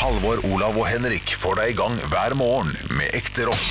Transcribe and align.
Halvor, 0.00 0.38
Olav 0.48 0.78
og 0.80 0.86
Henrik 0.88 1.28
får 1.36 1.58
deg 1.58 1.74
i 1.74 1.74
gang 1.76 1.96
hver 2.08 2.32
morgen 2.38 2.70
med 2.96 3.12
ekte 3.18 3.44
rock. 3.44 3.66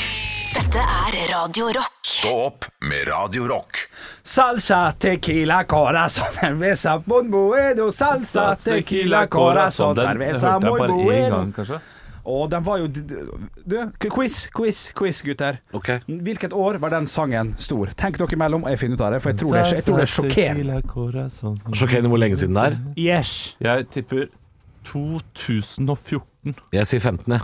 Dette 0.54 0.84
er 0.84 1.16
Radio 1.32 1.72
Rock. 1.74 1.96
Stå 2.06 2.34
opp 2.44 2.68
med 2.86 3.08
Radio 3.10 3.48
Rock. 3.50 3.80
Salsa, 4.22 4.92
tequila, 4.94 5.64
corazón, 5.66 6.30
cerveza, 6.38 7.00
bon 7.02 7.32
bueno. 7.34 7.90
Salsa, 7.90 8.52
tequila, 8.62 9.24
corazón, 9.26 9.98
cerveza, 9.98 10.54
hørte 10.54 10.70
jeg 10.70 10.70
muy 10.70 10.84
bare 10.84 11.00
én 11.00 11.04
bueno. 11.08 11.40
gang, 11.40 11.54
kanskje. 11.58 11.80
Og 12.30 12.50
den 12.52 12.66
var 12.66 12.78
jo 12.78 12.88
Du, 13.66 13.78
quiz, 14.14 14.44
quiz, 14.54 14.92
quiz, 14.94 15.22
gutter. 15.26 15.58
Ok. 15.74 15.90
Hvilket 16.06 16.54
år 16.54 16.78
var 16.78 16.94
den 16.94 17.08
sangen 17.10 17.56
stor? 17.58 17.90
Tenk 17.98 18.20
dere 18.22 18.38
imellom, 18.38 18.68
og 18.68 18.76
jeg 18.76 18.84
finner 18.84 19.00
ut 19.00 19.08
av 19.08 19.16
det, 19.16 19.24
for 19.24 19.34
jeg 19.34 19.42
tror 19.42 19.58
det 19.58 19.64
er, 19.64 19.76
jeg 19.80 19.88
tror 19.88 19.98
det 19.98 20.06
er 20.06 20.14
sjokkerende. 20.14 21.74
Sjokkerende 21.74 22.14
hvor 22.14 22.22
lenge 22.22 22.38
siden 22.38 22.60
det 22.60 22.68
er. 22.70 22.78
Yes. 23.02 23.56
Jeg 23.66 23.90
tipper 23.96 24.30
2014. 24.90 26.54
Jeg 26.74 26.88
sier 26.90 27.02
15, 27.04 27.34
jeg. 27.38 27.42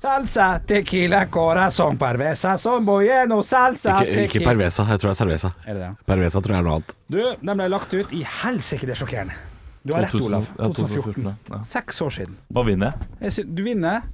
Salsa, 0.00 0.46
tequila, 0.64 1.26
corazón, 1.28 1.98
cerveza, 2.00 2.54
son 2.58 2.86
bueno. 2.88 3.42
Salsa, 3.44 3.98
Ikke, 4.00 4.22
ikke 4.30 4.40
Pervesa. 4.46 4.86
Jeg 4.88 5.00
tror 5.02 5.10
det 5.10 5.16
er 5.16 5.18
Cerveza. 5.18 5.50
Er 5.66 5.74
det 5.76 5.82
det? 5.82 5.90
Pervesa 6.08 6.40
tror 6.40 6.54
jeg 6.56 6.62
er 6.62 6.64
noe 6.64 6.78
annet. 6.78 6.94
Du, 7.12 7.18
den 7.44 7.60
ble 7.60 7.66
lagt 7.68 7.92
ut 7.92 8.14
i 8.16 8.22
helsike, 8.24 8.88
det 8.88 8.94
er 8.96 9.00
sjokkerende. 9.02 9.36
Du 9.84 9.92
har 9.92 10.06
rett, 10.06 10.14
2000, 10.16 10.26
Olav. 10.30 10.48
ja, 10.56 10.70
2014. 10.72 11.28
2014, 11.28 11.52
ja. 11.52 11.60
Seks 11.68 12.00
år 12.04 12.16
siden. 12.16 12.38
Hva 12.56 12.64
vinner 12.64 12.94
jeg? 12.94 13.10
Jeg 13.26 13.36
sy 13.36 13.44
du 13.48 13.62
vinner 13.64 14.08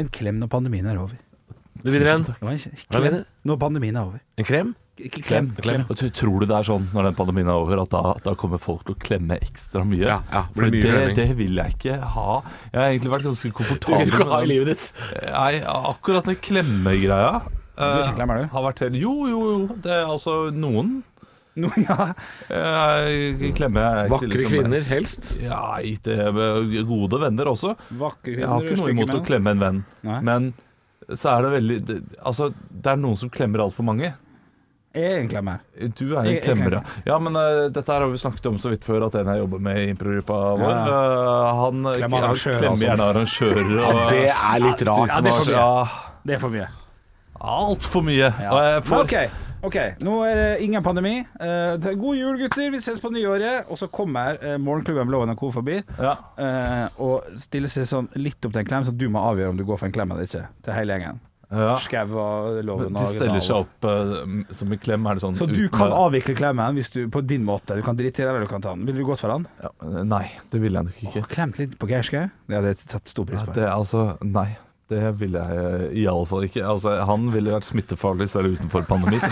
en 0.00 0.08
klem 0.12 0.40
når 0.40 0.50
pandemien 0.56 0.88
er 0.88 1.00
over. 1.00 1.16
Du 1.84 1.90
vinner 1.92 2.14
en. 2.14 2.24
Det 2.30 2.40
var 2.40 2.56
en 2.56 2.64
Hva 2.64 2.88
klem 2.88 3.06
vinner? 3.10 3.24
når 3.44 3.60
pandemien 3.66 3.96
er 4.00 4.08
over. 4.08 4.24
En 4.40 4.48
krem? 4.48 4.72
Klem. 4.98 5.50
Klem. 5.62 5.84
Og 5.88 5.96
tror- 5.96 6.40
du 6.42 6.46
det 6.46 6.56
er 6.56 6.66
sånn 6.66 6.88
når 6.92 7.08
den 7.08 7.14
pandemien 7.18 7.46
er 7.48 7.58
over, 7.58 7.82
at 7.82 7.90
da, 7.94 8.14
da 8.24 8.34
kommer 8.34 8.58
folk 8.58 8.84
til 8.84 8.96
å 8.96 8.98
klemme 8.98 9.38
ekstra 9.40 9.84
mye? 9.86 10.02
Ja, 10.06 10.18
ja, 10.32 10.42
For 10.54 10.66
blir 10.66 10.82
mye 10.82 11.04
det, 11.06 11.16
det 11.16 11.36
vil 11.38 11.54
jeg 11.60 11.76
ikke 11.76 11.98
ha. 12.16 12.42
Jeg 12.72 12.80
har 12.80 12.88
egentlig 12.90 13.12
vært 13.14 13.28
ganske 13.28 13.48
Du 13.52 13.56
komfortabel 13.60 14.10
vil 14.10 14.18
ikke 14.18 14.30
ha 14.32 14.40
i 14.42 14.50
livet 14.50 14.72
ditt. 14.72 14.88
Nei, 15.30 15.52
akkurat 15.62 16.24
den 16.30 16.40
klemmegreia 16.42 17.32
Du 17.78 17.84
er 17.84 18.02
ikke 18.02 18.26
eh, 18.26 18.42
du? 18.42 18.48
har 18.56 18.66
vært 18.66 18.82
helt 18.86 18.98
Jo, 18.98 19.14
jo, 19.30 19.42
jo. 19.52 19.76
Det 19.86 19.92
er 19.94 20.04
altså 20.06 20.38
noen 20.54 20.98
No, 21.58 21.70
ja. 21.82 22.12
Klemme 22.48 23.50
klemmer 23.56 23.82
jeg 23.82 24.06
ikke, 24.06 24.12
Vakre 24.12 24.50
kvinner, 24.52 24.84
helst. 24.86 25.32
Ja, 25.42 25.62
ikke 25.82 26.84
gode 26.86 27.18
venner 27.18 27.50
også. 27.50 27.72
Vakre 27.98 28.30
kvinner, 28.30 28.44
Jeg 28.44 28.48
har 28.52 28.62
ikke 28.68 28.78
noe 28.78 28.92
imot 28.94 29.14
å 29.16 29.22
klemme 29.26 29.54
en 29.56 29.62
venn, 29.64 29.80
Nei. 30.06 30.20
men 30.28 30.46
så 31.08 31.32
er 31.32 31.42
det 31.46 31.50
veldig 31.56 31.78
det, 31.88 31.96
Altså, 32.22 32.50
det 32.70 32.92
er 32.92 33.00
noen 33.00 33.18
som 33.18 33.30
klemmer 33.32 33.64
altfor 33.64 33.86
mange. 33.88 34.12
Jeg 34.94 35.04
er 35.12 35.18
en 35.20 35.28
klemmer. 35.28 35.58
Du 35.98 36.04
er 36.16 36.20
en 36.20 36.24
Jeg- 36.26 36.34
jeg 36.38 36.42
klemmer, 36.42 36.72
ja. 36.78 36.80
ja 37.06 37.18
men 37.18 37.36
uh, 37.36 37.68
dette 37.68 37.92
her 37.92 38.00
har 38.00 38.08
vi 38.08 38.16
snakket 38.18 38.46
om 38.46 38.56
så 38.58 38.70
vidt 38.72 38.84
før, 38.84 39.06
at 39.06 39.14
en 39.20 39.26
jeg 39.26 39.38
jobber 39.42 39.58
med 39.60 39.76
i 39.82 39.88
improgruppa 39.92 40.38
vår, 40.58 40.70
Ja. 40.70 40.84
uh, 40.88 41.64
han 41.64 41.86
eh, 41.86 41.98
Klemmer 42.00 42.26
han 42.26 42.34
kjører 42.34 42.58
klemmer 42.58 42.72
altså. 42.72 42.86
gjerne 42.86 43.08
arrangører. 43.12 43.74
Ja, 43.76 44.08
det 44.08 44.22
er 44.32 44.58
litt 44.64 44.82
rart. 44.88 45.12
Ja, 45.12 45.20
det 45.20 45.28
er 45.28 45.36
for 45.38 45.44
mye. 45.44 45.58
Ja, 45.58 45.88
Det 46.24 46.34
er 46.34 46.38
for 46.38 46.48
mye. 46.56 46.68
altfor 47.40 48.02
mye. 48.02 48.32
Ja. 48.42 48.50
Og 48.50 48.58
jeg 48.64 48.82
får, 48.88 49.04
OK. 49.04 49.14
ok, 49.68 49.76
Nå 50.02 50.16
er 50.26 50.34
det 50.40 50.48
ingen 50.66 50.82
pandemi. 50.82 51.14
Uh, 51.40 51.76
det 51.78 51.92
er 51.92 51.94
god 52.00 52.16
jul, 52.16 52.38
gutter. 52.40 52.70
Vi 52.70 52.80
ses 52.80 52.98
på 53.00 53.10
nyåret. 53.14 53.68
Og 53.68 53.78
så 53.78 53.86
kommer 53.92 54.40
uh, 54.42 54.56
Morgenklubben 54.58 55.06
med 55.06 55.12
Loven 55.14 55.30
og 55.30 55.36
Co. 55.38 55.52
forbi 55.52 55.82
ja. 56.00 56.16
uh, 56.40 56.88
og 56.98 57.24
stiller 57.38 57.68
seg 57.68 57.84
sånn 57.86 58.08
litt 58.16 58.40
opp 58.44 58.52
til 58.56 58.64
en 58.64 58.66
klem, 58.72 58.84
så 58.88 58.96
du 58.96 59.08
må 59.08 59.20
avgjøre 59.20 59.50
om 59.50 59.56
du 59.60 59.64
går 59.68 59.78
for 59.78 59.86
en 59.86 59.92
klem 59.94 60.10
eller 60.16 60.26
ikke. 60.26 60.46
Til 60.64 60.72
hele 60.74 60.96
gjengen. 60.96 61.20
Ja. 61.48 61.78
Skau 61.80 62.10
og 62.20 62.58
Loven 62.66 62.92
De 62.92 63.04
steller 63.08 63.40
seg 63.40 63.62
opp 63.62 63.86
uh, 63.88 64.44
som 64.52 64.72
en 64.74 64.80
klem, 64.82 65.06
er 65.08 65.16
det 65.16 65.24
sånn 65.24 65.38
Så 65.40 65.48
du 65.48 65.64
kan 65.72 65.94
avvikle 65.96 66.36
klemmen 66.36 66.76
hvis 66.76 66.92
du, 66.92 67.06
på 67.12 67.22
din 67.24 67.46
måte. 67.48 67.78
Du 67.78 67.84
kan 67.86 67.96
drite 67.96 68.20
i 68.20 68.26
det, 68.26 68.28
eller 68.28 68.44
du 68.44 68.50
kan 68.50 68.64
ta 68.64 68.74
den. 68.76 68.84
Ville 68.88 69.00
du 69.00 69.08
gått 69.08 69.24
for 69.24 69.32
den? 69.32 69.48
ja, 69.64 69.72
Nei, 70.04 70.26
det 70.52 70.60
vil 70.60 70.76
jeg 70.76 70.90
nok 70.90 71.02
ikke. 71.06 71.24
Åh, 71.24 71.28
klemt 71.32 71.60
litt 71.60 71.78
på 71.80 71.88
Geir 71.88 72.04
Skau? 72.04 72.26
Det 72.48 72.58
hadde 72.58 72.74
jeg 72.74 72.90
tatt 72.92 73.08
stor 73.08 73.28
pris 73.28 73.40
Ja, 73.40 73.52
det 73.56 73.64
er 73.64 73.74
altså 73.74 74.10
Nei. 74.24 74.50
Det 74.88 75.02
vil 75.20 75.34
jeg 75.36 75.88
iallfall 76.00 76.46
ikke. 76.46 76.62
Altså, 76.64 76.94
han 77.04 77.26
ville 77.34 77.52
vært 77.52 77.66
smittefarlig 77.68 78.24
selv 78.32 78.54
utenfor 78.56 78.86
pandemi. 78.88 79.18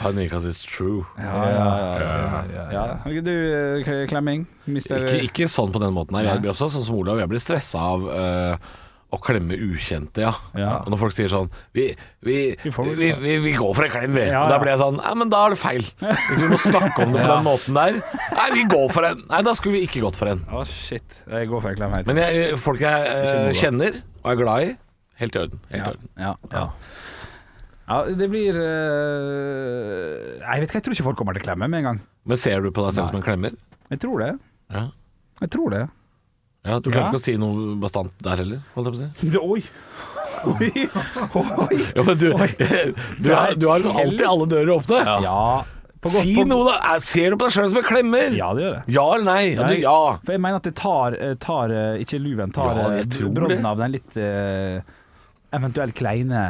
Funny 0.00 0.24
because 0.24 0.48
it's 0.50 0.64
true. 0.66 1.04
Ja, 1.14 1.44
ja, 1.46 1.68
ja, 2.02 2.40
ja, 2.50 2.64
ja. 2.74 3.22
Du, 3.22 3.30
eh, 3.30 4.02
klemming? 4.10 4.48
Mister 4.66 5.06
Ikke, 5.06 5.20
ikke 5.28 5.46
sånn 5.52 5.70
på 5.70 5.78
den 5.82 5.94
måten 5.94 6.18
her. 6.18 6.26
Jeg 6.32 6.42
blir 6.42 6.50
også 6.56 6.66
sånn 6.74 6.88
som 6.88 6.98
Olav. 6.98 7.22
Jeg 7.22 7.30
blir 7.30 7.42
stressa 7.42 7.86
av 7.94 8.10
eh, 8.10 8.68
å 9.08 9.18
klemme 9.24 9.56
ukjente, 9.56 10.20
ja. 10.20 10.34
Ja. 10.58 10.72
Og 10.82 10.90
når 10.92 11.00
folk 11.00 11.14
sier 11.16 11.30
sånn 11.32 11.46
Vi, 11.72 11.86
vi, 12.26 12.36
Vi 12.60 13.32
vi, 13.40 13.52
går 13.56 13.70
for 13.72 13.86
en 13.86 13.92
klem, 13.92 14.12
vi. 14.18 14.26
Ja, 14.26 14.42
ja. 14.42 14.50
da 14.50 14.58
blir 14.60 14.74
jeg 14.74 14.82
sånn 14.82 14.98
Ja, 15.00 15.14
men 15.16 15.32
da 15.32 15.46
er 15.46 15.54
det 15.54 15.60
feil. 15.62 15.88
Hvis 16.02 16.42
vi 16.42 16.50
må 16.50 16.58
snakke 16.60 17.06
om 17.06 17.14
det 17.16 17.22
på 17.22 17.30
den 17.32 17.46
måten 17.46 17.78
der 17.78 17.96
Nei, 18.02 18.48
vi 18.52 18.66
går 18.68 18.92
for 18.92 19.08
en. 19.08 19.24
Nei, 19.30 19.40
da 19.46 19.54
skulle 19.56 19.78
vi 19.78 19.86
ikke 19.88 20.02
gått 20.04 20.18
for 20.20 20.28
en. 20.30 20.44
Å, 20.52 20.64
shit. 20.68 21.22
Jeg 21.24 21.48
går 21.48 21.64
for 21.64 21.72
en 21.72 21.80
klem 21.80 21.96
helt. 21.96 22.10
Men 22.10 22.20
jeg, 22.20 22.60
folk 22.60 22.84
jeg 22.84 23.08
eh, 23.08 23.48
kjenner 23.56 23.96
og 24.20 24.30
er 24.34 24.40
glad 24.42 24.66
i, 24.66 24.72
helt 25.22 25.38
i 25.38 25.40
orden. 25.40 25.62
Helt 25.72 25.78
i 25.78 25.80
ja, 25.80 25.92
orden. 25.94 26.10
ja, 26.20 26.34
ja. 26.52 26.66
ja, 27.88 28.00
det 28.20 28.28
blir 28.32 28.60
eh, 28.60 30.34
Jeg 30.42 30.60
vet 30.60 30.68
ikke, 30.68 30.82
jeg 30.82 30.86
tror 30.86 30.98
ikke 30.98 31.08
folk 31.08 31.20
kommer 31.22 31.38
til 31.38 31.46
å 31.46 31.48
klemme 31.48 31.70
med 31.72 31.80
en 31.80 31.88
gang. 31.92 32.02
Men 32.28 32.40
ser 32.40 32.60
du 32.60 32.68
på 32.74 32.84
deg 32.84 32.98
selv 32.98 33.12
som 33.14 33.22
en 33.22 33.24
klemmer? 33.24 33.56
Jeg 33.88 34.04
tror 34.04 34.20
det. 34.26 34.34
Ja. 34.74 34.90
Jeg 35.40 35.54
tror 35.54 35.72
det. 35.72 35.86
Ja 36.68 36.78
du 36.84 36.90
klarer 36.90 37.06
Ja. 37.06 37.08
ikke 37.12 37.20
å 37.20 37.24
si 37.24 37.34
noe 37.40 37.74
bastant 37.82 38.12
der 38.24 38.42
heller, 38.44 38.60
holdt 38.76 38.90
jeg 38.90 38.94
på 38.94 38.98
å 38.98 39.32
si. 39.32 39.38
Oi! 39.52 39.62
Oi! 40.52 40.68
Oi! 41.64 41.80
Ja, 41.96 42.04
men 42.06 42.20
du, 42.20 42.28
du, 43.24 43.32
har, 43.34 43.56
du 43.58 43.66
har 43.70 43.80
liksom 43.82 43.96
alltid 44.04 44.24
alle 44.28 44.46
dører 44.52 44.70
åpne. 44.76 45.00
Ja. 45.24 45.40
På 45.98 46.12
godt- 46.14 46.22
Si 46.22 46.36
på- 46.36 46.44
noe, 46.46 46.68
da! 46.68 46.76
Er- 46.94 47.00
Ser 47.02 47.32
du 47.34 47.36
på 47.40 47.48
deg 47.48 47.56
sjøl 47.56 47.72
som 47.72 47.80
en 47.80 47.88
klemmer? 47.88 48.30
Ja, 48.38 48.52
det 48.54 48.62
gjør 48.62 48.76
det. 48.76 48.94
Ja 48.94 49.06
eller 49.16 49.26
nei? 49.26 49.40
Ja, 49.56 49.66
du, 49.66 49.74
ja. 49.82 49.96
For 50.22 50.36
jeg 50.36 50.44
mener 50.44 50.60
at 50.62 50.68
det 50.68 50.74
tar, 50.78 51.16
eh, 51.18 51.34
tar 51.42 51.74
eh, 51.74 51.98
ikke 52.04 52.20
luven, 52.22 52.52
tar 52.54 52.78
Ja, 52.78 52.86
jeg 53.00 53.10
tror 53.16 53.32
brodden 53.34 53.64
det. 53.64 53.66
av 53.72 53.82
den 53.82 53.96
litt 53.96 54.20
eh, 54.22 54.78
eventuelt 55.58 55.96
kleine 55.98 56.44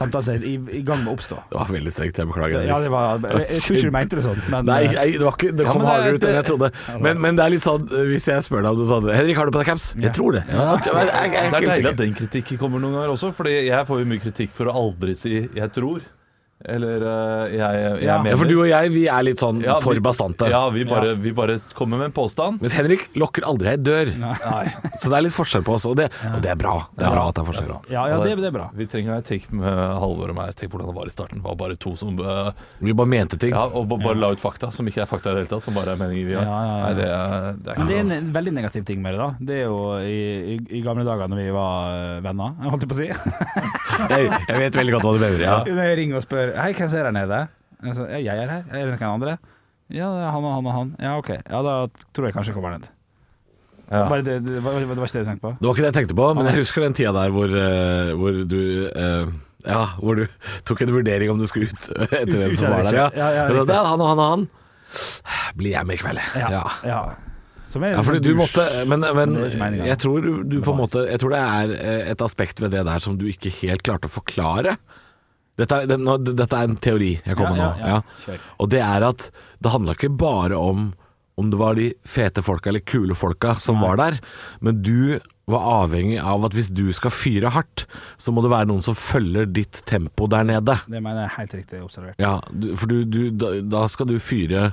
samtalen 0.00 0.36
er 0.36 0.46
i, 0.48 0.54
i 0.80 0.82
gang 0.86 1.02
med 1.04 1.12
å 1.12 1.16
oppstå. 1.18 1.38
Det 1.50 1.58
var 1.58 1.72
veldig 1.74 1.92
strengt, 1.94 2.20
jeg 2.20 2.30
beklager. 2.30 2.66
Ja, 2.68 2.78
det 2.82 2.90
var, 2.92 3.20
jeg, 3.24 3.62
tror 3.64 3.78
ikke 3.78 3.90
du 3.90 3.96
mente 3.96 4.20
det 4.20 4.26
sånn, 4.26 4.42
men 4.52 4.68
Nei, 4.68 4.80
jeg, 4.86 5.16
det, 5.18 5.24
var 5.26 5.36
ikke, 5.38 5.52
det 5.60 5.66
kom 5.68 5.84
ja, 5.84 5.90
hardere 5.90 6.20
ut 6.20 6.28
enn 6.28 6.38
jeg 6.38 6.48
trodde. 6.50 6.70
Men, 7.06 7.20
men 7.24 7.40
det 7.40 7.46
er 7.46 7.54
litt 7.56 7.66
sånn 7.66 7.88
eh, 7.88 8.06
hvis 8.10 8.28
jeg 8.30 8.46
spør 8.46 8.64
deg 8.66 8.70
om 8.72 8.80
du 8.80 8.86
sa 8.90 9.00
det 9.04 9.18
Henrik, 9.18 9.40
har 9.40 9.50
du 9.50 9.56
på 9.56 9.62
deg 9.62 9.72
caps? 9.72 9.90
Jeg 10.00 10.14
tror 10.16 10.38
det. 10.38 10.44
Ja, 10.48 10.70
jeg, 10.78 10.94
jeg, 10.94 11.10
jeg, 11.10 11.34
jeg, 11.34 11.50
Det 11.50 11.60
er 11.60 11.66
er 11.66 11.74
deilig 11.74 11.92
at 11.92 12.00
den 12.04 12.16
kritikken 12.22 12.62
kommer 12.62 12.82
noen 12.82 12.98
ganger 12.98 13.14
også, 13.16 13.34
Fordi 13.36 13.58
jeg 13.66 13.88
får 13.88 14.02
jo 14.02 14.08
mye 14.14 14.24
kritikk 14.24 14.56
for 14.56 14.70
å 14.70 14.76
aldri 14.84 15.16
si 15.18 15.36
'jeg 15.44 15.76
tror'. 15.76 16.08
Eller 16.68 17.00
eh, 17.00 17.52
jeg, 17.56 17.76
jeg 17.80 18.04
Ja. 18.04 18.16
mener. 18.22 18.30
Ja, 18.34 18.36
for 18.36 18.44
du 18.50 18.56
og 18.60 18.66
jeg, 18.68 18.90
vi 18.92 19.06
er 19.08 19.22
litt 19.24 19.40
sånn 19.40 19.62
Ja, 19.64 19.78
for 19.80 19.94
vi- 19.96 20.00
bastante. 20.04 20.48
Ja, 20.50 20.68
vi 20.70 20.84
bare, 20.84 21.14
vi 21.16 21.32
bare 21.32 21.58
kommer 21.74 21.96
med 21.98 22.10
en 22.10 22.12
påstand. 22.12 22.60
Mens 22.60 22.74
Henrik 22.76 23.06
lokker 23.16 23.46
aldri 23.48 23.70
ei 23.72 23.76
dør. 23.80 24.10
Nei. 24.20 24.66
Så 25.00 25.08
det 25.08 25.16
er 25.16 25.22
litt 25.24 25.32
forskjell 25.36 25.64
på 25.64 25.74
oss, 25.78 25.86
og 25.88 25.96
det, 25.96 26.10
og 26.34 26.40
det 26.44 26.50
er 26.52 26.56
bra. 26.60 26.74
Det 26.98 27.06
er 27.06 27.14
bra 27.14 27.28
at 27.30 27.34
det 27.38 27.42
er 27.42 27.48
forskjell. 27.52 27.72
ja, 27.90 28.04
ja 28.12 28.18
det, 28.22 28.36
det 28.42 28.50
er 28.50 28.56
bra. 28.58 28.66
Vi 28.76 28.86
trenger 28.92 29.16
en 29.16 29.22
take 29.24 29.48
med 29.56 29.72
Halvor 30.04 30.34
og 30.34 30.36
meg. 30.36 30.54
Tenk 30.60 30.72
hvordan 30.74 30.90
det 30.92 30.96
var 31.00 31.06
i 31.06 31.14
starten. 31.16 31.40
Det 31.40 31.48
var 31.48 31.56
bare 31.56 31.76
to 31.80 31.94
som 31.96 32.18
uh, 32.20 32.50
Vi 32.80 32.92
bare 32.92 33.08
mente 33.08 33.38
ting. 33.40 33.50
Ja, 33.56 33.64
og 33.64 33.88
ba- 33.88 33.96
bare 34.02 34.20
la 34.20 34.30
ut 34.34 34.40
fakta, 34.42 34.70
som 34.72 34.86
ikke 34.86 35.02
er 35.06 35.08
fakta 35.10 35.30
i 35.32 35.34
det 35.38 35.46
hele 35.46 35.52
tatt. 35.54 35.64
Som 35.64 35.74
bare 35.80 35.94
er 35.96 36.00
meninger 36.00 36.26
vi 36.28 36.34
har. 36.36 36.44
Ja, 36.44 36.60
ja, 36.60 36.76
ja. 36.76 36.84
Nei, 36.84 36.94
det 37.00 37.08
er, 37.08 37.56
det 37.64 37.72
er 37.72 37.78
Men 37.80 37.86
det 37.88 37.96
er 37.96 38.16
en 38.20 38.32
veldig 38.36 38.52
negativ 38.60 38.84
ting 38.84 39.00
med 39.02 39.16
det, 39.16 39.18
da. 39.24 39.30
Det 39.40 39.56
er 39.62 39.64
jo 39.64 39.80
i, 40.04 40.20
i, 40.56 40.60
i 40.78 40.82
gamle 40.84 41.04
dager 41.08 41.28
når 41.32 41.40
vi 41.40 41.50
var 41.56 41.96
eh, 41.96 42.20
venner, 42.28 42.52
holdt 42.68 42.84
jeg 42.84 42.92
på 42.92 42.98
å 42.98 43.00
si. 43.00 43.10
Jeg, 44.10 44.26
jeg 44.48 44.56
vet 44.56 44.76
veldig 44.78 44.92
godt 44.94 45.04
hva 45.04 45.10
du 45.12 45.20
mener. 45.20 45.40
Ja. 45.44 45.56
Når 45.66 45.84
jeg 45.90 45.96
ringer 45.98 46.16
og 46.20 46.22
spør 46.24 46.49
Hei, 46.56 46.70
hvem 46.76 46.88
ser 46.92 47.06
her 47.08 47.14
nede? 47.14 47.40
Jeg, 47.84 48.24
jeg 48.26 48.44
er 48.44 48.50
her. 48.50 48.64
Er 48.70 48.88
det 48.90 48.96
noen 49.00 49.12
andre? 49.14 49.36
Ja, 49.90 50.06
det 50.14 50.22
er 50.22 50.32
han 50.34 50.46
og 50.46 50.54
han 50.54 50.66
og 50.70 50.74
han. 50.76 50.90
Ja, 51.02 51.12
ok. 51.18 51.30
Ja, 51.34 51.60
da 51.66 51.74
tror 52.14 52.28
jeg 52.28 52.36
kanskje 52.36 52.52
jeg 52.52 52.58
kommer 52.58 52.76
ned. 52.76 52.88
Ja. 53.90 54.04
Bare 54.06 54.22
det, 54.22 54.36
det, 54.46 54.60
var, 54.62 54.76
det 54.78 54.86
var 54.86 55.00
ikke 55.02 55.18
det 55.18 55.24
du 55.24 55.30
tenkte 55.32 55.42
på? 55.48 55.50
Det 55.58 55.66
var 55.66 55.74
ikke 55.74 55.82
det 55.82 55.88
jeg 55.90 55.96
tenkte 55.98 56.18
på, 56.20 56.26
men 56.38 56.46
jeg 56.46 56.60
husker 56.60 56.84
den 56.84 56.94
tida 56.94 57.14
der 57.16 57.32
hvor, 57.34 57.54
eh, 57.58 58.12
hvor 58.20 58.36
du 58.52 58.60
eh, 58.86 59.32
Ja, 59.66 59.80
hvor 59.98 60.20
du 60.20 60.28
tok 60.68 60.84
en 60.86 60.92
vurdering 60.94 61.32
om 61.32 61.40
du 61.40 61.48
skulle 61.50 61.72
ut 61.72 61.88
etter 62.06 62.36
hvem 62.36 62.54
som 62.56 62.70
var 62.70 62.86
der. 62.86 63.00
Ja, 63.00 63.08
Ja, 63.18 63.32
ja, 63.40 63.48
det 63.50 63.74
er 63.74 63.88
han 63.90 64.04
og 64.04 64.12
han 64.12 64.22
og 64.22 64.30
han. 64.30 64.46
Blir 65.58 65.74
jeg 65.74 65.86
med 65.90 65.98
i 65.98 66.04
kveld? 66.04 66.22
Ja. 66.38 66.62
ja. 66.86 67.02
Ja, 67.70 68.00
fordi 68.02 68.18
sånn 68.18 68.24
du 68.24 68.32
måtte 68.34 68.62
Men, 68.90 69.04
men 69.14 69.76
jeg 69.78 69.94
tror 70.02 70.24
du, 70.24 70.30
du 70.42 70.56
på 70.64 70.72
en 70.72 70.80
måte 70.80 71.04
Jeg 71.06 71.20
tror 71.22 71.30
det 71.36 71.42
er 71.42 71.74
eh, 71.76 72.08
et 72.10 72.24
aspekt 72.24 72.58
ved 72.62 72.72
det 72.74 72.82
der 72.88 73.02
som 73.04 73.14
du 73.18 73.28
ikke 73.30 73.52
helt 73.60 73.84
klarte 73.86 74.10
å 74.10 74.14
forklare. 74.14 74.74
Dette 75.58 75.82
er, 75.82 75.90
det, 75.90 75.98
nå, 76.00 76.14
dette 76.24 76.56
er 76.56 76.70
en 76.70 76.78
teori 76.80 77.14
jeg 77.18 77.36
kommer 77.36 77.58
Ja, 77.58 77.70
med 77.74 77.84
ja, 77.84 77.98
nå. 78.00 78.38
Og 78.62 78.70
det 78.72 78.80
er 78.84 79.06
at 79.10 79.30
det 79.60 79.72
handla 79.74 79.96
ikke 79.98 80.12
bare 80.20 80.58
om 80.58 80.90
om 81.40 81.48
det 81.48 81.56
var 81.56 81.76
de 81.78 81.86
fete 82.04 82.42
folka 82.44 82.68
eller 82.68 82.82
kule 82.84 83.14
folka 83.16 83.54
som 83.64 83.80
var 83.80 83.96
der, 83.96 84.18
men 84.60 84.82
du 84.84 85.16
var 85.48 85.64
avhengig 85.84 86.18
av 86.20 86.44
at 86.44 86.52
hvis 86.52 86.68
du 86.76 86.90
skal 86.92 87.12
fyre 87.14 87.52
hardt, 87.54 87.86
så 88.20 88.34
må 88.34 88.44
det 88.44 88.52
være 88.52 88.68
noen 88.68 88.84
som 88.84 88.98
følger 88.98 89.48
ditt 89.48 89.80
tempo 89.88 90.28
der 90.30 90.44
nede. 90.44 90.76
Det 90.84 91.00
mener 91.00 91.24
jeg 91.24 91.30
er 91.30 91.36
helt 91.38 91.56
riktig 91.56 91.80
observert. 91.80 92.20
Ja, 92.20 92.34
du, 92.52 92.74
for 92.76 92.92
du, 92.92 92.98
du, 93.08 93.22
da, 93.32 93.54
da 93.64 93.86
skal 93.90 94.10
du 94.12 94.18
fyre 94.22 94.70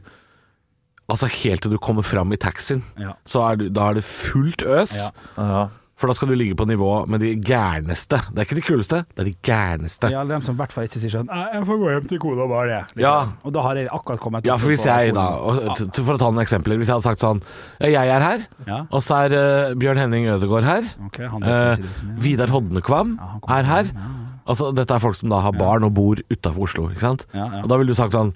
Altså 1.07 1.29
helt 1.31 1.61
til 1.63 1.71
du 1.71 1.77
kommer 1.79 2.03
fram 2.03 2.33
i 2.35 2.37
taxien. 2.43 2.81
Ja. 2.99 3.13
Så 3.23 3.39
er 3.39 3.55
du, 3.61 3.69
da 3.71 3.85
er 3.87 3.95
det 3.95 4.01
fullt 4.03 4.59
øs. 4.67 4.91
Ja. 4.97 5.05
Ja. 5.39 5.61
For 5.97 6.05
da 6.05 6.13
skal 6.13 6.29
du 6.29 6.35
ligge 6.37 6.53
på 6.53 6.67
nivå 6.69 7.07
med 7.09 7.23
de 7.25 7.31
gærneste. 7.41 8.19
Det 8.29 8.37
er 8.37 8.45
ikke 8.45 8.55
de 8.59 8.61
kuleste, 8.67 8.99
det 9.15 9.23
er 9.23 9.29
de 9.31 9.33
gærneste. 9.41 10.11
Ja, 10.13 10.23
dem 10.29 10.43
som 10.45 10.53
i 10.53 10.59
hvert 10.59 10.71
fall 10.75 10.85
ikke 10.85 10.99
sier 11.01 11.09
sånn 11.09 11.25
«Nei, 11.25 11.47
'Jeg 11.55 11.65
får 11.65 11.79
gå 11.81 11.87
hjem 11.89 12.05
til 12.11 12.19
kona 12.21 12.45
bare 12.47 12.67
det'. 12.69 12.85
Liksom. 12.93 13.01
Ja. 13.01 13.15
Og 13.43 13.53
da 13.53 13.61
har 13.65 13.75
jeg 13.75 13.87
akkurat 13.89 14.19
kommet 14.21 14.45
Ja, 14.45 14.57
for 14.57 14.69
hvis 14.69 14.85
jeg 14.85 15.13
da 15.17 15.25
og, 15.41 15.55
For 15.97 16.13
å 16.13 16.19
ta 16.21 16.29
noen 16.29 16.45
eksempler. 16.45 16.77
Hvis 16.77 16.85
jeg 16.87 16.93
hadde 16.93 17.07
sagt 17.09 17.19
sånn 17.19 17.41
Jeg 17.81 17.95
er 17.95 18.19
her, 18.21 18.39
Ja. 18.67 18.85
og 18.91 19.01
så 19.01 19.25
er 19.25 19.33
uh, 19.33 19.73
Bjørn 19.73 19.97
Henning 19.97 20.27
Ødegaard 20.29 20.63
her. 20.69 20.83
Ok, 21.07 21.17
han 21.31 21.41
vet 21.41 21.79
Eh. 21.79 21.85
Vidar 22.21 22.47
Hodnekvam 22.53 23.17
Ja, 23.17 23.57
er 23.59 23.63
her. 23.63 23.83
ja. 23.85 24.07
Altså, 24.47 24.69
dette 24.75 24.95
er 24.95 25.01
folk 25.03 25.17
som 25.19 25.31
da 25.31 25.41
har 25.43 25.55
barn 25.57 25.83
og 25.87 25.93
bor 25.97 26.19
utafor 26.31 26.67
Oslo. 26.67 26.87
Ikke 26.93 27.03
sant? 27.03 27.25
Ja, 27.35 27.45
ja. 27.57 27.61
Og 27.63 27.69
da 27.71 27.77
ville 27.79 27.91
du 27.91 27.97
sagt 27.97 28.15
sånn 28.15 28.33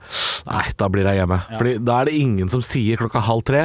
Nei, 0.47 0.63
da 0.77 0.89
blir 0.91 1.07
jeg 1.07 1.21
hjemme. 1.21 1.39
Fordi 1.55 1.73
da 1.87 1.99
er 2.01 2.09
det 2.09 2.15
ingen 2.19 2.51
som 2.51 2.63
sier 2.65 2.99
klokka 2.99 3.23
halv 3.23 3.45
tre 3.47 3.63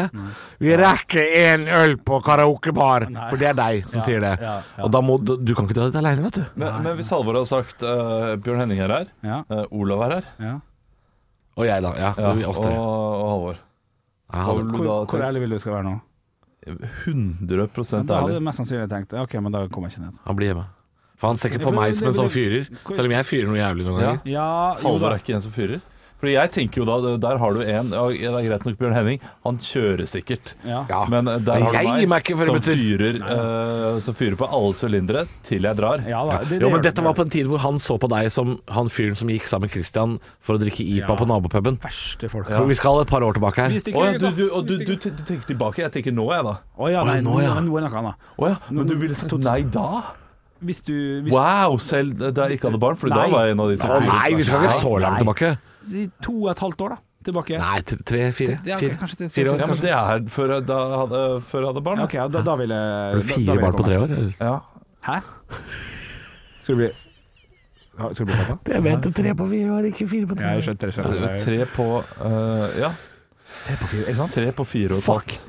Vi 0.62 0.76
rekker 0.78 1.32
én 1.42 1.66
øl 1.80 1.96
på 2.06 2.20
karaokebar! 2.26 3.08
Nei. 3.10 3.26
For 3.32 3.42
det 3.42 3.50
er 3.50 3.58
deg 3.58 3.90
som 3.90 4.00
Ja, 4.00 4.06
sier 4.06 4.22
det. 4.24 4.32
ja, 4.40 4.56
ja. 4.62 4.84
Og 4.86 4.92
da 4.94 5.02
må 5.02 5.18
du 5.22 5.36
Du 5.36 5.54
kan 5.56 5.66
ikke 5.66 5.78
dra 5.80 5.90
dit 5.90 5.98
aleine, 6.00 6.22
vet 6.28 6.40
du. 6.40 6.44
Men, 6.54 6.82
men 6.86 6.98
hvis 7.00 7.10
Halvor 7.14 7.40
hadde 7.40 7.50
sagt 7.50 7.82
uh, 7.86 8.34
Bjørn 8.40 8.64
Henning 8.64 8.82
er 8.86 8.94
her, 9.00 9.12
Ja, 9.26 9.42
eh, 9.50 9.64
Olav 9.74 10.06
er 10.06 10.16
her, 10.18 10.30
ja. 10.42 10.54
Og 11.56 11.64
jeg, 11.64 11.82
da. 11.82 11.94
Ja, 11.96 12.10
ja, 12.20 12.32
og, 12.50 12.58
tre. 12.60 12.74
og 12.76 13.30
Halvor. 13.32 13.62
Ja, 14.34 14.42
Hvor, 14.44 14.62
da 14.66 14.96
hvor 15.08 15.22
ærlig 15.24 15.40
vil 15.46 15.54
du 15.54 15.58
skal 15.62 15.78
være 15.78 15.86
nå? 15.86 15.96
100 16.66 17.68
ærlig. 17.68 18.06
Da 18.08 18.20
hadde 18.20 18.34
du 18.34 18.42
mest 18.42 18.58
sannsynlig 18.58 18.88
tenkt 18.90 19.14
Ok, 19.14 19.36
men 19.38 19.54
da 19.54 19.66
kommer 19.70 19.88
jeg 19.88 19.96
ikke 19.96 20.08
ned. 20.08 20.18
Han 20.26 20.38
blir 20.38 20.50
hjemme. 20.52 20.66
For 21.16 21.32
han 21.32 21.40
ser 21.40 21.52
ikke 21.52 21.64
på 21.64 21.74
meg 21.76 21.96
som 21.96 22.10
en 22.10 22.16
sånn 22.18 22.32
fyrer. 22.32 22.66
Selv 22.92 23.08
om 23.08 23.14
jeg 23.16 23.28
fyrer 23.28 23.48
noe 23.48 23.60
jævlig 23.60 23.86
noen 23.86 24.00
ganger. 24.00 24.24
Ja, 24.28 24.48
Halvor 24.82 25.14
er 25.14 25.22
ikke 25.22 25.38
en 25.38 25.44
som 25.44 25.54
fyrer. 25.54 25.80
Fordi 26.16 26.32
jeg 26.32 26.50
tenker 26.54 26.80
jo 26.80 26.86
da, 26.88 27.10
der 27.20 27.36
har 27.40 27.52
du 27.52 27.60
en 27.60 27.90
ja, 27.92 28.04
Det 28.08 28.24
er 28.30 28.46
greit 28.48 28.64
nok 28.64 28.78
Bjørn 28.80 28.94
Henning, 28.96 29.18
han 29.44 29.58
kjører 29.60 30.08
sikkert. 30.08 30.54
Ja. 30.64 30.80
Ja. 30.88 31.02
Men 31.12 31.28
eh, 31.28 31.42
der 31.44 31.60
har 31.66 31.76
du 32.00 32.06
meg 32.08 32.30
som 32.32 32.56
det 32.56 32.62
fyrer, 32.64 33.18
uh, 33.20 33.98
som 34.02 34.16
fyrer 34.16 34.38
på 34.40 34.48
alle 34.48 34.72
sylindere 34.78 35.26
til 35.46 35.68
jeg 35.68 35.76
drar. 35.78 36.02
Ja 36.08 36.24
da. 36.28 36.40
det- 36.48 36.62
Jo, 36.64 36.72
men 36.72 36.80
dette 36.84 37.04
var 37.04 37.14
på 37.18 37.26
en 37.26 37.32
tid 37.36 37.50
hvor 37.52 37.60
han 37.60 37.76
så 37.82 37.98
på 38.00 38.08
deg 38.08 38.30
som 38.32 38.56
han 38.72 38.88
fyren 38.88 39.16
som 39.16 39.28
gikk 39.28 39.44
sammen 39.44 39.68
med 39.68 39.76
Christian 39.76 40.18
for 40.40 40.56
å 40.56 40.62
drikke 40.62 40.80
IPA 40.86 41.12
Ja. 41.12 41.16
på 41.20 41.28
nabopuben. 41.28 41.78
verste 41.84 42.30
folk. 42.32 42.48
For 42.48 42.64
vi 42.66 42.74
skal 42.80 43.00
et 43.04 43.12
par 43.12 43.20
år 43.20 43.36
tilbake 43.36 43.56
her. 43.66 43.76
Stikker 43.76 44.00
oh, 44.00 44.08
ja, 44.08 44.18
du, 44.18 44.30
du, 44.32 44.48
og 44.50 44.66
du, 44.66 44.78
du, 44.78 44.96
du 44.96 45.22
tenker 45.22 45.44
tilbake. 45.46 45.84
Jeg 45.84 45.92
tenker 45.92 46.16
nå, 46.16 46.30
jeg, 46.32 46.44
da. 46.48 46.60
Å 46.80 46.90
ja, 46.90 47.02
Å, 47.04 47.12
nei, 47.12 47.20
nå, 47.20 47.40
ja. 47.44 47.60
nå 47.60 47.76
er 47.76 47.84
det 47.84 47.92
noe 47.92 48.00
annet. 48.00 48.30
Oh, 48.38 48.48
ja, 48.48 48.56
men 48.70 48.88
du 48.88 48.96
ville 48.96 49.14
sagt 49.14 49.36
nei 49.36 49.62
da? 49.68 50.16
Hvis 50.64 50.80
du 50.86 50.92
hvis, 51.22 51.32
Wow, 51.34 51.76
selv 51.78 52.14
da 52.32 52.46
jeg 52.46 52.52
ikke 52.58 52.70
hadde 52.70 52.80
barn, 52.80 52.96
for 52.96 53.08
da 53.08 53.26
var 53.28 53.44
jeg 53.44 53.52
en 53.52 53.60
av 53.60 53.68
de 53.68 53.76
som 53.76 53.90
Å 53.90 54.00
nei, 54.00 54.34
vi 54.34 54.42
skal 54.42 54.62
ikke 54.64 54.80
så 54.80 54.94
langt 55.02 55.18
tilbake. 55.20 55.58
Si 55.86 56.06
To 56.22 56.32
og 56.44 56.50
et 56.50 56.58
halvt 56.58 56.80
år, 56.80 56.88
da. 56.88 56.96
Tilbake. 57.26 57.58
Nei, 57.58 57.80
tre, 57.82 57.96
tre 58.06 58.32
fire. 58.32 58.58
Ja, 58.64 58.76
ok, 58.76 58.80
Fire, 58.86 58.96
kanskje 59.00 59.16
det- 59.18 59.32
fire 59.32 59.50
år. 59.50 59.58
Ja, 59.58 59.66
men 59.66 59.76
det 59.82 59.90
er 59.90 60.20
før 60.30 60.52
jeg, 60.54 60.66
da 60.66 60.78
hadde, 61.00 61.20
før 61.42 61.58
jeg 61.60 61.66
hadde 61.72 61.82
barn. 61.82 61.98
Ja, 61.98 62.04
Ok, 62.04 62.14
ja, 62.14 62.28
da, 62.28 62.42
da 62.42 62.54
ville 62.56 62.74
Har 62.74 63.14
du 63.14 63.20
da- 63.20 63.26
da 63.26 63.34
fire 63.34 63.60
barn 63.60 63.72
på 63.74 63.84
tre 63.84 63.96
år? 63.98 64.04
eller? 64.04 64.32
Ja. 64.40 64.58
Hæ? 65.06 65.20
Skal 66.62 66.74
du 66.74 66.80
bli 66.80 66.90
Ja, 67.98 68.12
Skal 68.12 68.26
du 68.26 68.32
bli 68.32 68.44
pappa? 68.44 68.72
Jeg 68.72 68.82
mente 68.82 69.10
tre 69.12 69.34
på 69.34 69.48
fire 69.48 69.70
år, 69.72 69.84
ikke 69.90 70.08
fire 70.08 70.26
på 70.26 70.38
Ja, 70.40 70.54
jeg 70.54 70.62
skjønte 70.66 70.86
det. 70.86 70.94
skjønte 70.94 71.20
det. 71.20 71.40
Tre 71.44 71.66
på 71.76 71.86
eh, 72.24 72.80
Ja, 72.80 72.90
Tre 73.66 73.76
på 73.80 73.86
fire, 73.88 74.02
er 74.02 74.06
det 74.06 74.16
sant? 74.16 74.32
tre 74.32 74.52
på 74.52 74.64
fire 74.66 74.90
og 74.92 74.98
et 74.98 75.04
Fuck. 75.04 75.30
halvt. 75.30 75.40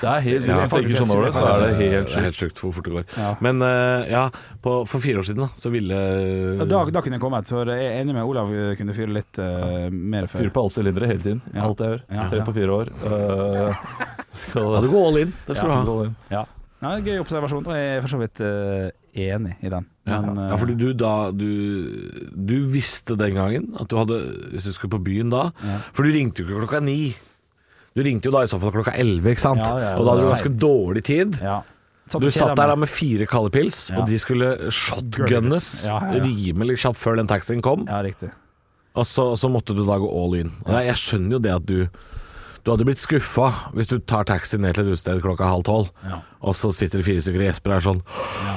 Det 0.00 0.08
er 0.10 0.20
helt, 0.24 0.46
Ja, 0.48 0.54
Hvis 0.54 0.70
du 0.70 0.76
tenker 0.76 0.96
sånn 1.04 1.12
over 1.14 1.24
det, 1.28 1.32
så 1.36 1.44
er 1.46 1.60
det 1.62 1.76
helt 1.78 2.08
sjukt. 2.10 2.24
helt 2.24 2.38
sjukt. 2.40 2.58
hvor 2.64 2.72
fort 2.76 2.88
det 2.88 2.94
går. 2.96 3.04
Ja. 3.16 3.28
Men 3.46 3.62
uh, 3.62 4.02
ja, 4.10 4.24
på, 4.64 4.72
for 4.90 4.98
fire 5.04 5.20
år 5.22 5.28
siden 5.28 5.44
da, 5.44 5.48
så 5.54 5.70
ville 5.74 6.00
Ja, 6.58 6.64
Da, 6.70 6.82
da 6.90 7.02
kunne 7.04 7.18
jeg 7.18 7.22
kommet, 7.22 7.46
så 7.50 7.62
jeg 7.68 7.78
er 7.86 8.00
enig 8.02 8.16
med 8.16 8.24
Olav 8.26 8.50
kunne 8.78 8.96
fyre 8.96 9.14
litt 9.14 9.38
uh, 9.38 9.86
mer 9.92 10.26
før. 10.26 10.44
Fyr 10.44 10.50
på 10.56 10.64
alle 10.66 10.74
sylindere 10.74 11.06
hele 11.12 11.22
tiden. 11.22 11.40
Ja. 11.54 11.68
Alt 11.68 11.80
jeg 11.84 11.94
gjør. 11.94 12.02
Ja. 12.18 12.26
Tre 12.32 12.42
på 12.50 12.56
fire 12.58 12.76
år. 12.80 12.92
Uh, 13.06 13.86
skal 14.44 14.72
Ja, 14.74 14.82
du 14.82 14.90
gå 14.90 15.06
all 15.06 15.22
in. 15.22 15.32
Det 15.46 15.56
skal 15.56 15.70
Ja, 15.70 15.80
du 15.86 15.94
ha. 15.94 16.10
Ja. 16.34 16.44
ja, 16.82 16.94
er 16.98 17.04
Gøy 17.06 17.18
observasjon, 17.22 17.66
og 17.70 17.76
jeg 17.78 17.96
er 17.96 18.02
for 18.04 18.12
så 18.12 18.18
vidt 18.20 18.40
eh, 18.44 18.88
enig 19.30 19.54
i 19.64 19.70
den. 19.72 19.86
Ja, 20.04 20.18
Men, 20.20 20.36
eh, 20.42 20.50
ja 20.50 20.56
fordi 20.60 20.74
du 20.76 20.88
da 20.92 21.30
du, 21.32 21.46
du 22.34 22.56
visste 22.68 23.16
den 23.16 23.38
gangen 23.38 23.70
at 23.80 23.88
du 23.88 23.94
hadde 23.96 24.18
Hvis 24.52 24.66
du 24.68 24.72
skulle 24.76 24.92
på 24.98 25.04
byen 25.06 25.30
da 25.32 25.46
Ja. 25.64 25.78
For 25.96 26.04
du 26.04 26.12
ringte 26.12 26.42
jo 26.42 26.48
ikke 26.50 26.66
klokka 26.66 26.82
ni. 26.84 27.14
Du 27.94 28.02
ringte 28.02 28.26
jo 28.26 28.34
da 28.34 28.42
i 28.42 28.50
så 28.50 28.58
fall 28.58 28.72
klokka 28.74 28.94
elleve, 28.98 29.34
ikke 29.36 29.44
sant? 29.44 29.62
Ja, 29.62 29.78
ja, 29.78 29.90
og 29.98 30.04
da 30.06 30.14
hadde 30.14 30.24
du 30.24 30.30
ganske 30.32 30.50
sent. 30.50 30.60
dårlig 30.62 31.04
tid. 31.06 31.38
ja. 31.42 31.60
Satt 32.04 32.20
Du 32.20 32.28
satt 32.28 32.50
der 32.58 32.68
da 32.68 32.74
med 32.76 32.90
fire 32.92 33.24
kalde 33.24 33.48
pils, 33.54 33.86
og 33.96 34.04
de 34.10 34.18
skulle 34.20 34.48
shotgunnes 34.68 35.68
rimelig 36.12 36.76
kjapt 36.82 37.00
før 37.00 37.16
den 37.16 37.30
taxien 37.30 37.62
kom. 37.64 37.86
Ja, 37.88 38.02
riktig. 38.04 38.28
Og 38.94 39.06
så, 39.08 39.30
så 39.40 39.48
måtte 39.48 39.72
du 39.74 39.80
da 39.88 39.96
gå 39.98 40.10
all 40.10 40.36
in. 40.36 40.50
Jeg 40.68 40.98
skjønner 41.00 41.38
jo 41.38 41.40
det 41.46 41.54
at 41.54 41.64
du 41.64 41.78
Du 42.64 42.70
hadde 42.72 42.86
blitt 42.88 43.00
skuffa 43.02 43.50
hvis 43.76 43.90
du 43.90 43.98
tar 44.08 44.24
taxi 44.24 44.56
ned 44.56 44.72
til 44.76 44.86
et 44.86 44.94
utested 44.94 45.20
klokka 45.24 45.44
halv 45.50 45.64
tolv, 45.68 45.90
Ja. 46.04 46.22
og 46.40 46.54
så 46.56 46.70
sitter 46.72 46.98
det 47.02 47.04
fire 47.04 47.20
stykker 47.20 47.42
i 47.42 47.48
Jesper 47.50 47.72
og 47.72 47.76
er 47.76 47.84
sånn 47.84 48.00
Ja. 48.40 48.54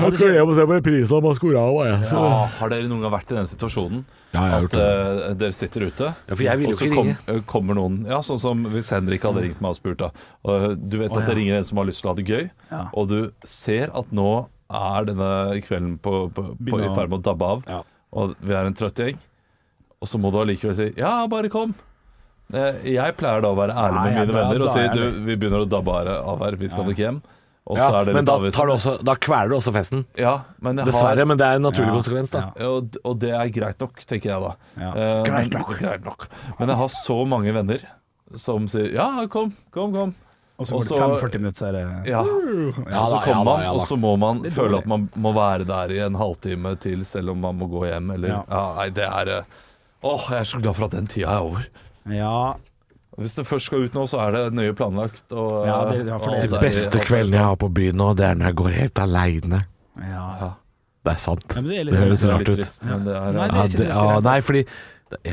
Jeg 0.00 0.12
skal 0.14 0.32
hjem 0.34 0.48
og 0.50 0.56
se 0.58 0.64
på 0.66 0.74
reprisen 0.76 1.16
av 1.16 1.22
Maskorama, 1.22 1.84
jeg. 1.86 2.10
Ja, 2.10 2.46
har 2.46 2.68
dere 2.72 2.88
noen 2.90 3.02
gang 3.02 3.12
vært 3.14 3.30
i 3.30 3.36
den 3.38 3.46
situasjonen? 3.50 4.04
Ja, 4.34 4.40
jeg 4.40 4.50
har 4.50 4.64
At 4.64 4.74
eh, 4.74 5.34
dere 5.34 5.52
sitter 5.52 5.86
ute, 5.86 6.14
Ja, 6.28 6.54
og 6.54 6.74
så 6.78 6.90
kom, 6.94 7.08
eh, 7.26 7.40
kommer 7.46 7.74
noen 7.74 8.06
Ja, 8.06 8.20
sånn 8.26 8.40
som 8.42 8.64
hvis 8.66 8.90
Henrik 8.90 9.22
hadde 9.22 9.42
ringt 9.42 9.60
meg 9.60 9.70
og 9.70 9.76
spurt, 9.78 9.98
da. 9.98 10.10
Og 10.44 10.76
du 10.90 10.98
vet 10.98 11.14
at 11.16 11.26
det 11.26 11.36
ringer 11.36 11.58
en 11.58 11.64
som 11.64 11.78
har 11.78 11.86
lyst 11.86 12.02
til 12.02 12.10
å 12.10 12.14
ha 12.14 12.18
det 12.18 12.26
gøy, 12.26 12.50
og 12.94 13.08
du 13.08 13.32
ser 13.44 13.90
at 13.94 14.10
nå 14.10 14.46
er 14.70 15.04
denne 15.04 15.60
kvelden 15.66 15.98
på, 15.98 16.30
på, 16.34 16.54
på, 16.58 16.78
i 16.82 16.94
ferd 16.94 17.10
med 17.10 17.20
å 17.22 17.22
dabbe 17.22 17.42
av, 17.54 17.84
og 18.12 18.34
vi 18.42 18.54
er 18.54 18.66
en 18.66 18.74
trøtt 18.74 18.98
gjeng, 18.98 19.18
og 20.00 20.08
så 20.08 20.18
må 20.18 20.30
du 20.32 20.38
allikevel 20.38 20.74
si 20.74 20.92
'ja, 20.96 21.26
bare 21.26 21.48
kom'. 21.48 21.74
Eh, 22.52 22.92
Jeg 22.94 23.16
pleier 23.16 23.40
da 23.42 23.48
å 23.48 23.56
være 23.56 23.74
ærlig 23.74 23.94
Nei, 24.00 24.04
med 24.10 24.14
mine 24.20 24.32
da- 24.32 24.38
venner 24.40 24.60
og 24.60 24.66
da 24.66 24.72
si 24.72 24.78
er 24.80 24.92
'du, 24.94 25.24
vi 25.24 25.36
begynner 25.36 25.66
å 25.66 25.68
dabbe 25.68 26.18
av 26.18 26.38
her, 26.40 26.56
vi 26.56 26.68
skal 26.68 26.84
nok 26.84 26.94
ikke 26.96 27.06
hjem'. 27.10 27.22
Og 27.66 27.76
så 27.76 27.90
Ja, 27.92 28.00
er 28.00 28.04
det 28.06 28.14
men 28.14 28.24
litt 28.24 28.26
da, 28.26 28.32
avvisende. 28.38 28.52
tar 28.56 28.66
du 28.66 28.72
også, 28.72 29.04
da 29.04 29.14
kveler 29.14 29.48
du 29.50 29.54
også 29.54 29.72
festen. 29.72 30.04
Ja, 30.16 30.40
men 30.60 30.76
jeg 30.76 30.86
Dessverre, 30.86 31.18
har, 31.18 31.26
men 31.26 31.36
det 31.36 31.46
er 31.46 31.54
en 31.56 31.62
naturlig 31.62 31.86
Ja, 31.92 32.00
konsekvens, 32.00 32.30
da. 32.30 32.52
ja. 32.58 32.66
og, 32.66 32.96
og 33.04 33.18
det 33.20 33.30
er 33.30 33.48
greit 33.50 33.78
nok, 33.78 33.94
tenker 34.06 34.30
jeg 34.30 34.40
da. 34.42 34.54
Ja. 34.80 34.90
Eh, 34.90 35.22
Greit 35.24 35.52
men, 35.52 35.60
nok. 35.62 35.78
greit 35.78 36.04
nok. 36.04 36.28
Men 36.58 36.68
jeg 36.68 36.76
har 36.76 36.88
så 36.88 37.26
mange 37.28 37.52
venner 37.54 37.78
som 38.36 38.66
sier 38.66 38.90
'ja, 38.92 39.26
kom, 39.28 39.52
kom, 39.70 39.92
kom'. 39.92 40.14
Og 40.58 40.66
så 40.66 40.72
går 40.72 40.80
det 40.80 40.88
så- 40.88 40.98
45 40.98 41.38
minutter, 41.40 41.58
så 41.64 41.68
er 41.68 41.72
det 41.72 42.06
Ja. 42.10 42.22
Ja 42.90 43.00
og 43.02 43.08
så 43.08 43.14
da, 43.16 43.20
kommer 43.24 43.44
da, 43.44 43.44
man, 43.44 43.60
ja 43.60 43.72
da. 43.72 43.78
og 43.78 43.86
så 43.86 43.96
må 43.98 44.18
man 44.18 44.44
er 44.44 44.50
føle 44.50 44.68
dårlig. 44.72 44.78
at 44.78 44.86
man 44.86 45.08
må 45.16 45.32
være 45.34 45.64
der 45.66 45.90
i 45.94 45.98
en 46.06 46.14
halvtime 46.14 46.76
til, 46.80 47.04
selv 47.04 47.30
om 47.30 47.40
man 47.40 47.56
må 47.58 47.68
gå 47.70 47.86
hjem, 47.86 48.10
eller 48.14 48.28
Ja. 48.28 48.42
ja. 48.50 48.74
Nei, 48.76 48.88
det 48.90 49.04
er 49.04 49.28
eh, 49.38 49.42
Åh, 50.02 50.28
jeg 50.30 50.40
er 50.40 50.44
så 50.44 50.60
glad 50.62 50.74
for 50.76 50.84
at 50.86 50.90
den 50.92 51.06
tida 51.06 51.28
er 51.28 51.40
over. 51.42 51.64
Ja, 52.08 52.54
Hvis 53.18 53.34
det 53.36 53.44
først 53.44 53.66
skal 53.66 53.82
ut 53.84 53.92
nå, 53.92 54.06
så 54.08 54.20
er 54.22 54.30
det 54.32 54.54
nøye 54.54 54.72
planlagt. 54.72 55.24
Og, 55.32 55.66
Ja, 55.66 55.84
det- 55.90 56.06
ja, 56.06 56.16
for 56.18 56.30
og 56.30 56.40
det- 56.40 56.50
De 56.50 56.56
er- 56.56 56.60
beste 56.62 56.94
alt 56.98 57.06
kveldene 57.06 57.32
jeg 57.36 57.44
har 57.44 57.56
på 57.56 57.68
byen 57.74 57.94
nå, 57.96 58.16
det 58.16 58.24
er 58.24 58.34
når 58.34 58.46
jeg 58.46 58.54
går 58.56 58.70
helt 58.70 58.94
aleine. 58.98 59.64
ja. 60.00 60.52
Det 61.04 61.12
er 61.14 61.16
sant. 61.18 61.44
Ja, 61.56 61.60
det 61.62 61.78
er 61.78 61.84
litt- 61.84 61.94
Det 61.94 62.00
høres 62.00 62.24
rart 62.30 62.48
ut. 62.48 62.58
trist, 62.58 62.84
men 62.84 63.04
det 63.04 63.14
er 63.16 63.32
Nei, 63.32 63.32
det 63.32 63.34
Ja, 63.34 63.62
er 63.62 63.68
ikke 63.68 63.70
det, 63.70 63.78
det 63.78 63.94
ja, 63.96 64.20
nei, 64.20 64.40
fordi 64.40 64.66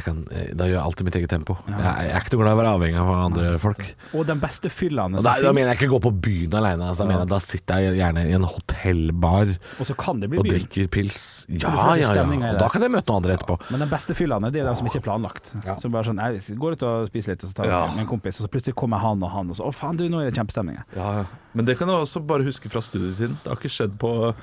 kan, 0.03 0.23
da 0.57 0.65
gjør 0.65 0.73
jeg 0.73 0.81
alltid 0.81 1.05
mitt 1.07 1.15
eget 1.19 1.29
tempo. 1.29 1.55
Jeg, 1.67 1.77
jeg 1.77 2.11
er 2.15 2.23
ikke 2.23 2.33
noe 2.33 2.41
glad 2.43 2.51
i 2.51 2.57
å 2.57 2.59
være 2.61 2.71
avhengig 2.77 2.99
av 3.03 3.09
andre 3.27 3.51
folk. 3.61 3.83
Og 4.17 4.23
den 4.25 4.39
beste 4.41 4.71
fyllene 4.73 5.19
som 5.21 5.27
da, 5.27 5.35
da 5.45 5.51
mener 5.53 5.69
jeg 5.73 5.77
ikke 5.81 5.89
gå 5.91 5.99
på 6.07 6.11
byen 6.27 6.55
alene. 6.57 6.87
Altså, 6.89 7.03
da, 7.03 7.07
mener 7.11 7.23
jeg, 7.25 7.29
da 7.33 7.39
sitter 7.45 7.83
jeg 7.85 7.97
gjerne 7.99 8.23
i 8.25 8.33
en 8.37 8.47
hotellbar 8.49 9.51
Og 9.77 9.85
så 9.89 9.95
kan 9.99 10.19
det 10.23 10.29
bli 10.31 10.39
og 10.41 10.47
byen. 10.47 10.55
drikker 10.57 10.89
pils. 10.97 11.21
Ja, 11.49 11.73
ja, 11.95 12.09
ja. 12.17 12.25
Og 12.25 12.59
da 12.61 12.69
kan 12.73 12.81
jeg 12.87 12.93
møte 12.95 13.11
noen 13.11 13.21
andre 13.23 13.37
etterpå. 13.37 13.59
Men 13.69 13.85
den 13.85 13.91
beste 13.93 14.17
fyllene, 14.17 14.49
er 14.51 14.57
de 14.71 14.75
som 14.81 14.89
ikke 14.89 15.01
er 15.01 15.05
planlagt. 15.07 15.51
Ja. 15.65 15.75
Som 15.81 15.93
bare 15.93 16.09
sånn 16.09 16.17
Jeg 16.21 16.57
går 16.57 16.77
ut 16.79 16.87
og 16.89 17.07
spiser 17.11 17.35
litt, 17.35 17.43
og 17.45 17.51
så 17.51 17.59
tar 17.61 17.69
jeg 17.69 17.75
Ja. 17.77 17.83
med 17.93 18.05
en 18.05 18.09
kompis, 18.09 18.39
og 18.41 18.47
så 18.47 18.51
plutselig 18.51 18.75
kommer 18.75 18.97
han 19.03 19.21
og 19.23 19.29
han, 19.33 19.49
og 19.53 19.55
så 19.59 19.67
Å, 19.67 19.73
faen, 19.75 19.97
du, 19.99 20.07
nå 20.09 20.21
er 20.23 20.31
det 20.31 20.37
kjempestemning. 20.39 20.79
Ja, 20.95 21.09
ja. 21.21 21.25
Men 21.53 21.65
det 21.65 21.77
kan 21.77 21.87
jeg 21.89 21.97
også 22.07 22.21
bare 22.25 22.45
huske 22.47 22.69
fra 22.69 22.81
studietiden. 22.81 23.37
Det 23.43 23.51
har 23.51 23.57
ikke 23.61 23.69
skjedd 23.73 23.97
på 24.01 24.33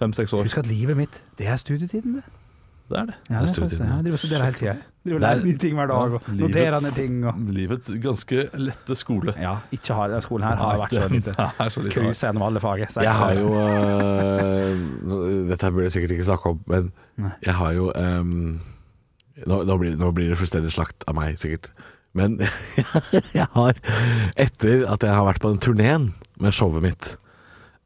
fem-seks 0.00 0.32
år. 0.36 0.44
Husk 0.48 0.58
at 0.60 0.66
livet 0.70 0.96
mitt, 0.98 1.20
det 1.38 1.46
er 1.50 1.56
studietiden, 1.60 2.18
det. 2.20 2.24
Det 2.86 2.98
er 3.00 3.06
det. 3.08 3.14
Ja, 3.30 3.40
Det 3.42 3.50
er 3.50 3.62
det 3.64 3.70
det. 3.70 3.78
Jeg 3.86 4.02
driver 4.04 4.12
og 4.12 4.20
studerer 4.22 4.44
hele 4.46 4.58
tida. 4.60 4.74
Driver 5.06 5.16
og 5.16 5.22
er- 5.22 5.24
lærer 5.26 5.44
nye 5.46 5.58
ting 5.62 5.74
hver 5.74 5.86
dag, 5.90 6.12
og 6.16 6.22
Ja, 6.28 6.34
noterer 6.38 6.80
ned 6.84 6.92
ting. 6.94 7.16
Og 7.26 7.34
Livets 7.56 7.90
ganske 8.02 8.44
lette 8.62 8.96
skole. 8.98 9.34
ja, 9.42 9.56
ikke 9.74 9.94
har 9.98 10.08
den 10.12 10.22
skolen 10.22 10.46
her 10.46 10.56
har 10.60 10.78
vært 10.78 10.94
så 10.94 11.08
Den 11.08 11.16
lite. 11.18 11.34
så 11.70 11.82
lite. 11.82 11.94
Cruise 11.96 12.22
gjennom 12.26 12.42
alle 12.46 12.60
fag. 12.62 12.84
seks 12.86 13.02
Jeg 13.02 13.12
har 13.18 13.32
jo 13.34 13.48
uh, 13.56 15.46
Dette 15.50 15.70
burde 15.72 15.88
jeg 15.88 15.92
sikkert 15.96 16.10
ikke 16.16 16.28
snakke 16.30 16.46
om, 16.54 16.60
men 16.70 16.92
Nei. 17.18 17.32
jeg 17.46 17.54
har 17.58 17.72
jo 17.76 17.90
um, 17.94 18.60
nå, 19.46 19.62
nå, 19.68 19.76
blir, 19.82 19.96
nå 20.00 20.10
blir 20.16 20.30
det 20.32 20.38
fullstendig 20.40 20.72
slakt 20.74 21.04
av 21.10 21.14
meg, 21.18 21.38
sikkert. 21.42 21.70
Men 22.16 22.38
jeg 23.36 23.46
har 23.52 23.76
Etter 24.36 24.86
at 24.88 25.02
jeg 25.04 25.12
har 25.12 25.26
vært 25.28 25.42
på 25.42 25.50
den 25.52 25.58
turneen 25.64 26.06
med 26.40 26.54
showet 26.56 26.82
mitt, 26.84 27.16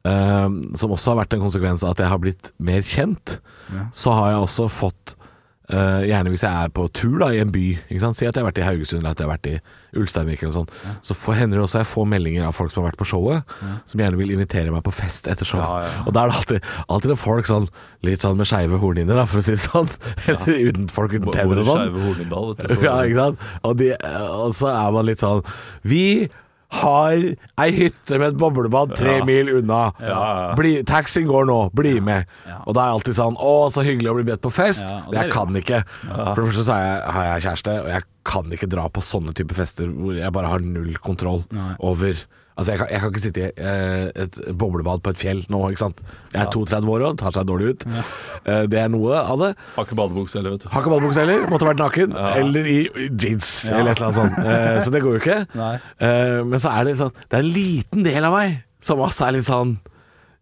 øhm, 0.07 0.59
som 0.77 0.91
også 0.91 1.13
har 1.13 1.21
vært 1.25 1.33
en 1.37 1.43
konsekvens 1.45 1.83
av 1.83 1.95
at 1.95 1.99
jeg 2.05 2.11
har 2.13 2.21
blitt 2.23 2.51
mer 2.59 2.81
kjent, 2.81 3.39
Ja. 3.71 3.85
så 3.95 4.11
har 4.11 4.31
jeg 4.33 4.39
også 4.43 4.65
fått 4.67 5.15
øh, 5.71 6.01
Gjerne 6.03 6.27
hvis 6.33 6.41
jeg 6.43 6.51
er 6.51 6.71
på 6.75 6.89
tur 6.91 7.19
da 7.21 7.29
i 7.31 7.37
en 7.39 7.51
by, 7.53 7.77
si 7.87 8.25
at 8.27 8.35
jeg 8.35 8.41
har 8.43 8.47
vært 8.49 8.57
i 8.59 8.65
Haugesund 8.65 8.99
eller 8.99 9.13
at 9.13 9.19
jeg 9.21 9.27
har 9.29 9.37
vært 9.37 9.47
i 9.47 9.99
Ulsteinvik 10.01 10.41
eller 10.43 10.51
sånt, 10.57 10.73
så 11.01 11.15
får, 11.15 11.37
hender 11.39 11.57
det 11.59 11.63
også 11.63 11.79
jeg 11.79 11.87
får 11.87 12.09
meldinger 12.11 12.43
av 12.49 12.53
folk 12.57 12.71
som 12.73 12.81
har 12.83 12.89
vært 12.91 12.99
på 12.99 13.07
showet, 13.07 13.53
som 13.87 13.99
gjerne 14.03 14.19
vil 14.19 14.33
invitere 14.35 14.71
meg 14.73 14.83
på 14.83 14.91
fest 14.91 15.27
etter 15.31 15.47
show. 15.47 15.59
Ja, 15.63 15.85
ja. 15.85 16.03
Og 16.07 16.11
da 16.15 16.25
er 16.25 16.31
det 16.33 16.35
alltid, 16.41 16.67
alltid 16.91 17.15
folk 17.21 17.47
sånn 17.47 17.69
litt 18.03 18.23
sånn 18.25 18.35
med 18.39 18.47
skeive 18.51 18.79
hornhinner, 18.83 19.23
for 19.31 19.39
å 19.39 19.45
si 19.47 19.55
det 19.55 19.63
sånn. 19.63 19.87
Eller 20.27 20.71
uten 20.71 20.89
folk 20.91 21.15
uten 21.15 21.31
tenner 21.31 21.59
og 21.63 21.67
sånn. 21.71 21.95
Ja, 22.87 22.97
ikke 23.07 23.19
sant? 23.29 23.47
Og, 23.63 23.77
de, 23.79 23.93
og 24.43 24.51
så 24.57 24.71
er 24.75 24.91
man 24.95 25.07
litt 25.07 25.23
sånn 25.23 25.43
Vi 25.87 26.03
har 26.71 27.15
ei 27.59 27.69
hytte 27.75 28.17
med 28.17 28.31
et 28.31 28.37
boblebad 28.39 28.93
tre 28.95 29.17
mil 29.27 29.49
unna. 29.59 29.81
Bli, 30.57 30.77
taxien 30.87 31.27
går 31.29 31.47
nå, 31.49 31.59
bli 31.75 31.97
med. 32.03 32.29
Og 32.63 32.75
da 32.75 32.85
er 32.85 32.91
jeg 32.91 32.99
alltid 32.99 33.17
sånn 33.19 33.39
Å, 33.41 33.53
så 33.73 33.83
hyggelig 33.85 34.11
å 34.13 34.17
bli 34.19 34.27
bedt 34.31 34.43
på 34.45 34.53
fest. 34.55 34.87
Ja, 34.87 35.01
jeg 35.19 35.33
kan 35.33 35.55
ikke. 35.57 35.83
For 36.05 36.39
det 36.39 36.47
første 36.51 36.67
så 36.67 36.79
jeg, 36.79 37.01
har 37.17 37.27
jeg 37.27 37.45
kjæreste, 37.47 37.77
og 37.83 37.89
jeg 37.91 38.07
kan 38.31 38.53
ikke 38.53 38.69
dra 38.71 38.85
på 38.93 39.03
sånne 39.03 39.33
type 39.37 39.57
fester 39.57 39.89
hvor 39.91 40.15
jeg 40.15 40.33
bare 40.35 40.51
har 40.51 40.63
null 40.63 40.93
kontroll 41.01 41.43
Nei. 41.55 41.73
over 41.79 42.19
Altså, 42.57 42.73
jeg 42.73 42.81
kan, 42.81 42.87
jeg 42.91 43.01
kan 43.01 43.11
ikke 43.13 43.23
sitte 43.23 43.43
i 43.45 43.51
eh, 43.63 44.23
et 44.25 44.39
boblebad 44.59 45.01
på 45.05 45.13
et 45.13 45.19
fjell 45.21 45.43
nå, 45.51 45.61
ikke 45.71 45.83
sant. 45.85 46.01
Jeg 46.33 46.41
er 46.43 46.51
32 46.53 46.91
år 46.95 47.05
og 47.07 47.19
tar 47.21 47.35
seg 47.35 47.47
dårlig 47.49 47.69
ut. 47.73 47.85
Eh, 47.91 48.63
det 48.71 48.81
er 48.81 48.89
noe 48.91 49.21
av 49.21 49.39
det. 49.41 49.51
Har 49.77 49.87
ikke 49.87 49.97
badebukse 49.99 50.39
heller, 50.39 50.57
vet 50.57 50.65
du. 50.65 50.69
Har 50.73 50.83
ikke 50.83 50.93
badebukse 50.95 51.23
heller, 51.23 51.45
måtte 51.51 51.69
vært 51.69 51.81
naken. 51.83 52.17
Eller 52.41 52.67
i 52.71 52.79
i 52.91 53.07
jeans, 53.15 53.51
eller 53.71 53.93
et 53.93 54.01
eller 54.01 54.09
annet 54.09 54.19
sånt. 54.19 54.41
Eh, 54.51 54.81
så 54.83 54.93
det 54.93 55.03
går 55.05 55.15
jo 55.17 55.21
ikke. 55.23 55.39
Nei. 55.57 55.73
Eh, 56.03 56.41
men 56.51 56.61
så 56.61 56.73
er 56.75 56.89
det 56.89 56.97
sånn 56.99 57.13
Det 57.23 57.37
er 57.39 57.45
en 57.45 57.53
liten 57.55 58.05
del 58.07 58.27
av 58.27 58.35
meg 58.35 58.59
som 58.81 59.01
også 59.05 59.27
er 59.29 59.35
litt 59.37 59.47
sånn 59.47 59.75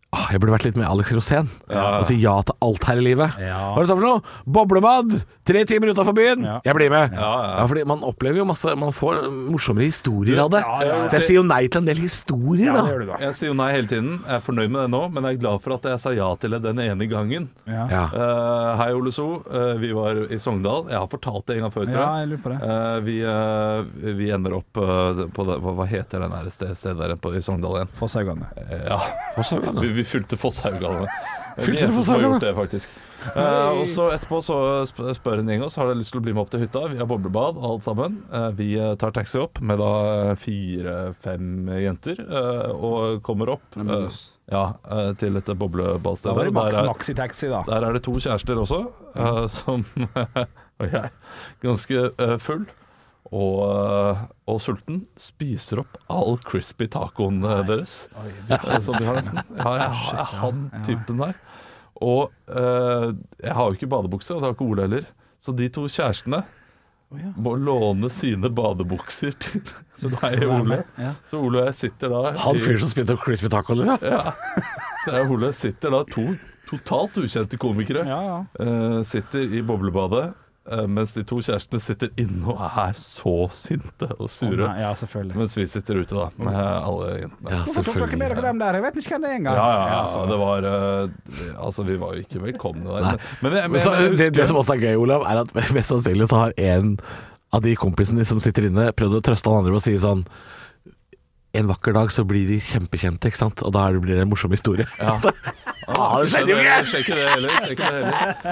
Åh, 0.10 0.32
jeg 0.34 0.42
burde 0.42 0.56
vært 0.56 0.64
litt 0.66 0.78
med 0.80 0.88
Alex 0.90 1.12
Rosén 1.14 1.46
og 1.70 2.06
si 2.10 2.16
ja 2.18 2.32
til 2.42 2.56
alt 2.66 2.86
her 2.90 2.98
i 2.98 3.04
livet. 3.06 3.36
Ja. 3.46 3.60
Hva 3.76 3.78
er 3.78 3.86
det 3.86 3.90
sånn 3.92 4.00
for 4.00 4.08
noe? 4.08 4.22
Boblebad! 4.50 5.12
Tre 5.46 5.62
timer 5.70 5.92
utafor 5.94 6.16
byen! 6.18 6.42
Ja. 6.48 6.56
Jeg 6.66 6.74
blir 6.80 6.90
med. 6.90 7.14
Ja, 7.14 7.28
ja. 7.30 7.52
Ja, 7.60 7.66
fordi 7.70 7.84
man 7.90 8.02
opplever 8.06 8.38
jo 8.42 8.46
masse 8.50 8.74
Man 8.78 8.90
får 8.94 9.20
morsommere 9.54 9.86
historier 9.86 10.42
av 10.42 10.50
det. 10.54 10.64
Ja, 10.66 10.80
ja, 10.82 10.96
ja. 11.04 11.10
Så 11.12 11.20
jeg 11.20 11.26
sier 11.28 11.38
jo 11.38 11.44
nei 11.46 11.60
til 11.70 11.84
en 11.84 11.90
del 11.92 12.02
historier, 12.02 12.72
Ja, 12.72 12.74
da. 12.80 12.82
det 12.88 12.94
gjør 12.96 13.04
du 13.04 13.12
da. 13.12 13.20
Jeg 13.28 13.38
sier 13.38 13.52
jo 13.52 13.58
nei 13.60 13.68
hele 13.76 13.90
tiden. 13.92 14.10
Jeg 14.26 14.36
er 14.40 14.44
fornøyd 14.48 14.74
med 14.74 14.82
det 14.82 14.92
nå, 14.96 15.02
men 15.14 15.28
jeg 15.30 15.38
er 15.38 15.42
glad 15.44 15.62
for 15.68 15.78
at 15.78 15.86
jeg 15.92 16.02
sa 16.02 16.16
ja 16.18 16.32
til 16.42 16.56
det 16.58 16.62
den 16.66 16.82
ene 16.88 17.10
gangen. 17.14 17.46
Ja. 17.70 17.86
Ja. 17.94 18.04
Eh, 18.10 18.72
hei, 18.82 18.90
Ole 18.98 19.14
So. 19.14 19.28
Uh, 19.46 19.76
vi 19.82 19.94
var 19.94 20.24
i 20.26 20.42
Sogndal. 20.42 20.88
Jeg 20.90 20.98
har 21.04 21.10
fortalt 21.14 21.46
det 21.50 21.60
en 21.60 21.68
gang 21.68 21.76
før, 21.78 21.86
tror 21.86 22.02
Ja, 22.02 22.10
jeg. 22.18 22.26
jeg 22.26 22.34
lurer 22.34 22.44
på 22.48 22.56
det. 22.56 22.60
Uh, 22.66 22.98
vi, 23.06 24.14
vi 24.24 24.34
ender 24.34 24.58
opp 24.58 24.74
på 24.74 25.48
det, 25.54 25.60
hva, 25.62 25.78
hva 25.84 25.90
heter 25.94 26.26
det 26.26 26.58
stedet 26.58 26.98
der 26.98 27.16
på, 27.22 27.34
i 27.38 27.46
Sogndal 27.46 27.78
igjen? 27.84 27.94
Fosshaugane. 28.02 28.50
Ja. 28.90 29.00
Vi, 29.86 29.99
vi 30.00 30.08
fulgte 30.08 30.40
Fosshaugane. 30.40 31.08
Er 31.60 31.70
eneste 31.76 32.04
som 32.04 32.16
har 32.16 32.26
gjort 32.26 32.44
det, 32.44 32.52
faktisk. 32.56 32.98
Uh, 33.36 33.82
og 33.82 33.86
så 33.92 34.06
etterpå 34.14 34.40
så 34.44 34.58
spør 34.88 35.42
en 35.42 35.50
gjeng 35.52 35.66
oss 35.66 35.76
har 35.80 35.90
dere 35.90 36.00
lyst 36.00 36.14
til 36.14 36.22
å 36.22 36.24
bli 36.24 36.34
med 36.36 36.46
opp 36.46 36.54
til 36.54 36.64
hytta. 36.64 36.86
Vi 36.92 37.00
har 37.02 37.10
boblebad, 37.10 37.60
alt 37.70 37.84
sammen. 37.84 38.22
Uh, 38.32 38.48
vi 38.56 38.72
eh, 38.80 38.94
tar 39.00 39.14
taxi 39.16 39.42
opp 39.42 39.60
med 39.60 39.82
da 39.82 40.36
fire-fem 40.40 41.70
jenter, 41.84 42.22
uh, 42.30 42.72
og 42.76 43.20
kommer 43.26 43.52
opp 43.58 43.76
ja, 44.50 44.64
til 45.20 45.36
dette 45.38 45.52
Da 45.52 45.60
boblebadstedet. 45.60 46.36
var 46.38 46.48
det 46.48 46.56
maks 46.56 46.80
maxitaxi, 46.88 47.52
da. 47.52 47.62
der 47.68 47.86
er 47.90 47.98
det 47.98 48.04
to 48.08 48.16
kjærester 48.18 48.64
også, 48.64 48.80
som 49.54 49.86
Og 50.80 50.88
jeg 50.88 51.12
ganske 51.60 52.04
full 52.40 52.64
og, 53.30 53.58
eh, 53.70 54.22
og 54.50 54.62
sulten. 54.64 55.04
Spiser 55.20 55.84
opp 55.84 55.98
all 56.10 56.40
crispy 56.46 56.88
tacoen 56.92 57.42
Nei. 57.44 57.60
deres. 57.68 58.08
Oi, 58.18 58.32
som 58.86 58.96
de 58.98 59.06
har 59.06 59.20
nesten. 59.22 59.42
Ja, 59.60 59.74
jeg, 59.84 59.98
jeg 60.16 60.30
han 60.40 60.64
typen 60.88 61.22
der. 61.26 61.36
Og 62.00 62.32
eh, 62.48 63.10
jeg 63.44 63.58
har 63.58 63.68
jo 63.68 63.76
ikke 63.78 63.92
badebukse, 63.92 64.34
og 64.34 64.42
det 64.42 64.50
har 64.50 64.56
ikke 64.58 64.70
Ole 64.72 64.88
heller. 64.88 65.10
Så 65.44 65.54
de 65.56 65.68
to 65.72 65.86
kjærestene 65.92 66.42
ja. 67.20 67.32
må 67.40 67.56
låne 67.58 68.10
sine 68.14 68.52
badebukser 68.54 69.36
til 69.42 69.62
Så 70.00 70.12
da 70.14 70.32
og 70.48 70.56
Ole. 70.62 70.82
Ja. 71.00 71.14
Så 71.30 71.40
Ole 71.42 71.64
og 71.64 71.70
jeg 71.70 71.78
sitter 71.80 72.14
da 72.14 72.34
Han 72.46 72.60
fyren 72.62 72.84
som 72.84 72.92
spiste 72.92 73.16
opp 73.16 73.24
crispy 73.26 73.52
taco, 73.52 73.78
liksom. 73.78 74.04
ja. 74.04 74.34
Så 75.06 75.16
jeg 75.16 75.26
og 75.28 75.36
Ole 75.38 75.52
sitter 75.58 75.96
da 75.96 76.04
to 76.12 76.28
totalt 76.70 77.18
ukjente 77.18 77.58
komikere 77.58 78.04
Ja, 78.06 78.20
ja. 78.28 78.40
eh, 78.62 79.00
Sitter 79.08 79.56
i 79.58 79.64
boblebadet 79.66 80.28
eh, 80.28 80.36
Mens 80.90 81.16
de 81.16 81.24
to 81.26 81.40
kjærestene 81.42 81.82
sitter 81.82 82.12
inne 82.22 82.54
og 82.54 82.60
er 82.62 82.98
så 83.00 83.36
sinte 83.58 84.10
og 84.20 84.28
sure 84.30 84.68
nei, 84.68 84.84
ja, 84.84 84.92
selvfølgelig. 85.00 85.38
Mens 85.40 85.56
vi 85.58 85.66
sitter 85.70 86.02
ute 86.04 86.18
da 86.18 86.28
Med 86.38 86.60
alle 86.60 87.08
jentene 87.24 87.54
Ja, 87.56 87.62
Hvorfor 87.66 87.88
tok 87.88 87.98
dere 88.04 88.20
med 88.22 88.36
dere 88.36 88.44
dem 88.46 88.62
der? 88.62 88.78
Jeg 88.78 88.86
vet 88.86 89.00
ikke 89.02 89.16
hvem 89.16 89.26
det 89.26 89.32
er 89.32 89.40
engang. 89.40 89.58
ja, 89.58 89.70
ja, 89.72 89.88
ja, 89.90 89.98
altså. 90.04 90.26
det 90.30 90.38
var 90.44 90.70
uh, 90.70 91.66
Altså, 91.66 91.88
vi 91.88 91.98
var 92.04 92.14
jo 92.14 92.28
ikke 92.28 92.44
velkomne 92.44 92.86
der 92.86 93.10
Men, 93.10 93.26
men, 93.42 93.58
jeg, 93.58 93.64
men, 93.64 93.72
Men 93.72 93.86
så, 93.88 93.96
det, 94.22 94.30
det 94.38 94.48
som 94.52 94.62
også 94.62 94.78
er 94.78 94.86
gøy, 94.86 95.02
Olav, 95.02 95.26
er 95.26 95.42
at 95.42 95.58
mest 95.74 95.90
sannsynlig 95.90 96.30
så 96.30 96.46
har 96.46 96.56
en 96.76 96.96
av 97.50 97.66
de 97.66 97.74
kompisene 97.80 98.26
som 98.30 98.42
sitter 98.44 98.70
inne, 98.70 98.92
prøvd 98.94 99.20
å 99.20 99.26
trøste 99.26 99.50
han 99.50 99.64
andre 99.64 99.74
med 99.74 99.82
å 99.82 99.86
si 99.88 99.96
sånn 99.98 100.22
en 101.58 101.66
vakker 101.70 101.96
dag 101.98 102.12
så 102.14 102.24
blir 102.30 102.46
de 102.50 102.60
kjempekjente, 102.62 103.30
ikke 103.32 103.40
sant? 103.40 103.64
Og 103.66 103.72
da 103.74 103.88
er 103.90 103.98
blir 104.04 104.20
det 104.20 104.26
en 104.26 104.30
morsom 104.30 104.52
historie. 104.54 104.86
Ja. 105.00 105.16
Så, 105.24 105.32
ah, 105.96 106.20
det 106.22 106.30
skjedde 106.30 106.52
jo 106.54 106.58
Det 106.60 106.66
ikke! 106.68 106.90
skjer 106.92 107.02
ikke 107.02 107.16
det 107.18 107.24
heller. 107.32 107.56
skjer 107.56 107.72
ikke 107.74 107.88
det 107.90 108.02
heller. 108.04 108.44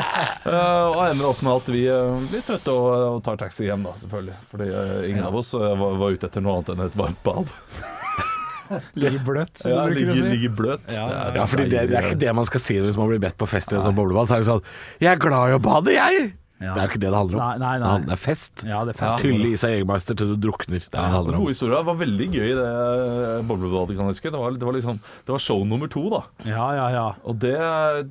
Uh, 0.48 0.86
og 0.98 1.02
ender 1.06 1.28
opp 1.30 1.44
med 1.46 1.52
at 1.54 1.70
vi 1.76 1.84
uh, 1.94 2.16
blir 2.32 2.42
trøtte 2.48 2.74
og, 2.74 2.88
og 3.12 3.20
tar 3.28 3.38
taxi 3.44 3.68
hjem, 3.68 3.86
da, 3.86 3.94
selvfølgelig. 4.02 4.40
Fordi 4.50 4.70
uh, 4.74 4.96
ingen 5.12 5.28
av 5.30 5.38
oss 5.38 5.54
var, 5.54 5.78
var 6.02 6.18
ute 6.18 6.26
etter 6.32 6.42
noe 6.44 6.58
annet 6.58 6.74
enn 6.74 6.84
et 6.88 6.98
varmt 6.98 7.22
bad. 7.28 7.54
Ligger 9.00 9.22
bløtt, 9.24 9.62
som 9.62 9.72
Ja, 9.72 9.86
du 9.88 9.94
bruker 9.96 10.10
å 10.12 10.16
si. 10.18 10.26
ligger 10.34 10.56
bløt. 10.58 10.90
Ja, 10.92 11.06
Det 11.08 11.22
er 11.22 11.38
Ja, 11.40 11.46
fordi 11.48 11.68
det, 11.72 11.86
det 11.88 11.96
er 12.02 12.10
ikke 12.10 12.20
det 12.26 12.34
man 12.36 12.50
skal 12.50 12.60
si 12.66 12.76
hvis 12.84 12.98
man 13.00 13.08
blir 13.14 13.22
bedt 13.24 13.38
på 13.40 13.48
fest 13.48 13.72
i 13.72 13.78
et 13.78 13.86
sånt 13.86 13.96
boblebad. 13.96 14.28
Så 14.28 14.36
er 14.36 14.44
det 14.44 14.50
sånn 14.50 14.66
Jeg 15.00 15.14
er 15.14 15.22
glad 15.22 15.54
i 15.54 15.56
å 15.56 15.62
bade, 15.64 15.94
jeg! 15.96 16.26
Ja. 16.58 16.74
Det 16.74 16.82
er 16.82 16.88
jo 16.88 16.90
ikke 16.90 17.00
det 17.04 17.10
det 17.12 17.18
handler 17.20 17.38
om. 17.38 17.42
Nei, 17.44 17.58
nei, 17.62 17.74
nei. 17.84 17.98
Det 18.08 18.14
er 18.16 18.22
fest. 18.22 18.64
Ja, 18.66 18.80
det 18.88 18.96
er 18.96 18.98
fest. 18.98 19.20
Tylle 19.22 19.50
i 19.52 19.58
seg 19.62 19.76
Jegermeister 19.76 20.18
til 20.18 20.32
du 20.34 20.36
drukner. 20.48 20.80
Det 20.82 20.90
er 20.90 21.04
det 21.06 21.14
handler 21.14 21.38
God 21.38 21.52
historie. 21.54 21.78
Det 21.78 21.86
var 21.90 21.98
veldig 22.00 22.28
gøy, 22.34 22.48
det 22.58 22.66
eh, 22.72 23.44
boblebadet, 23.52 23.98
kan 23.98 24.08
jeg 24.08 24.16
huske. 24.18 24.32
Det 24.34 24.42
var, 24.42 24.58
det, 24.58 24.66
var 24.66 24.78
liksom, 24.78 25.00
det 25.28 25.36
var 25.36 25.44
show 25.44 25.62
nummer 25.70 25.92
to, 25.94 26.04
da. 26.14 26.22
Ja, 26.50 26.66
ja, 26.80 26.88
ja. 26.96 27.06
Og 27.30 27.38
det, 27.44 27.54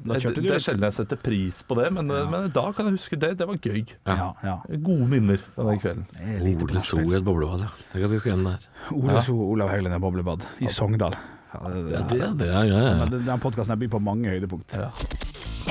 det, 0.06 0.20
det 0.38 0.54
er 0.54 0.62
sjelden 0.62 0.86
jeg 0.86 0.96
setter 1.00 1.18
pris 1.26 1.62
på 1.66 1.78
det, 1.80 1.88
men, 1.96 2.06
men 2.06 2.50
da 2.54 2.68
kan 2.76 2.86
jeg 2.90 2.98
huske 3.00 3.18
det. 3.18 3.32
Det 3.40 3.48
var 3.50 3.58
gøy. 3.58 3.82
ja, 4.06 4.28
ja. 4.46 4.56
Gode 4.78 5.08
minner 5.10 5.42
fra 5.56 5.66
den 5.72 5.82
kvelden. 5.82 6.06
Ole 6.66 6.80
So 6.86 7.00
i 7.02 7.16
et 7.18 7.26
boblebad, 7.26 7.66
ja. 7.66 7.72
Tenk 7.92 8.06
at 8.06 8.14
vi 8.14 8.22
skal 8.22 8.36
inn 8.38 8.46
der. 8.46 8.68
Ole 8.94 9.22
So, 9.26 9.34
Olav 9.56 9.72
Haugland 9.74 9.96
er 9.98 10.02
boblebad 10.06 10.46
i 10.62 10.70
Sogndal. 10.70 11.16
Ja, 11.56 11.60
det, 11.72 11.82
Ja, 11.90 12.00
det, 12.10 12.30
det, 12.38 12.46
ja, 12.52 12.62
ja, 12.68 12.78
ja. 13.00 13.04
Det 13.10 13.24
den- 13.26 13.40
podkasten 13.42 13.78
byr 13.80 13.90
på 13.96 14.00
mange 14.02 14.28
høydepunkt. 14.30 14.74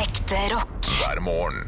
Ekte 0.01 0.39
rock. 0.51 0.91
hver 0.99 1.21
morgen. 1.23 1.67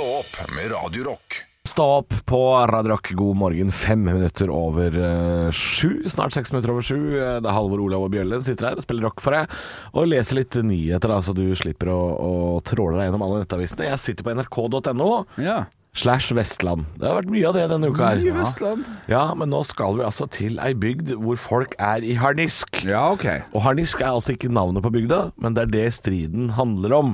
Stå 0.00 0.12
opp 0.16 0.36
med 0.56 0.70
Radio 0.72 1.02
Rock. 1.04 1.34
Stå 1.68 1.84
opp 1.98 2.14
på 2.24 2.38
Radio 2.70 2.94
Rock, 2.94 3.10
god 3.12 3.36
morgen. 3.36 3.68
Fem 3.72 4.00
minutter 4.04 4.48
over 4.50 4.94
eh, 4.96 5.50
sju. 5.52 6.06
Snart 6.08 6.32
seks 6.32 6.52
minutter 6.54 6.72
over 6.72 6.86
sju. 6.86 6.96
Eh, 7.20 7.34
Det 7.44 7.50
er 7.50 7.52
Halvor 7.52 7.82
Olav 7.84 8.06
og 8.06 8.14
Bjølle 8.14 8.38
sitter 8.40 8.70
her 8.70 8.78
og 8.80 8.84
spiller 8.86 9.04
rock 9.04 9.20
for 9.20 9.36
deg. 9.36 9.52
Og 9.92 10.08
leser 10.08 10.38
litt 10.38 10.56
nyheter, 10.56 11.12
da, 11.12 11.18
så 11.20 11.34
du 11.36 11.42
slipper 11.58 11.90
å, 11.92 11.98
å 12.16 12.30
tråle 12.64 12.96
deg 12.96 13.10
gjennom 13.10 13.24
alle 13.26 13.42
nettavisene. 13.42 13.90
Jeg 13.90 14.00
sitter 14.00 14.24
på 14.24 14.32
nrk.no. 14.38 15.08
Ja. 15.44 15.58
Slash 16.00 16.30
Vestland. 16.38 16.86
Det 16.96 17.04
har 17.10 17.18
vært 17.18 17.34
mye 17.34 17.50
av 17.50 17.58
det 17.58 17.66
denne 17.74 17.90
uka 17.92 18.08
her. 18.14 18.22
Mye 18.24 18.38
Vestland. 18.38 18.88
Ja, 19.12 19.26
men 19.36 19.52
nå 19.52 19.60
skal 19.68 19.98
vi 20.00 20.06
altså 20.08 20.30
til 20.32 20.56
ei 20.64 20.70
bygd 20.80 21.12
hvor 21.20 21.36
folk 21.44 21.76
er 21.76 22.06
i 22.08 22.16
harnisk. 22.22 22.80
Ja, 22.88 23.10
OK. 23.18 23.28
Og 23.52 23.66
harnisk 23.68 24.00
er 24.00 24.14
altså 24.14 24.32
ikke 24.38 24.48
navnet 24.48 24.80
på 24.88 24.94
bygda, 24.96 25.26
men 25.36 25.58
det 25.60 25.66
er 25.68 25.76
det 25.76 25.86
striden 26.00 26.54
handler 26.56 26.96
om. 27.02 27.12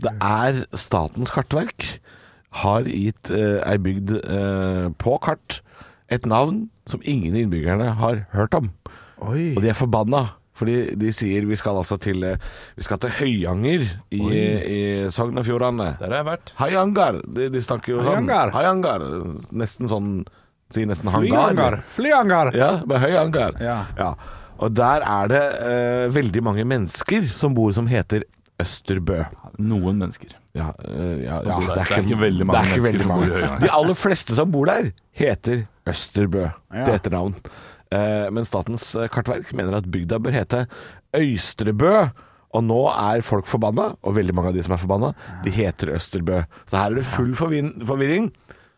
Det 0.00 0.10
er 0.24 0.64
Statens 0.74 1.30
kartverk 1.30 1.84
har 2.62 2.86
gitt 2.88 3.30
eh, 3.34 3.58
ei 3.66 3.78
bygd 3.82 4.14
eh, 4.20 4.86
på 5.00 5.18
kart 5.24 5.60
et 6.12 6.26
navn 6.28 6.68
som 6.90 7.02
ingen 7.02 7.36
innbyggerne 7.38 7.94
har 7.98 8.24
hørt 8.34 8.54
om. 8.58 8.70
Oi. 9.24 9.54
Og 9.56 9.62
de 9.64 9.72
er 9.72 9.78
forbanna. 9.78 10.26
Fordi 10.54 10.94
de 10.94 11.08
sier 11.10 11.42
vi 11.48 11.56
skal 11.58 11.80
altså 11.80 11.96
til 11.98 12.22
eh, 12.22 12.38
Vi 12.78 12.84
skal 12.86 13.00
til 13.02 13.10
Høyanger 13.16 13.88
i, 14.14 14.20
i 14.22 14.80
Sogn 15.10 15.40
og 15.40 15.48
Fjordane. 15.48 15.96
Der 15.98 16.12
har 16.12 16.20
jeg 16.20 16.28
vært. 16.28 16.52
Hayangar. 16.60 17.18
De, 17.26 17.48
de 17.50 17.62
snakker 17.64 17.96
jo 17.96 18.04
sånn. 18.06 18.30
Hayangar. 18.54 19.02
Nesten 19.50 19.90
sånn 19.90 20.16
Sier 20.74 20.88
nesten 20.88 21.10
hangar. 21.12 21.82
Flyangar. 21.92 22.54
Ja, 22.56 22.70
med 22.88 23.02
høy 23.02 23.12
Ja. 23.62 23.76
Ja. 23.98 24.14
Og 24.58 24.72
der 24.74 25.04
er 25.04 25.28
det 25.30 25.42
eh, 25.66 26.06
veldig 26.14 26.42
mange 26.42 26.64
mennesker 26.64 27.28
som 27.36 27.54
bor 27.54 27.74
som 27.76 27.86
heter 27.90 28.24
Østerbø. 28.62 29.20
Noen 29.58 30.00
mennesker. 30.00 30.32
Ja, 30.54 30.68
eh, 30.86 31.24
ja, 31.24 31.40
ja, 31.42 31.58
Det 31.66 31.82
er 31.82 32.02
ikke 32.04 32.18
veldig 32.20 32.46
mange 32.46 32.60
det 32.60 32.60
er 32.60 32.76
ikke 32.76 32.82
mennesker 32.84 32.92
veldig 32.92 33.06
som 33.06 33.14
bor 33.14 33.24
i 33.24 33.28
mange. 33.28 33.38
Høyanger. 33.40 33.62
De 33.64 33.70
aller 33.78 33.98
fleste 33.98 34.36
som 34.38 34.52
bor 34.54 34.68
der, 34.70 34.90
heter 35.18 35.64
Østerbø 35.90 36.44
til 36.74 36.92
etternavn. 36.94 37.34
Eh, 37.94 38.28
men 38.34 38.46
Statens 38.46 38.86
eh, 38.94 39.08
kartverk 39.12 39.50
mener 39.56 39.80
at 39.80 39.90
bygda 39.90 40.20
bør 40.22 40.36
hete 40.38 40.66
Øystrebø. 41.16 41.96
Og 42.54 42.62
nå 42.62 42.80
er 42.92 43.24
folk 43.26 43.48
forbanna, 43.50 43.88
og 44.06 44.14
veldig 44.14 44.34
mange 44.38 44.52
av 44.52 44.54
de 44.54 44.62
som 44.62 44.76
er 44.76 44.78
forbanna, 44.78 45.08
de 45.42 45.50
heter 45.50 45.90
Østerbø. 45.96 46.44
Så 46.70 46.78
her 46.78 46.92
er 46.92 47.00
det 47.00 47.08
full 47.10 47.32
forvirring 47.34 48.28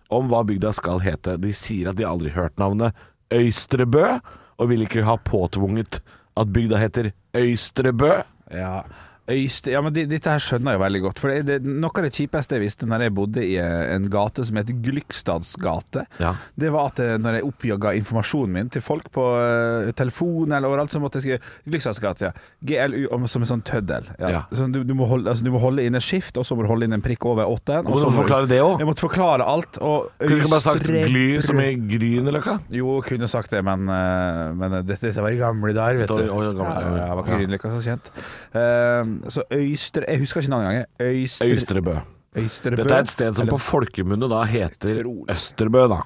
om 0.09 0.31
hva 0.31 0.41
bygda 0.49 0.73
skal 0.73 1.03
hete. 1.05 1.35
De 1.43 1.53
sier 1.53 1.91
at 1.91 1.99
de 1.99 2.07
aldri 2.09 2.33
har 2.33 2.47
hørt 2.47 2.63
navnet 2.63 2.97
Øystrebø, 3.37 4.17
og 4.57 4.71
vil 4.71 4.87
ikke 4.87 5.05
ha 5.05 5.19
påtvunget 5.21 6.01
at 6.41 6.53
bygda 6.57 6.81
heter 6.81 7.11
Øystrebø. 7.37 8.15
Ja. 8.49 8.81
Øyste, 9.27 9.73
ja, 9.75 9.81
men 9.83 9.91
de, 9.95 10.05
Dette 10.07 10.31
her 10.31 10.43
skjønner 10.43 10.77
jeg 10.77 10.81
veldig 10.85 11.01
godt. 11.03 11.21
For 11.23 11.33
det, 11.33 11.41
det, 11.49 11.57
Noe 11.67 11.91
av 11.91 12.05
det 12.07 12.13
kjipeste 12.15 12.55
jeg 12.55 12.63
visste 12.63 12.87
når 12.87 13.07
jeg 13.07 13.15
bodde 13.17 13.43
i 13.43 13.57
eh, 13.59 13.95
en 13.97 14.07
gate 14.13 14.45
som 14.47 14.59
heter 14.61 14.77
Glykstadsgate, 14.85 16.05
Ja. 16.23 16.35
det 16.55 16.71
var 16.75 16.93
at 16.93 17.03
eh, 17.03 17.17
når 17.19 17.41
jeg 17.41 17.47
oppjaga 17.49 17.95
informasjonen 17.99 18.55
min 18.55 18.71
til 18.71 18.85
folk 18.87 19.09
på 19.15 19.25
uh, 19.35 19.91
telefon 19.99 20.55
eller 20.55 20.69
overalt, 20.71 20.93
så 20.95 21.01
måtte 21.03 21.19
jeg 21.19 21.25
skrive 21.27 21.73
Glykstadsgate, 21.73 22.31
ja. 22.31 22.47
GLU 22.67 23.27
som 23.27 23.43
en 23.43 23.51
sånn 23.51 23.65
tøddel. 23.67 24.07
Ja. 24.21 24.31
Ja. 24.37 24.43
Så 24.55 24.69
du, 24.71 24.83
du, 24.87 24.95
må 24.95 25.09
holde, 25.11 25.33
altså, 25.33 25.47
du 25.47 25.51
må 25.55 25.61
holde 25.63 25.83
inn 25.87 25.99
en 25.99 26.05
skift, 26.05 26.39
og 26.39 26.47
så 26.47 26.55
må 26.55 26.63
du 26.63 26.71
holde 26.71 26.87
inn 26.87 26.95
en 26.95 27.03
prikk 27.03 27.27
over 27.27 27.51
åtteren. 27.51 27.89
Og 27.91 27.99
så 27.99 28.07
må 28.07 28.15
du 28.15 28.21
forklare 28.21 28.51
det 28.51 28.61
òg? 28.63 28.77
Jeg 28.83 28.89
måtte 28.89 29.05
forklare 29.05 29.47
alt. 29.47 29.81
Og 29.83 30.07
Kunne 30.21 30.39
du 30.39 30.45
ikke 30.45 30.53
bare 30.55 30.67
sagt 30.69 30.87
gly 30.87 31.27
som 31.45 31.61
i 31.63 31.73
Grünerløkka? 31.75 32.59
Jo, 32.79 33.01
kunne 33.07 33.31
sagt 33.31 33.51
det, 33.57 33.65
men, 33.67 33.91
men 33.91 34.79
dette, 34.87 35.09
dette 35.09 35.25
var 35.25 35.35
i 35.35 35.41
gamle 35.41 35.75
dager, 35.75 36.05
vet 36.05 36.15
du. 36.15 36.31
Oi, 36.31 36.47
gamle. 36.55 36.87
Ja, 36.87 37.09
ja, 37.09 37.11
var 37.19 37.27
ikke 37.27 37.41
Grünerløkka 37.43 37.75
så 37.75 37.83
kjent. 37.91 38.13
Eh, 38.57 39.16
så 39.29 39.43
Øystre 39.53 40.05
Jeg 40.09 40.19
husker 40.23 40.41
ikke 40.45 40.51
navnet 40.55 40.71
engang. 40.71 40.87
Øystre, 41.01 41.47
Øystrebø. 41.55 41.97
Øystrebø. 42.37 42.77
Dette 42.83 42.95
er 42.95 43.07
et 43.07 43.09
sted 43.15 43.33
som 43.35 43.47
Eller- 43.47 43.57
på 43.57 43.63
folkemunne 43.65 44.29
da 44.29 44.43
heter 44.45 45.03
Østerbø, 45.33 45.87
da. 45.89 46.03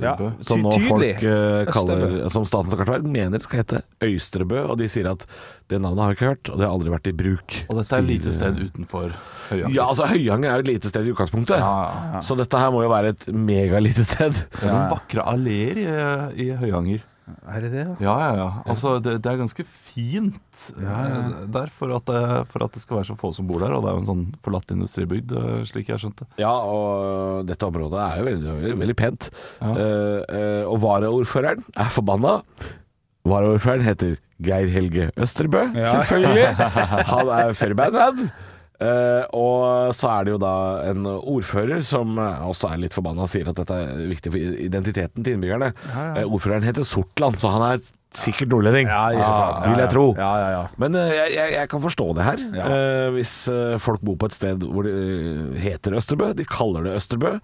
ja, 0.00 0.14
Som 0.40 0.62
nå 0.64 0.72
folk 0.88 1.04
eh, 1.22 1.66
kaller 1.70 2.00
Østerbø. 2.00 2.30
Som 2.32 2.46
Statens 2.48 2.74
kartverk 2.74 3.04
mener 3.04 3.38
skal 3.44 3.60
hete 3.62 3.82
Øystrebø. 4.02 4.62
Og 4.72 4.78
de 4.80 4.88
sier 4.88 5.10
at 5.12 5.26
det 5.70 5.80
navnet 5.84 6.00
har 6.02 6.08
jeg 6.14 6.16
ikke 6.18 6.30
hørt, 6.32 6.50
og 6.50 6.58
det 6.58 6.66
har 6.66 6.72
aldri 6.74 6.90
vært 6.94 7.06
i 7.12 7.12
bruk. 7.12 7.58
Og 7.68 7.78
dette 7.82 7.92
er 7.94 8.02
et 8.02 8.08
lite 8.10 8.32
sted 8.32 8.58
utenfor 8.64 9.12
Høyanger. 9.50 9.74
Ja, 9.76 9.86
altså 9.92 10.08
Høyanger 10.08 10.50
er 10.54 10.58
et 10.64 10.66
lite 10.72 10.88
sted 10.88 11.04
i 11.06 11.12
utgangspunktet. 11.12 11.58
Ja, 11.60 11.74
ja. 12.16 12.20
Så 12.24 12.34
dette 12.40 12.58
her 12.58 12.70
må 12.72 12.82
jo 12.82 12.88
være 12.90 13.12
et 13.14 13.26
megalite 13.28 14.04
sted. 14.08 14.32
Det 14.32 14.62
er 14.64 14.72
noen 14.72 14.90
vakre 14.96 15.20
alleer 15.36 15.76
i, 15.84 16.46
i 16.48 16.50
Høyanger. 16.56 17.04
Er 17.24 17.64
det 17.64 17.70
det? 17.72 17.84
Ja, 18.04 18.14
ja, 18.20 18.32
ja. 18.36 18.46
Altså, 18.68 18.98
det, 19.00 19.14
det 19.24 19.30
er 19.30 19.38
ganske 19.40 19.64
fint 19.64 20.64
eh, 20.76 21.30
der 21.54 21.70
for 21.72 21.94
at, 21.96 22.04
det, 22.10 22.20
for 22.52 22.66
at 22.66 22.76
det 22.76 22.82
skal 22.82 22.98
være 22.98 23.08
så 23.08 23.16
få 23.16 23.30
som 23.36 23.48
bor 23.48 23.64
der. 23.64 23.72
Og 23.72 23.84
det 23.84 23.90
er 23.90 23.96
jo 23.96 24.02
en 24.02 24.10
sånn 24.10 24.24
forlatt 24.44 24.74
industribygd, 24.74 25.32
eh, 25.40 25.62
slik 25.70 25.88
jeg 25.92 26.02
skjønte. 26.02 26.28
Ja, 26.40 26.52
og 26.52 27.48
dette 27.48 27.68
området 27.68 28.02
er 28.04 28.20
jo 28.20 28.28
veldig, 28.28 28.56
veldig, 28.60 28.78
veldig 28.84 28.98
pent. 29.00 29.30
Ja. 29.60 29.72
Uh, 29.72 30.20
eh, 30.36 30.62
og 30.68 30.80
varaordføreren 30.84 31.64
er 31.72 31.92
forbanna. 31.94 32.38
Varaordføreren 33.24 33.88
heter 33.88 34.18
Geir 34.44 34.68
Helge 34.68 35.08
Østerbø, 35.16 35.70
selvfølgelig. 35.80 36.50
Han 37.14 37.32
er 37.38 37.54
Fairbanad. 37.56 38.26
Uh, 38.82 39.22
og 39.38 39.94
så 39.94 40.08
er 40.10 40.24
det 40.26 40.32
jo 40.34 40.38
da 40.42 40.54
en 40.90 41.06
ordfører 41.06 41.84
som 41.86 42.16
eh, 42.18 42.40
også 42.42 42.72
er 42.72 42.80
litt 42.82 42.96
forbanna 42.96 43.22
og 43.22 43.30
sier 43.30 43.46
at 43.46 43.60
dette 43.60 43.76
er 43.78 44.00
viktig 44.10 44.32
for 44.34 44.56
identiteten 44.66 45.22
til 45.22 45.36
innbyggerne. 45.36 45.68
Eh, 45.94 46.24
ordføreren 46.24 46.66
heter 46.66 46.86
Sortland, 46.88 47.38
så 47.38 47.52
han 47.54 47.62
er 47.68 47.84
sikkert 48.18 48.50
nordlending, 48.52 48.88
Ja, 48.88 49.02
ikke 49.14 49.26
sant. 49.28 49.66
vil 49.70 49.82
jeg 49.84 49.90
tro. 49.94 50.06
Ja, 50.18 50.30
ja, 50.40 50.48
ja. 50.54 50.62
Men 50.82 50.94
eh, 51.00 51.12
jeg, 51.14 51.34
jeg, 51.34 51.52
jeg 51.58 51.68
kan 51.72 51.82
forstå 51.84 52.06
det 52.18 52.26
her. 52.28 52.42
Ja. 52.54 52.64
Eh, 52.74 53.10
hvis 53.16 53.34
eh, 53.52 53.76
folk 53.82 54.02
bor 54.06 54.16
på 54.20 54.30
et 54.30 54.36
sted 54.36 54.64
hvor 54.64 54.86
det 54.86 54.94
eh, 54.94 55.60
heter 55.64 55.96
Østerbø, 55.98 56.32
de 56.38 56.46
kaller 56.48 56.86
det 56.88 56.96
Østerbø. 57.00 57.34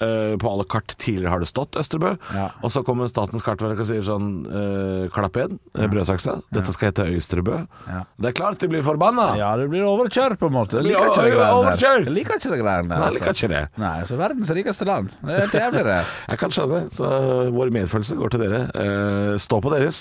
Eh, 0.00 0.34
på 0.40 0.48
alle 0.48 0.64
kart 0.64 0.94
tidligere 0.96 1.34
har 1.34 1.42
det 1.44 1.50
stått 1.50 1.76
Østerbø. 1.80 2.14
Ja. 2.32 2.46
Og 2.64 2.72
så 2.72 2.82
kommer 2.86 3.10
Statens 3.10 3.44
kartverk 3.44 3.82
og 3.82 3.88
sier 3.88 4.04
sånn 4.06 4.30
eh, 4.48 5.08
Klapp 5.12 5.36
igjen, 5.36 5.58
uh, 5.76 5.84
brødsaksa. 5.90 6.38
Dette 6.54 6.72
skal 6.72 6.90
hete 6.90 7.04
Øystrebø. 7.10 7.58
Ja. 7.88 8.00
Det 8.20 8.30
er 8.30 8.36
klart 8.36 8.60
de 8.62 8.68
blir 8.70 8.84
forbanna! 8.86 9.32
Ja, 9.40 9.50
du 9.58 9.66
blir 9.72 9.84
overkjørt, 9.88 10.38
på 10.40 10.48
en 10.48 10.54
måte. 10.54 10.78
Jeg 10.80 10.92
liker 10.92 11.10
ikke 11.10 11.24
det 11.26 11.32
greiene 11.34 11.44
der. 11.50 11.58
overkjørt. 11.58 12.06
Jeg 12.06 12.14
liker 12.16 12.38
ikke 12.40 12.52
det 12.54 12.60
greiene 12.62 12.88
der. 12.88 12.94
Nei, 12.94 13.00
jeg 13.10 13.16
liker 13.18 13.32
altså. 13.32 13.46
ikke 13.48 13.54
det. 13.56 13.82
Nei, 13.82 13.92
så 14.08 14.18
verdens 14.20 14.52
rikeste 14.60 14.88
land. 14.88 15.10
Det 15.20 15.34
er 15.34 15.42
helt 15.44 15.56
jævlig, 15.60 15.84
det. 15.90 15.98
Jeg 16.30 16.40
kan 16.44 16.54
skjønne 16.54 16.78
det. 16.80 16.96
Så 17.00 17.10
vår 17.56 17.72
medfølelse 17.74 18.18
går 18.20 18.34
til 18.34 18.44
dere. 18.44 18.60
Eh, 18.84 19.32
stå 19.42 19.60
på 19.64 19.72
deres. 19.74 20.00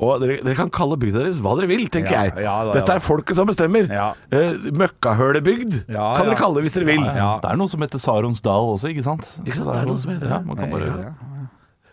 Og 0.00 0.20
dere, 0.22 0.38
dere 0.40 0.56
kan 0.56 0.70
kalle 0.72 0.96
bygda 0.96 1.20
deres 1.26 1.38
hva 1.44 1.52
dere 1.58 1.68
vil, 1.68 1.82
tenker 1.92 2.14
Ja, 2.16 2.22
jeg. 2.24 2.44
ja 2.46 2.54
da, 2.64 2.70
ja 2.70 2.76
Dette 2.78 2.94
er 2.96 3.02
folket 3.04 3.36
som 3.36 3.46
bestemmer. 3.50 3.90
Ja. 3.92 4.06
Eh, 4.32 4.54
Møkkahølebygd 4.80 5.74
Ja, 5.92 6.14
kan 6.16 6.24
ja. 6.24 6.30
dere 6.30 6.38
kalle 6.40 6.56
det 6.60 6.64
hvis 6.68 6.78
dere 6.78 6.88
vil. 6.88 7.04
Ja. 7.04 7.30
Det 7.42 7.50
er 7.52 7.60
noe 7.60 7.68
som 7.68 7.84
heter 7.84 8.00
Saronsdal 8.00 8.70
også, 8.76 8.88
ikke 8.94 9.04
sant? 9.04 9.28
Ikke 9.44 9.58
sant, 9.60 9.68
det 9.74 9.82
er 9.82 9.90
noe 9.90 10.00
som 10.00 10.14
heter 10.14 10.26
det. 10.30 10.32
ja, 10.38 10.40
man 10.46 10.56
kan 10.62 10.72
bare, 10.72 10.88
Ja, 10.88 11.12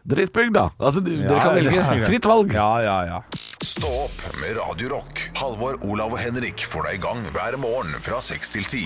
Drittbygd, 0.07 0.53
da. 0.55 0.69
Altså, 0.79 1.01
d- 1.03 1.17
dere 1.19 1.39
kan 1.43 1.55
velge. 1.57 1.75
ja. 1.75 2.05
Fritt 2.07 2.23
valg. 2.31 2.53
ja, 2.55 2.69
ja. 2.79 2.97
ja. 3.09 3.17
Stå 3.67 3.89
opp 4.05 4.21
med 4.39 4.55
Radio 4.55 4.93
Rock. 4.95 5.25
Halvor, 5.35 5.75
Olav 5.83 6.13
og 6.15 6.19
Henrik 6.21 6.63
får 6.63 6.87
deg 6.87 7.01
i 7.01 7.03
gang 7.03 7.25
hver 7.35 7.57
morgen 7.59 7.91
fra 8.05 8.21
6 8.23 8.49
til 8.55 8.63
10. 8.63 8.85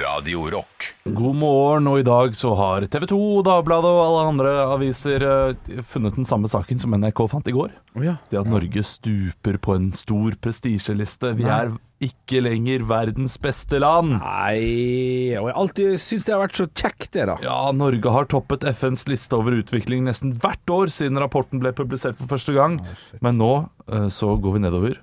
Radio 0.00 0.46
Rock. 0.50 0.94
God 1.04 1.34
morgen, 1.36 1.88
og 1.90 1.98
i 2.00 2.04
dag 2.06 2.32
så 2.38 2.54
har 2.56 2.84
TV 2.88 3.04
2, 3.10 3.18
Dagbladet 3.44 3.90
og 3.90 4.00
alle 4.00 4.22
andre 4.30 4.52
aviser 4.72 5.24
eh, 5.26 5.80
funnet 5.90 6.16
den 6.16 6.28
samme 6.28 6.48
saken 6.48 6.80
som 6.80 6.94
NRK 6.96 7.20
fant 7.28 7.50
i 7.50 7.54
går. 7.54 7.74
Oh 7.98 8.04
ja. 8.04 8.14
Det 8.32 8.38
at 8.40 8.48
Norge 8.48 8.84
stuper 8.86 9.58
på 9.60 9.74
en 9.76 9.90
stor 9.98 10.38
prestisjeliste. 10.40 11.34
Vi 11.36 11.44
er 11.44 11.74
ikke 12.00 12.40
lenger 12.46 12.86
verdens 12.88 13.36
beste 13.42 13.82
land. 13.82 14.14
Nei 14.22 15.34
Og 15.36 15.50
jeg 15.50 15.52
har 15.52 15.60
alltid 15.64 16.00
syns 16.00 16.24
det 16.28 16.36
har 16.36 16.42
vært 16.46 16.62
så 16.62 16.68
kjekt, 16.70 17.10
det, 17.18 17.26
da. 17.32 17.36
Ja, 17.44 17.58
Norge 17.76 18.14
har 18.14 18.30
toppet 18.30 18.64
FNs 18.72 19.04
liste 19.10 19.36
over 19.36 19.58
utvikling 19.58 20.06
nesten 20.08 20.32
hvert 20.40 20.72
år 20.72 20.94
siden 20.94 21.20
rapporten 21.20 21.60
ble 21.60 21.74
publisert 21.76 22.16
for 22.20 22.30
første 22.38 22.56
gang. 22.56 22.80
Men 23.20 23.36
nå 23.42 23.52
eh, 23.90 24.08
så 24.14 24.32
går 24.40 24.56
vi 24.56 24.64
nedover. 24.64 25.00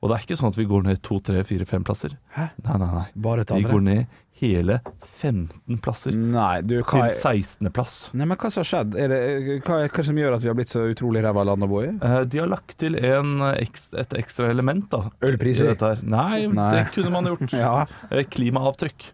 Og 0.00 0.08
det 0.08 0.16
er 0.16 0.24
ikke 0.24 0.40
sånn 0.40 0.48
at 0.54 0.58
vi 0.58 0.64
går 0.68 0.86
ned 0.86 1.02
to, 1.04 1.18
tre, 1.20 1.42
fire, 1.44 1.66
fem 1.68 1.84
plasser. 1.84 2.14
Hæ? 2.32 2.50
Nei, 2.64 2.76
nei, 2.80 2.90
nei. 2.94 3.06
Bare 3.20 3.44
et 3.44 3.50
Vi 3.52 3.68
går 3.68 3.82
ned 3.84 4.20
hele 4.40 4.78
15 5.20 5.78
plasser 5.84 6.14
Nei, 6.16 6.62
du, 6.64 6.76
hva 6.80 6.90
til 6.90 7.04
er 7.10 7.16
16. 7.20 7.70
plass. 7.76 7.96
Nei, 8.16 8.26
men 8.30 8.38
hva 8.40 8.50
som 8.50 8.62
har 8.64 8.68
skjedd? 8.70 8.96
Er 8.98 9.12
det, 9.12 9.20
hva 9.66 9.78
hva 9.86 10.04
som 10.08 10.18
gjør 10.20 10.36
at 10.38 10.42
vi 10.44 10.50
har 10.50 10.56
blitt 10.58 10.72
så 10.72 10.82
utrolig 10.90 11.22
ræva 11.26 11.44
land 11.46 11.66
å 11.66 11.70
bo 11.70 11.82
i? 11.84 11.90
Eh, 11.92 12.18
De 12.32 12.40
har 12.42 12.50
lagt 12.50 12.76
til 12.80 12.96
en, 12.96 13.36
et 13.52 14.16
ekstra 14.18 14.48
element 14.50 14.88
da 14.92 15.04
Ølpriser? 15.28 15.76
Nei, 16.02 16.46
Nei. 16.48 16.70
det 16.78 16.86
kunne 16.96 17.12
man 17.14 17.28
gjort. 17.30 17.52
Ja. 17.60 17.86
Eh, 18.10 18.24
Klimaavtrykk. 18.32 19.10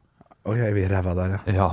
Oi, 0.47 0.59
er 0.63 0.75
vi 0.77 0.87
ræva 0.91 1.15
der, 1.19 1.37
ja. 1.37 1.55
Ja. 1.57 1.69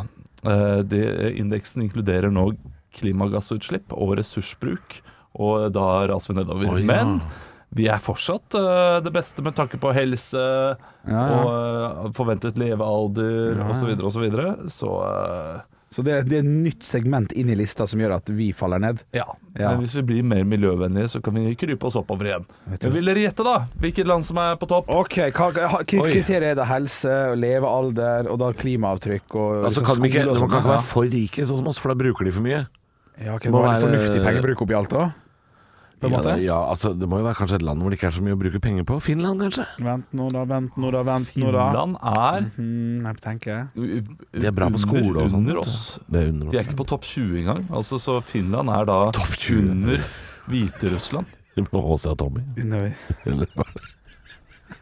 eh, 0.49 0.79
Det, 0.89 1.03
indeksen 1.37 1.85
inkluderer 1.85 2.33
nå 2.33 2.49
klimagassutslipp 2.97 3.93
og 3.95 4.15
ressursbruk, 4.19 4.99
og 5.41 5.71
da 5.73 5.85
raser 6.11 6.33
vi 6.33 6.39
nedover. 6.41 6.69
Oh, 6.73 6.79
ja. 6.81 6.85
Men 6.85 7.19
vi 7.73 7.87
er 7.89 7.97
fortsatt 8.03 8.53
uh, 8.59 8.99
det 9.01 9.11
beste 9.15 9.41
med 9.45 9.55
tanke 9.57 9.79
på 9.81 9.91
helse 9.95 10.37
Ja, 10.37 10.77
ja. 11.09 11.21
og 11.43 12.07
uh, 12.07 12.11
forventet 12.15 12.57
levealder 12.61 13.55
Ja, 13.57 13.61
ja. 13.63 13.69
osv. 13.73 13.79
Så, 13.79 13.85
videre, 13.89 14.05
og 14.05 14.11
så, 14.13 14.19
videre. 14.23 14.49
så 14.69 14.89
uh, 15.03 15.61
Så 15.93 16.01
det, 16.05 16.19
det 16.29 16.37
er 16.39 16.43
et 16.45 16.49
nytt 16.49 16.85
segment 16.85 17.33
inn 17.37 17.49
i 17.53 17.55
lista 17.59 17.85
som 17.89 17.99
gjør 18.01 18.15
at 18.15 18.29
vi 18.33 18.51
faller 18.57 18.79
ned? 18.81 19.01
ja. 19.13 19.25
Ja. 19.53 19.69
Men 19.75 19.83
hvis 19.83 19.93
vi 19.99 20.01
blir 20.01 20.23
mer 20.25 20.41
miljøvennlige, 20.49 21.11
så 21.13 21.19
kan 21.21 21.35
vi 21.37 21.51
krype 21.53 21.85
oss 21.85 21.93
oppover 21.99 22.25
igjen. 22.25 22.45
Men 22.65 22.93
vil 22.95 23.05
dere 23.05 23.21
gjette, 23.27 23.43
da? 23.45 23.67
Hvilket 23.83 24.07
land 24.09 24.25
som 24.25 24.39
er 24.41 24.55
på 24.57 24.65
topp? 24.71 24.87
Ok, 24.89 25.19
hva, 25.29 25.83
Kriteriet 25.85 26.47
er 26.47 26.55
det 26.57 26.65
helse, 26.65 27.11
levealder 27.37 28.31
og 28.33 28.39
da 28.41 28.47
klimaavtrykk 28.57 29.35
og 29.37 29.67
Altså, 29.67 29.83
kan 29.85 30.01
ikke, 30.09 30.23
de 30.23 30.31
kan 30.31 30.39
sånn, 30.41 30.49
ikke 30.49 30.71
være 30.71 30.87
for 30.89 31.05
rike, 31.13 31.45
sånn 31.45 31.61
som 31.61 31.69
oss, 31.69 31.77
for 31.83 31.93
da 31.93 31.99
bruker 32.01 32.25
de 32.25 32.33
for 32.33 32.41
mye. 32.47 32.63
Ja, 33.21 33.35
okay, 33.35 33.51
det 33.51 33.53
må 33.53 33.61
være- 33.61 33.85
fornuftig 33.85 34.23
pengebruk 34.25 34.65
oppi 34.65 34.73
alt 34.81 34.89
da? 34.97 35.05
På 36.03 36.09
en 36.09 36.11
Ja, 36.11 36.17
måte? 36.19 36.33
det, 36.35 36.43
ja, 36.43 36.57
altså, 36.73 36.91
det 36.99 37.07
må 37.07 37.21
jo 37.21 37.25
være 37.29 37.37
kanskje 37.39 37.55
et 37.61 37.63
land 37.65 37.79
hvor 37.81 37.93
det 37.93 37.97
ikke 37.99 38.09
er 38.11 38.15
så 38.17 38.23
mye 38.25 38.35
å 38.35 38.39
bruke 38.43 38.59
penger 38.63 38.83
på. 38.89 38.97
Finland, 39.05 39.39
kanskje? 39.45 39.65
Vent 39.87 40.11
nå 40.19 40.27
da, 40.35 40.43
vent 40.49 40.75
nå 40.83 40.91
da, 40.91 41.03
vent 41.07 41.31
nå 41.39 41.51
da. 41.55 41.63
Finland 41.71 41.95
er 42.11 42.49
Hmm, 42.57 43.05
jeg 43.07 43.21
tenker. 43.23 43.63
De 43.77 44.47
er 44.51 44.51
bra 44.57 44.67
på 44.73 44.81
skole 44.83 45.15
og 45.23 45.31
sånn. 45.31 45.39
Under 45.47 45.61
oss. 45.63 45.79
Det 46.11 46.25
er 46.25 46.29
under 46.33 46.51
De 46.51 46.59
er 46.59 46.67
ikke 46.67 46.75
på 46.83 46.87
topp 46.91 47.07
20 47.07 47.39
engang. 47.45 47.63
Altså, 47.71 47.97
så 48.03 48.19
Finland 48.21 48.69
er 48.69 48.85
da 48.91 48.99
Topp 49.15 49.33
20. 49.39 49.71
under 49.71 50.03
Hviterussland. 50.51 51.25
Det 51.55 51.67
ble 51.69 51.81
H.C. 51.85 52.09
og 52.09 52.17
Tommy. 52.17 52.41
Nei. 52.65 52.87
Eller? 53.29 53.47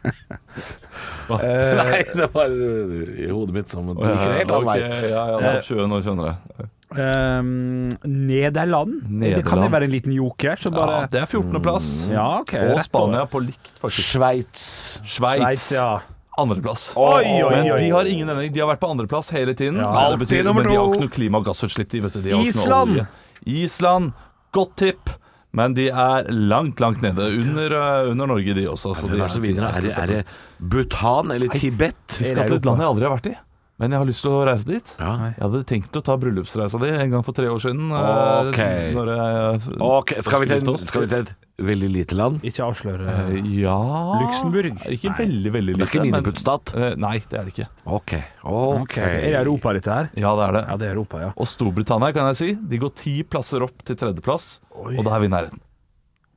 Eh, 0.02 1.76
Nei, 1.78 2.02
det 2.16 2.28
var 2.34 2.50
i 2.50 3.28
hodet 3.30 3.54
mitt 3.54 3.68
som 3.70 3.86
det 3.92 3.94
en 4.02 4.18
helt 4.18 4.50
annen 4.50 4.56
Ok, 4.56 4.66
vei. 4.66 4.78
ja, 5.12 5.24
ja, 5.30 5.40
topp 5.44 5.68
20 5.68 5.90
nå, 5.92 6.00
skjønner 6.04 6.30
jeg. 6.32 6.71
Ehm, 6.98 7.90
Nederland? 8.04 9.02
Det 9.22 9.44
kan 9.46 9.62
jo 9.62 9.68
være 9.72 9.88
en 9.88 9.92
liten 9.94 10.12
joker 10.16 10.56
bare 10.70 10.96
Ja, 11.02 11.06
det 11.12 11.20
er 11.22 11.26
14. 11.26 11.60
plass. 11.62 11.90
Ja, 12.10 12.26
okay, 12.40 12.72
Og 12.74 12.82
Spania 12.84 13.24
på 13.26 13.40
likt, 13.44 13.72
faktisk. 13.80 14.16
Sveits. 14.16 14.66
Sveits, 15.04 15.70
ja. 15.76 16.00
andreplass. 16.38 16.92
Men 16.96 17.76
de 17.76 17.90
har 17.90 18.04
ingen 18.04 18.28
endring. 18.28 18.52
De 18.52 18.60
har 18.60 18.68
vært 18.72 18.80
på 18.80 18.90
andreplass 18.90 19.30
hele 19.30 19.54
tiden. 19.54 19.76
Ja. 19.80 19.92
Så 19.92 19.98
det 19.98 20.04
Alltid 20.12 20.26
betyr- 20.26 20.44
nummer 20.44 20.62
men 20.62 20.72
de 20.72 20.78
har 20.78 20.86
ikke 20.92 21.06
noe 21.06 21.16
klima- 21.16 21.38
og 21.42 21.44
gassutslipp. 21.50 21.90
De, 21.90 22.00
vet 22.00 22.12
du. 22.12 22.20
De 22.22 22.30
har 22.30 22.38
ikke 22.40 22.44
noe 22.44 22.62
Island. 22.62 22.90
olje. 22.90 23.08
Island. 23.46 24.12
Godt 24.52 24.76
tipp. 24.76 25.10
Men 25.52 25.74
de 25.76 25.90
er 25.90 26.28
langt, 26.32 26.80
langt 26.80 27.02
nede. 27.02 27.26
Under, 27.42 27.74
uh, 27.76 28.10
under 28.10 28.26
Norge, 28.26 28.54
de 28.56 28.66
også. 28.70 28.94
Så 28.96 29.08
de 29.08 29.18
er 29.18 29.26
det 29.26 29.32
som 29.34 29.42
vinner? 29.44 29.68
Er 29.68 29.84
det, 29.84 29.92
er 29.98 30.06
det 30.06 30.20
Bhutan 30.58 31.30
eller 31.30 31.48
Tibet? 31.52 31.94
Vi 32.18 32.24
skal 32.24 32.48
til 32.48 32.56
et 32.56 32.64
land 32.68 32.80
jeg 32.80 32.88
aldri 32.88 33.04
har 33.08 33.16
vært 33.18 33.28
i. 33.28 33.34
Men 33.82 33.96
jeg 33.96 33.98
har 33.98 34.06
lyst 34.06 34.22
til 34.22 34.30
å 34.30 34.40
reise 34.46 34.66
dit. 34.68 34.90
Ja. 35.02 35.12
Jeg 35.32 35.42
hadde 35.42 35.60
tenkt 35.66 35.96
å 35.98 36.02
ta 36.06 36.14
bryllupsreisa 36.22 36.78
di 36.78 36.90
en 36.94 37.14
gang 37.16 37.24
for 37.26 37.34
tre 37.34 37.48
år 37.50 37.58
siden. 37.64 37.88
Ok. 37.90 38.60
eh, 38.62 38.92
Når 38.94 39.08
jeg, 39.10 39.80
okay. 39.82 40.22
skal 40.22 40.44
vi, 40.44 40.50
til, 40.52 40.76
skal 40.78 41.02
vi 41.02 41.08
til 41.10 41.24
et 41.24 41.32
veldig 41.66 41.88
lite 41.90 42.18
land? 42.18 42.38
Ikke 42.46 42.62
avsløre 42.68 43.16
uh, 43.32 43.32
Ja 43.58 43.74
Luxembourg? 44.20 44.78
Ikke 44.86 45.16
veldig, 45.18 45.54
veldig 45.58 45.74
Det 45.74 45.80
lite. 45.80 45.88
er 45.88 45.90
ikke 45.96 46.06
miniputstat? 46.06 46.74
Eh, 46.78 46.94
Nei, 47.02 47.16
det 47.26 47.40
er 47.40 47.50
det 47.50 47.56
ikke. 47.56 47.68
Ok. 47.98 48.14
okay. 48.54 49.18
Er 49.18 49.26
det 49.26 49.42
Europa, 49.42 49.74
dette 49.74 49.98
her? 49.98 50.14
Ja, 50.14 50.36
det 50.38 50.46
er 50.46 50.56
det. 50.60 50.64
Ja, 50.68 50.78
det 50.78 50.88
er 50.88 50.94
Europa, 50.94 51.26
ja. 51.26 51.34
Og 51.34 51.50
Storbritannia, 51.50 52.14
kan 52.14 52.30
jeg 52.30 52.38
si, 52.38 52.54
de 52.54 52.82
går 52.86 52.96
ti 53.02 53.18
plasser 53.26 53.66
opp 53.66 53.82
til 53.82 53.98
tredjeplass, 53.98 54.48
og 54.78 55.02
da 55.02 55.18
er 55.18 55.26
vi 55.26 55.30
i 55.32 55.34
nærheten. 55.34 55.66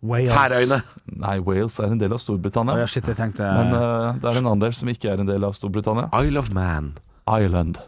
Færøyene. 0.05 0.81
Nei, 1.21 1.37
Wales 1.45 1.77
er 1.81 1.93
en 1.93 2.01
del 2.01 2.13
av 2.13 2.19
Storbritannia. 2.21 2.81
ja, 2.81 2.89
shit, 2.89 3.05
jeg 3.05 3.17
tenkte 3.17 3.45
Men 3.45 3.73
uh, 3.73 4.13
det 4.17 4.29
er 4.29 4.37
en 4.41 4.49
annen 4.49 4.65
del 4.65 4.73
som 4.77 4.89
ikke 4.89 5.13
er 5.13 5.21
en 5.21 5.29
del 5.29 5.45
av 5.45 5.53
Storbritannia. 5.57 6.09
Isle 6.25 6.41
of 6.41 6.51
Man. 6.53 6.95
Ireland. 7.27 7.79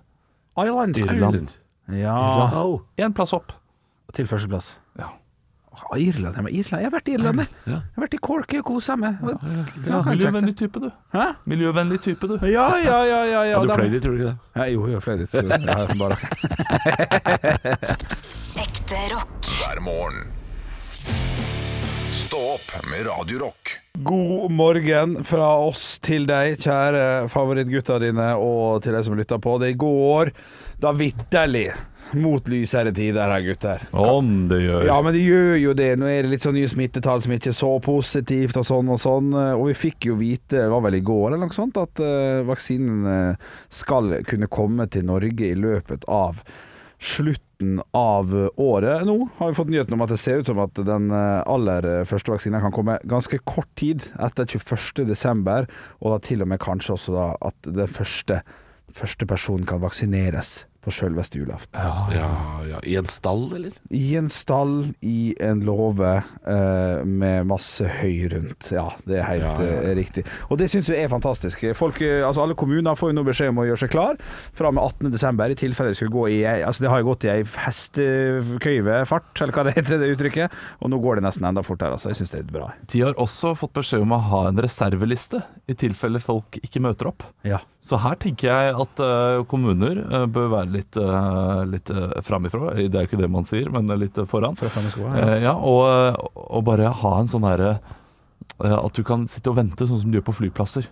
Island. 0.57 0.97
Irland. 0.97 1.57
Ja. 1.93 2.17
Oh. 2.63 2.81
Én 2.97 3.13
plass 3.13 3.33
opp. 3.33 3.53
Til 4.13 4.27
førsteplass. 4.27 4.73
Ja. 4.97 5.11
Irland, 5.95 6.35
jeg, 6.35 6.53
Irland. 6.65 6.81
jeg 6.81 6.87
har 6.87 6.91
vært 6.91 7.07
i 7.07 7.13
Irland, 7.13 7.39
jeg. 7.43 7.49
Ja. 7.69 7.75
Jeg 7.77 7.95
har 7.95 8.03
vært 8.03 8.15
i 8.17 8.19
Cork 8.27 8.53
og 8.57 8.63
kosa 8.65 8.95
meg. 8.97 9.19
Ja, 9.21 9.35
Ja, 9.85 9.99
miljøvennlig 10.07 10.55
type, 10.57 10.81
du. 10.81 10.89
Hæ? 11.13 11.27
Miljøvennlig 11.45 11.99
type, 12.01 12.27
du. 12.27 12.33
Ja, 12.49 12.65
ja, 12.81 12.97
ja. 13.05 13.19
ja, 13.29 13.43
ja. 13.51 13.61
Du 13.61 13.71
fløy 13.71 13.91
dit, 13.93 14.01
tror 14.03 14.17
du 14.17 14.23
ikke 14.23 14.31
det? 14.31 14.37
Ja, 14.57 14.65
jo, 14.73 14.87
jeg 14.89 15.01
fløy 15.05 15.17
dit. 15.21 15.33
Ja, 15.37 15.85
bare. 16.01 16.17
Ekte 18.65 19.03
rock. 19.13 19.51
hver 19.61 19.79
morgen. 19.85 20.25
Stå 22.11 22.41
opp 22.57 22.73
med 22.89 23.05
Radio 23.07 23.45
Rock. 23.45 23.66
God 24.03 24.51
morgen 24.51 25.23
fra 25.25 25.47
oss 25.57 25.95
til 26.05 26.27
deg, 26.29 26.59
kjære 26.61 27.25
favorittgutta 27.33 27.97
dine, 28.03 28.27
og 28.37 28.83
til 28.85 28.93
deg 28.93 29.05
som 29.07 29.15
lytter 29.17 29.39
på. 29.41 29.55
Det 29.63 29.71
går 29.81 30.29
da 30.77 30.91
vitterlig 30.93 31.71
mot 32.13 32.45
lysere 32.47 32.93
tider 32.95 33.33
her, 33.33 33.41
gutter. 33.41 33.87
Om 33.97 34.29
det 34.51 34.61
gjør. 34.67 34.85
Ja, 34.87 34.99
men 35.01 35.17
det 35.17 35.23
gjør 35.25 35.57
jo 35.63 35.73
det. 35.79 35.89
Nå 35.97 36.11
er 36.11 36.21
det 36.21 36.35
litt 36.35 36.45
sånn 36.45 36.55
nye 36.59 36.69
smittetall 36.69 37.25
som 37.25 37.33
ikke 37.33 37.49
er 37.51 37.57
så 37.57 37.73
positivt 37.83 38.61
og 38.61 38.67
sånn 38.69 38.93
og 38.93 39.01
sånn. 39.01 39.33
Og 39.33 39.65
vi 39.71 39.75
fikk 39.81 40.11
jo 40.11 40.19
vite, 40.21 40.59
det 40.61 40.69
var 40.71 40.85
vel 40.85 40.99
i 40.99 41.03
går 41.09 41.31
eller 41.31 41.47
noe 41.47 41.57
sånt, 41.57 41.81
at 41.81 42.03
eh, 42.03 42.45
vaksinen 42.47 43.11
eh, 43.11 43.51
skal 43.81 44.19
kunne 44.29 44.51
komme 44.51 44.87
til 44.93 45.09
Norge 45.09 45.49
i 45.49 45.57
løpet 45.57 46.05
av 46.05 46.45
slutten 46.99 47.81
av 47.95 48.31
året. 48.55 49.05
Nå 49.05 49.17
har 49.37 49.51
vi 49.51 49.57
fått 49.57 49.73
nyheten 49.73 49.97
om 49.97 50.05
at 50.05 50.13
det 50.13 50.19
ser 50.21 50.41
ut 50.41 50.49
som 50.49 50.61
at 50.63 50.77
den 50.87 51.11
eh, 51.13 51.41
aller 51.49 51.89
første 52.09 52.33
vaksinen 52.33 52.63
kan 52.63 52.75
komme 52.75 52.99
ganske 53.09 53.41
kort 53.45 53.69
tid 53.79 54.07
etter 54.15 54.49
21. 54.49 55.05
desember, 55.09 55.69
og 56.01 56.15
da 56.15 56.21
til 56.27 56.45
og 56.45 56.51
med 56.53 56.61
kanskje 56.63 56.95
også 56.97 57.27
at 57.35 57.69
den 57.69 57.91
første, 57.91 58.41
første 58.93 59.29
personen 59.29 59.67
kan 59.69 59.83
vaksineres 59.83 60.61
på 60.87 60.93
sjølveste 60.95 61.41
julaften. 61.41 61.75
Ja, 62.15 62.63
ja. 62.63 62.79
I 62.87 62.95
en 63.01 63.09
stall, 63.11 63.43
eller? 63.57 63.75
I 63.91 64.15
en 64.19 64.29
stall, 64.31 64.93
i 65.03 65.33
en 65.43 65.59
låve, 65.67 66.13
eh, 66.47 67.03
med 67.03 67.45
masse 67.49 67.83
høy 67.99 68.29
rundt. 68.31 68.69
Ja, 68.71 68.87
det 69.07 69.19
er 69.19 69.27
helt 69.27 69.43
Ja, 69.43 69.53
ja, 69.59 69.67
ja. 69.73 69.81
eh, 69.91 69.95
riktig. 69.99 70.23
Og 70.49 70.57
det 70.61 70.69
syns 70.71 70.87
vi 70.89 70.95
er 71.01 71.11
fantastisk. 71.11 71.65
Folk, 71.75 71.99
eh, 72.01 72.23
altså 72.25 72.45
Alle 72.45 72.55
kommuner 72.55 72.95
får 72.95 73.11
jo 73.11 73.17
nå 73.19 73.25
beskjed 73.27 73.51
om 73.51 73.59
å 73.59 73.67
gjøre 73.67 73.83
seg 73.83 73.91
klar 73.91 74.15
fra 74.55 74.71
og 74.71 74.77
med 74.77 74.83
18.12. 75.11 75.51
i 75.51 75.59
tilfelle 75.59 75.91
det 75.91 75.99
skulle 75.99 76.15
gå 76.15 76.25
i 76.31 76.39
Altså 76.47 76.85
Det 76.85 76.89
har 76.93 77.01
jo 77.03 77.09
gått 77.11 77.25
i 77.27 77.31
ei 77.33 77.43
hestekøyvefart, 77.43 79.41
eller 79.41 79.53
hva 79.55 79.63
det 79.67 79.75
heter 79.77 80.01
det 80.01 80.11
uttrykket, 80.15 80.57
og 80.81 80.91
nå 80.91 80.99
går 81.03 81.19
det 81.19 81.25
nesten 81.27 81.47
enda 81.49 81.63
fortere. 81.65 81.97
Altså 81.97 82.11
Jeg 82.13 82.21
syns 82.21 82.33
det 82.35 82.41
er 82.43 82.51
bra. 82.51 82.69
De 82.91 83.01
har 83.03 83.17
også 83.19 83.55
fått 83.59 83.75
beskjed 83.77 84.03
om 84.05 84.15
å 84.15 84.21
ha 84.31 84.43
en 84.51 84.61
reserveliste 84.63 85.41
i 85.67 85.75
tilfelle 85.77 86.21
folk 86.23 86.59
ikke 86.63 86.81
møter 86.83 87.11
opp. 87.11 87.25
Ja. 87.47 87.59
Så 87.87 87.95
her 88.03 88.17
tenker 88.19 88.49
jeg 88.49 88.73
at 88.83 88.99
eh, 88.99 89.41
kommuner 89.47 90.01
eh, 90.03 90.25
bør 90.27 90.49
være 90.57 90.71
litt, 90.73 90.97
uh, 90.99 91.61
litt 91.71 91.87
uh, 91.93 92.17
framifrå. 92.25 92.73
Det 92.75 92.89
er 92.91 93.05
jo 93.05 93.07
ikke 93.07 93.19
det 93.21 93.29
man 93.31 93.47
sier, 93.47 93.69
men 93.71 93.87
litt 94.01 94.17
eh, 94.19 94.27
foran. 94.27 94.57
Fra 94.59 94.67
fremme 94.73 94.91
i 94.91 94.95
skoa, 94.95 95.13
ja. 95.15 95.21
Eh, 95.23 95.45
ja, 95.45 95.53
og, 95.55 96.19
og 96.35 96.65
bare 96.67 96.91
ha 97.01 97.13
en 97.21 97.31
sånn 97.31 97.47
herre 97.47 97.77
eh, 97.77 98.75
At 98.75 98.97
du 98.97 99.05
kan 99.07 99.23
sitte 99.31 99.53
og 99.53 99.59
vente, 99.61 99.87
sånn 99.87 100.01
som 100.03 100.11
du 100.11 100.19
gjør 100.19 100.27
på 100.27 100.35
flyplasser. 100.41 100.89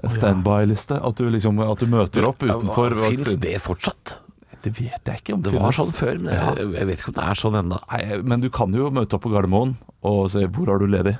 Eh, 0.00 0.16
Standby-liste. 0.16 1.02
At, 1.04 1.20
du 1.20 1.28
liksom, 1.36 1.60
at 1.66 1.84
du 1.84 1.92
møter 1.92 2.24
opp 2.30 2.40
utenfor. 2.46 2.96
Fins 3.10 3.36
det 3.42 3.58
fortsatt? 3.64 4.16
Det 4.64 4.72
vet 4.80 5.12
jeg 5.12 5.20
ikke 5.20 5.36
om 5.36 5.44
Det 5.44 5.52
var 5.54 5.76
sånn 5.76 5.92
før, 5.94 6.16
men 6.18 6.32
jeg, 6.32 6.70
jeg 6.74 6.88
vet 6.88 7.02
ikke 7.02 7.12
om 7.12 7.20
det 7.20 7.26
er 7.28 7.38
sånn 7.44 7.60
ennå. 7.60 7.76
Men 8.26 8.40
du 8.42 8.48
kan 8.50 8.72
jo 8.74 8.88
møte 8.90 9.18
opp 9.18 9.28
på 9.28 9.30
Gardermoen 9.36 9.76
og 10.00 10.30
se 10.32 10.48
hvor 10.48 10.72
har 10.72 10.80
du 10.80 10.88
ledig. 10.90 11.18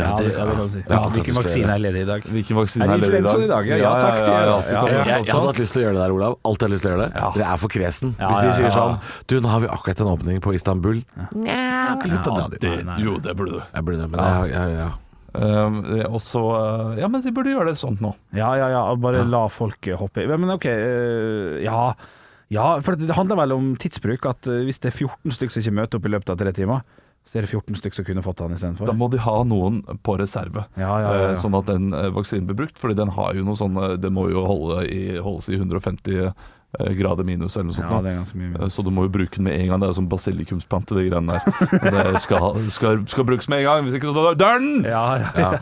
Ja, 0.00 0.10
det, 0.18 0.30
jeg 0.34 0.46
vil 0.48 0.58
lov 0.60 0.70
si. 0.72 0.82
Ja, 0.88 1.00
Hvilken 1.14 1.36
vaksine 1.38 1.74
er 1.74 1.82
ledig 1.84 2.02
i 2.04 2.08
dag? 2.08 2.28
Hvilken 2.36 2.58
vaksine 2.60 2.86
Er 2.86 2.90
det 2.90 2.96
er 2.96 3.14
ledig 3.14 3.20
i 3.20 3.26
dag? 3.26 3.42
i 3.44 3.50
dag? 3.50 3.70
Ja, 3.70 3.78
ja, 3.82 3.90
takk, 4.00 4.18
jeg. 4.20 4.30
ja, 4.30 4.38
Ja, 4.40 4.54
ja. 4.70 4.84
Jeg, 4.90 5.26
jeg 5.26 5.34
hadde 5.34 5.50
hatt 5.50 5.60
lyst 5.62 5.76
til 5.76 5.82
å 5.82 5.84
gjøre 5.86 5.96
det 5.98 6.02
der, 6.04 6.14
Olav. 6.16 6.38
Alltid 6.50 6.66
hatt 6.66 6.74
lyst 6.76 6.86
til 6.86 6.90
å 6.90 6.94
gjøre 6.96 7.04
det. 7.06 7.12
Ja. 7.20 7.28
Det 7.36 7.46
er 7.50 7.60
for 7.64 7.74
kresen. 7.76 8.14
Ja, 8.20 8.30
Hvis 8.32 8.48
de 8.48 8.56
sier 8.60 8.68
ja. 8.70 8.72
sånn 8.76 8.96
Du, 9.30 9.36
nå 9.44 9.52
har 9.52 9.62
vi 9.66 9.70
akkurat 9.76 10.02
en 10.04 10.10
åpning 10.14 10.40
på 10.44 10.54
Istanbul. 10.56 11.02
Nei, 11.36 11.46
jeg 11.52 11.84
har 11.90 12.00
ikke 12.00 12.12
lyst 12.14 12.26
til 12.26 12.32
å 12.32 12.40
dra 12.40 12.48
dit. 12.54 12.64
Det, 12.66 12.98
jo, 13.04 13.18
det 13.22 13.36
burde 13.38 13.58
du. 13.58 13.62
Jeg 13.62 13.86
burde 13.88 14.02
det, 14.02 14.10
men 14.12 14.24
jeg, 14.24 14.52
jeg, 14.56 14.74
ja. 14.80 14.90
Um, 15.30 15.76
og 16.10 16.18
så 16.26 16.40
uh, 16.42 16.96
Ja, 16.98 17.06
men 17.06 17.22
de 17.22 17.30
burde 17.30 17.52
gjøre 17.52 17.70
det 17.70 17.78
sånt 17.78 18.00
nå. 18.02 18.14
Ja, 18.34 18.48
ja, 18.58 18.66
ja. 18.72 18.80
Bare 18.98 19.20
Bare 19.22 19.28
la 19.30 19.44
folk 19.52 19.86
eh, 19.86 19.98
hoppe 19.98 20.24
i. 20.24 20.30
Men 20.30 20.50
ok, 20.56 20.66
Uh, 20.70 21.60
ja. 21.62 21.92
ja. 22.50 22.66
For 22.82 22.98
det 22.98 23.14
handler 23.14 23.38
vel 23.44 23.54
om 23.54 23.68
tidsbruk. 23.78 24.26
At 24.26 24.48
eh, 24.50 24.64
hvis 24.66 24.82
det 24.82 24.90
er 24.90 24.96
14 25.06 25.36
stykker 25.36 25.54
som 25.54 25.62
ikke 25.62 25.76
møter 25.78 26.00
opp 26.00 26.08
i 26.08 26.12
løpet 26.16 26.34
av 26.34 26.40
tre 26.42 26.54
timer, 26.56 26.82
så 27.30 27.38
er 27.38 27.44
det 27.46 27.50
14 27.52 27.76
stykker 27.78 28.00
som 28.00 28.06
kunne 28.08 28.22
fått 28.26 28.40
han 28.42 28.56
Da 28.58 28.92
må 28.96 29.06
de 29.12 29.20
ha 29.22 29.36
noen 29.46 29.82
på 30.02 30.16
reserve, 30.18 30.64
Ja, 30.74 30.94
ja, 30.98 31.10
ja, 31.14 31.26
eh, 31.30 31.36
sånn 31.38 31.54
at 31.54 31.68
den 31.70 31.92
eh, 31.94 32.08
vaksinen 32.10 32.48
blir 32.48 32.56
brukt. 32.64 32.78
Fordi 32.80 32.96
den 32.98 33.12
har 33.14 33.36
jo 33.38 33.44
noe 33.46 33.58
sånn 33.58 33.76
eh, 33.78 33.98
Det 34.02 34.10
må 34.10 34.28
jo 34.32 34.42
holde 34.48 34.80
i, 34.90 35.18
holdes 35.22 35.46
i 35.52 35.58
150 35.60 36.16
eh, 36.26 36.32
grader 36.98 37.22
minus 37.28 37.54
eller 37.54 37.68
noe 37.70 37.76
sånt. 37.76 37.86
Ja, 37.86 38.00
er. 38.02 38.64
Eh, 38.64 38.72
Så 38.74 38.82
du 38.82 38.90
må 38.90 39.04
jo 39.06 39.12
bruke 39.14 39.38
den 39.38 39.46
med 39.46 39.60
en 39.60 39.68
gang. 39.70 39.78
Det 39.78 39.86
er 39.86 39.92
jo 39.92 39.98
som 40.00 40.08
basilikumsplante, 40.10 40.96
de 40.98 41.04
greiene 41.06 41.36
der. 41.38 42.00
Det 42.10 42.22
skal, 42.24 42.58
skal, 42.74 43.04
skal 43.12 43.28
brukes 43.28 43.46
med 43.52 43.62
en 43.62 43.68
gang, 43.68 43.84
hvis 43.86 44.00
ikke 44.00 44.10
så 44.10 44.24
dør 44.34 44.40
den! 44.40 44.88
Ja, 44.90 45.04
ja. 45.38 45.52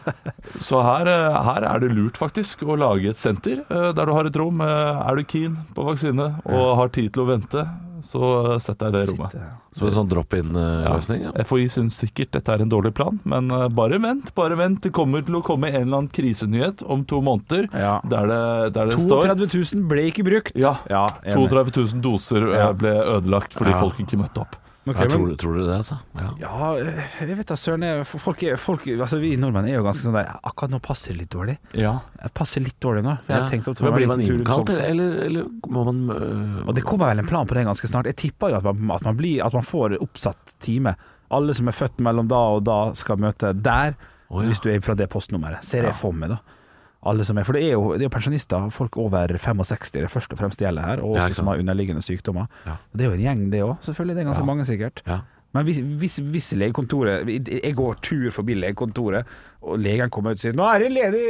Så 0.64 0.80
her, 0.86 1.10
her 1.50 1.66
er 1.68 1.84
det 1.84 1.90
lurt 1.92 2.16
faktisk 2.16 2.64
å 2.64 2.78
lage 2.80 3.12
et 3.12 3.20
senter 3.20 3.60
der 3.68 4.08
du 4.08 4.14
har 4.16 4.30
et 4.30 4.40
rom. 4.40 4.64
Er 4.64 5.20
du 5.20 5.28
keen 5.28 5.58
på 5.76 5.84
vaksine 5.90 6.30
og 6.48 6.72
har 6.80 6.96
tid 6.96 7.12
til 7.12 7.26
å 7.26 7.28
vente, 7.34 7.66
så 8.06 8.58
setter 8.60 8.68
sett 8.68 8.78
deg 8.78 8.88
i 8.88 8.98
det 8.98 9.06
rommet. 9.12 9.34
Som 9.78 9.86
en 9.88 9.94
sånn 9.94 10.08
drop-in-løsning. 10.10 11.22
Ja. 11.28 11.32
FHI 11.46 11.66
syns 11.72 11.98
sikkert 12.02 12.32
dette 12.36 12.54
er 12.54 12.62
en 12.64 12.70
dårlig 12.72 12.92
plan, 12.98 13.18
men 13.28 13.50
eh, 13.54 13.66
bare 13.68 13.98
vent, 14.02 14.32
bare 14.38 14.58
vent. 14.58 14.80
Det 14.84 14.92
kommer 14.94 15.24
til 15.26 15.38
å 15.38 15.42
komme 15.46 15.70
en 15.72 15.80
eller 15.82 16.00
annen 16.02 16.12
krisenyhet 16.14 16.82
om 16.86 17.04
to 17.08 17.20
måneder 17.24 17.68
Ja. 17.72 17.98
der 18.04 18.26
det, 18.30 18.40
der 18.74 18.92
det 18.92 19.00
står 19.02 19.28
32 19.34 19.64
000 19.74 19.88
ble 19.90 20.06
ikke 20.10 20.24
brukt. 20.26 20.56
Ja, 20.58 20.76
ja 20.90 21.06
32 21.26 21.74
000 21.94 22.02
doser 22.04 22.48
eh, 22.52 22.58
Ja. 22.58 22.72
ble 22.72 22.94
ødelagt 23.18 23.54
fordi 23.58 23.74
Ja. 23.74 23.80
folk 23.80 24.00
ikke 24.00 24.18
møtte 24.20 24.42
opp. 24.46 24.56
Ok, 24.90 25.00
Ja, 25.02 25.08
tror, 25.12 25.32
tror 25.40 25.56
du 25.58 25.62
det, 25.62 25.76
altså? 25.76 25.98
Ja. 26.18 26.28
Ja, 26.42 26.70
eh, 26.80 27.16
jeg 27.22 27.38
vet 27.38 27.50
da 27.50 27.56
søren. 27.58 27.86
Folk, 28.08 28.44
folk, 28.58 28.86
altså 28.94 29.20
Vi 29.22 29.34
nordmenn 29.40 29.68
er 29.70 29.78
jo 29.78 29.84
ganske 29.86 30.06
sånn 30.06 30.16
der 30.16 30.30
Akkurat 30.38 30.72
nå 30.72 30.80
passer 30.84 31.14
det 31.14 31.24
litt 31.24 31.32
dårlig. 31.34 31.58
Ja. 31.78 31.94
Jeg 32.22 32.34
passer 32.38 32.64
litt 32.64 32.78
dårlig 32.82 33.04
nå. 33.06 33.16
For 33.26 33.34
jeg 33.34 33.44
ja. 33.44 33.52
tenkt 33.52 33.70
å 33.70 33.76
Men 33.86 33.96
blir 33.96 34.10
man 34.10 34.24
innkalt, 34.24 34.72
eller, 34.74 34.88
eller, 34.88 35.22
eller 35.28 35.70
må 35.70 35.86
man 35.88 36.02
øh, 36.14 36.60
Og 36.66 36.74
det 36.78 36.84
kommer 36.88 37.12
vel 37.12 37.24
en 37.24 37.30
plan 37.30 37.48
på 37.48 37.58
det 37.58 37.66
ganske 37.68 37.90
snart. 37.90 38.10
Jeg 38.10 38.18
tipper 38.24 38.54
jo 38.54 38.60
at 38.60 38.68
man, 38.68 38.96
at 38.96 39.06
man, 39.06 39.18
blir, 39.18 39.42
at 39.46 39.56
man 39.56 39.66
får 39.66 39.98
oppsatt 40.02 40.54
time. 40.64 40.96
Alle 41.34 41.56
som 41.56 41.68
er 41.68 41.76
født 41.76 42.00
mellom 42.04 42.28
da 42.30 42.44
og 42.56 42.62
da, 42.68 42.78
skal 42.98 43.20
møte 43.20 43.52
der. 43.56 43.98
Oh, 44.28 44.42
ja. 44.42 44.50
Hvis 44.50 44.60
du 44.64 44.70
er 44.72 44.80
fra 44.84 44.96
det 44.98 45.08
postnummeret. 45.12 45.64
Ser 45.64 45.88
jeg 45.88 45.96
for 45.96 46.16
meg, 46.16 46.34
da. 46.36 46.57
Alle 47.06 47.24
som 47.24 47.38
er, 47.38 47.44
For 47.46 47.52
det 47.54 47.62
er 47.62 47.72
jo, 47.76 47.92
det 47.94 48.02
er 48.02 48.08
jo 48.08 48.14
pensjonister, 48.16 48.70
folk 48.74 48.96
over 48.98 49.28
65 49.38 49.92
det 49.92 50.10
først 50.10 50.32
og 50.34 50.38
fremst 50.38 50.58
gjelder 50.58 50.82
her, 50.82 50.98
og 51.04 51.16
også 51.16 51.28
ja, 51.28 51.34
som 51.34 51.46
har 51.46 51.58
underliggende 51.62 52.02
sykdommer. 52.02 52.48
Ja. 52.66 52.76
Det 52.92 53.06
er 53.06 53.10
jo 53.12 53.16
en 53.18 53.22
gjeng, 53.26 53.50
det 53.52 53.62
òg. 53.62 53.76
Selvfølgelig. 53.86 54.14
Det 54.16 54.22
er 54.24 54.30
ganske 54.32 54.42
Ja. 54.42 54.46
mange, 54.52 54.64
sikkert. 54.66 55.02
Men 55.54 55.64
hvis, 55.64 55.78
hvis, 55.80 56.16
hvis 56.18 56.52
legekontoret 56.60 57.24
Jeg 57.64 57.74
går 57.74 57.94
tur 58.02 58.30
forbi 58.30 58.52
legekontoret, 58.54 59.24
og 59.62 59.78
legen 59.80 60.10
kommer 60.10 60.30
ut 60.32 60.36
og 60.36 60.40
sier 60.40 60.52
'Nå 60.52 60.62
er 60.74 60.78
det 60.78 60.86
en 60.88 60.92
ledig, 60.92 61.22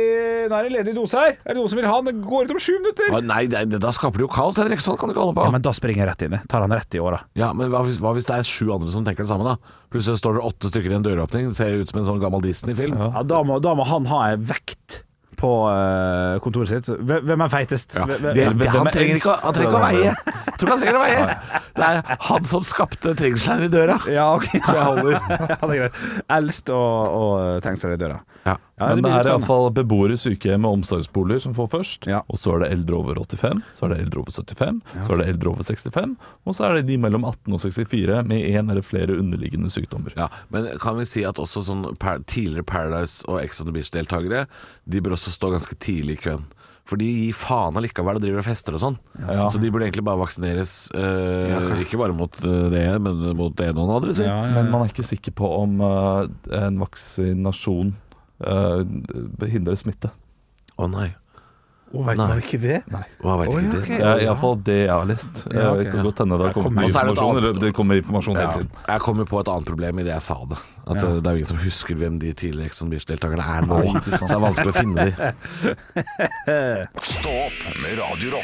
er 0.50 0.62
det 0.64 0.72
ledig 0.72 0.94
dose 0.96 1.12
her. 1.16 1.36
Er 1.46 1.54
det 1.54 1.56
noen 1.56 1.68
som 1.68 1.78
vil 1.78 1.86
ha 1.86 2.00
den? 2.02 2.04
Det 2.20 2.26
går 2.28 2.44
ut 2.44 2.50
om 2.50 2.58
sju 2.58 2.72
minutter.' 2.82 3.14
Ah, 3.14 3.20
Nei, 3.20 3.46
det, 3.46 3.70
det- 3.70 3.80
da 3.80 3.90
skaper 3.92 4.18
det 4.18 4.26
jo 4.26 4.28
kaos, 4.28 4.56
Henrik. 4.56 4.80
Sånn 4.80 4.98
kan 4.98 5.08
du 5.08 5.14
ikke 5.14 5.22
holde 5.22 5.36
på. 5.36 5.44
Ja, 5.44 5.50
men 5.50 5.62
da 5.62 5.70
springer 5.70 6.02
jeg 6.04 6.08
rett 6.08 6.22
inn. 6.22 6.34
i. 6.34 6.40
Tar 6.48 6.60
han 6.60 6.70
rett 6.70 6.92
i 6.94 6.98
åra. 6.98 7.20
Ja, 7.36 7.52
men 7.52 7.70
hva 7.70 7.84
hvis, 7.86 7.98
hva 7.98 8.12
hvis 8.14 8.26
det 8.26 8.36
er 8.36 8.42
sju 8.42 8.72
andre 8.74 8.90
som 8.90 9.04
tenker 9.04 9.22
det 9.22 9.28
samme, 9.28 9.44
da? 9.44 9.56
Plutselig 9.92 10.18
står 10.18 10.34
det 10.34 10.42
åtte 10.42 10.66
stykker 10.72 10.90
i 10.90 10.94
en 10.96 11.02
døråpning, 11.04 11.48
det 11.48 11.56
ser 11.56 11.78
ut 11.78 11.88
som 11.88 12.00
en 12.00 12.06
sånn 12.06 12.20
gammel 12.20 12.42
Disney-film. 12.42 12.98
Ja, 12.98 13.22
da, 13.22 13.42
må, 13.44 13.60
da 13.62 13.74
må 13.74 13.86
han 13.86 14.04
ha 14.06 14.32
en 14.32 14.42
vekt 14.42 15.04
på 15.38 15.50
eh, 15.70 16.36
kontoret 16.44 16.70
sitt. 16.72 16.90
Hvem 16.98 17.44
er 17.46 17.52
feitest? 17.52 17.94
Ja. 17.96 18.04
Det, 18.08 18.18
hvem- 18.22 18.58
det, 18.58 18.68
han, 18.74 18.86
er 18.90 18.96
trenger 18.96 19.20
ikke, 19.20 19.36
han 19.44 19.56
trenger 19.56 19.70
ikke 19.70 19.80
å 19.80 19.86
veie. 19.86 20.14
Jeg 20.48 20.58
tror 20.58 20.68
ikke 20.68 20.74
han 20.74 20.82
trenger 20.84 20.98
å 20.98 21.02
veie. 21.04 21.64
Det 21.78 21.88
er 21.88 22.00
han 22.28 22.48
som 22.50 22.64
skapte 22.66 23.14
trengselen 23.18 23.66
i 23.68 23.72
døra. 23.72 23.98
Ja, 24.10 24.28
ok. 24.34 24.48
Tror 24.66 24.78
jeg 24.80 24.86
holder. 24.88 25.12
ja, 25.52 25.58
det 25.62 25.68
er 25.68 25.82
greit. 25.84 26.00
Eldst 26.38 26.72
og, 26.74 27.18
og 27.22 27.62
tengsler 27.66 27.94
i 27.94 28.00
døra. 28.00 28.18
Ja. 28.48 28.56
Ja, 28.78 28.88
Men 28.94 29.02
det, 29.02 29.10
det 29.10 29.18
er 29.26 29.30
iallfall 29.32 29.70
beboere 29.74 30.14
i 30.14 30.20
sykehjem 30.20 30.66
og 30.68 30.78
omsorgsboliger 30.78 31.42
som 31.42 31.54
får 31.56 31.70
først. 31.72 32.08
Ja. 32.10 32.20
Og 32.30 32.40
så 32.40 32.54
er 32.54 32.64
det 32.64 32.70
eldre 32.76 33.00
over 33.00 33.18
85, 33.24 33.62
så 33.78 33.86
er 33.86 33.94
det 33.94 34.00
eldre 34.04 34.22
over 34.22 34.36
75, 34.36 34.82
så 35.06 35.14
er 35.14 35.22
det 35.22 35.28
eldre 35.32 35.52
over 35.52 35.66
65, 35.66 36.14
og 36.44 36.58
så 36.58 36.68
er 36.68 36.78
det 36.78 36.84
de 36.90 36.98
mellom 37.02 37.26
18 37.26 37.56
og 37.58 37.64
64 37.64 38.20
med 38.30 38.44
én 38.46 38.70
eller 38.70 38.86
flere 38.86 39.18
underliggende 39.18 39.72
sykdommer. 39.74 40.14
Ja, 40.18 40.28
men 40.54 40.70
kan 40.82 41.00
vi 41.00 41.08
si 41.10 41.24
at 41.26 41.42
også 41.42 41.64
sånn 41.66 41.84
tidligere 42.30 42.66
Paradise 42.68 43.26
og 43.26 43.42
Ex 43.42 43.62
on 43.62 43.70
the 43.70 43.74
Beach-deltakere, 43.74 44.46
de 44.86 45.02
bør 45.02 45.18
også 45.18 45.34
stå 45.34 45.52
ganske 45.56 45.78
tidlig 45.82 46.18
i 46.20 46.24
køen. 46.28 46.46
For 46.88 46.96
de 46.96 47.04
gir 47.04 47.36
faen 47.36 47.76
allikevel 47.76 48.16
og 48.16 48.22
driver 48.24 48.40
og 48.40 48.46
fester 48.46 48.76
og 48.78 48.80
sånn. 48.80 48.94
Ja. 49.20 49.50
Så 49.52 49.60
de 49.60 49.68
burde 49.68 49.84
egentlig 49.84 50.06
bare 50.06 50.22
vaksineres, 50.22 50.88
eh, 50.96 51.82
ikke 51.84 52.00
bare 52.00 52.16
mot 52.16 52.32
eh, 52.40 52.68
det, 52.72 52.84
men 53.04 53.20
mot 53.36 53.52
det 53.60 53.74
noen 53.76 53.92
andre 53.98 54.14
sier. 54.16 54.30
Ja, 54.30 54.38
ja, 54.46 54.54
Men 54.56 54.70
man 54.72 54.86
er 54.86 54.92
ikke 54.94 55.04
sikker 55.04 55.34
på 55.36 55.50
om 55.58 55.82
eh, 55.84 56.30
en 56.62 56.80
vaksinasjon 56.80 57.92
eh, 58.44 59.48
hindre 59.50 59.76
smitte. 59.76 60.10
Å 60.78 60.86
nei. 60.90 61.14
Oh, 61.90 62.02
vet- 62.04 62.18
Var 62.20 62.34
det 62.36 62.44
ikke 62.44 62.58
det? 62.60 62.82
Hva 63.24 63.38
vet 63.40 63.48
Å, 63.48 63.52
ikke 63.64 63.96
ja, 63.96 63.96
det. 63.96 64.00
er 64.04 64.18
iallfall 64.26 64.58
det 64.62 64.74
jeg 64.84 64.90
har 64.92 65.06
lest. 65.08 65.38
Ja, 65.48 65.70
okay, 65.72 65.84
Det 65.84 65.92
kan 65.94 66.04
godt 66.04 66.18
hende 66.20 66.36
det 66.38 66.52
kommer 66.52 66.82
er 66.82 66.88
informasjon. 66.90 67.30
annet- 67.30 67.44
Eller 67.48 67.60
det 67.62 67.70
kommer 67.74 67.94
informasjon 68.02 68.34
Ja. 68.36 68.40
hele 68.50 68.52
tiden. 68.60 68.70
Jeg 68.88 69.00
kommer 69.00 69.24
på 69.24 69.40
et 69.40 69.48
annet 69.48 69.64
problem 69.66 69.98
i 69.98 70.02
det 70.02 70.12
jeg 70.12 70.20
sa 70.22 70.36
det. 70.44 70.58
At 70.86 70.96
Ja. 71.02 71.08
eh, 71.08 71.14
Det 71.20 71.26
er 71.26 71.30
jo 71.30 71.36
ingen 71.36 71.46
som 71.46 71.56
husker 71.56 71.94
hvem 71.96 72.18
de 72.20 72.32
tidligere 72.34 72.66
Ex 72.66 72.82
on 72.82 72.90
Beach-deltakerne 72.90 73.40
er 73.56 73.62
nå. 73.62 73.78
Nei, 73.84 74.00
så 74.04 74.26
det 74.28 74.36
er 74.36 74.44
vanskelig 74.44 74.72
å 74.72 74.76
finne 74.76 74.94
dem. 75.00 75.14
Stå 77.00 77.32
opp 77.46 77.58
med 77.80 77.98
Radio 77.98 78.38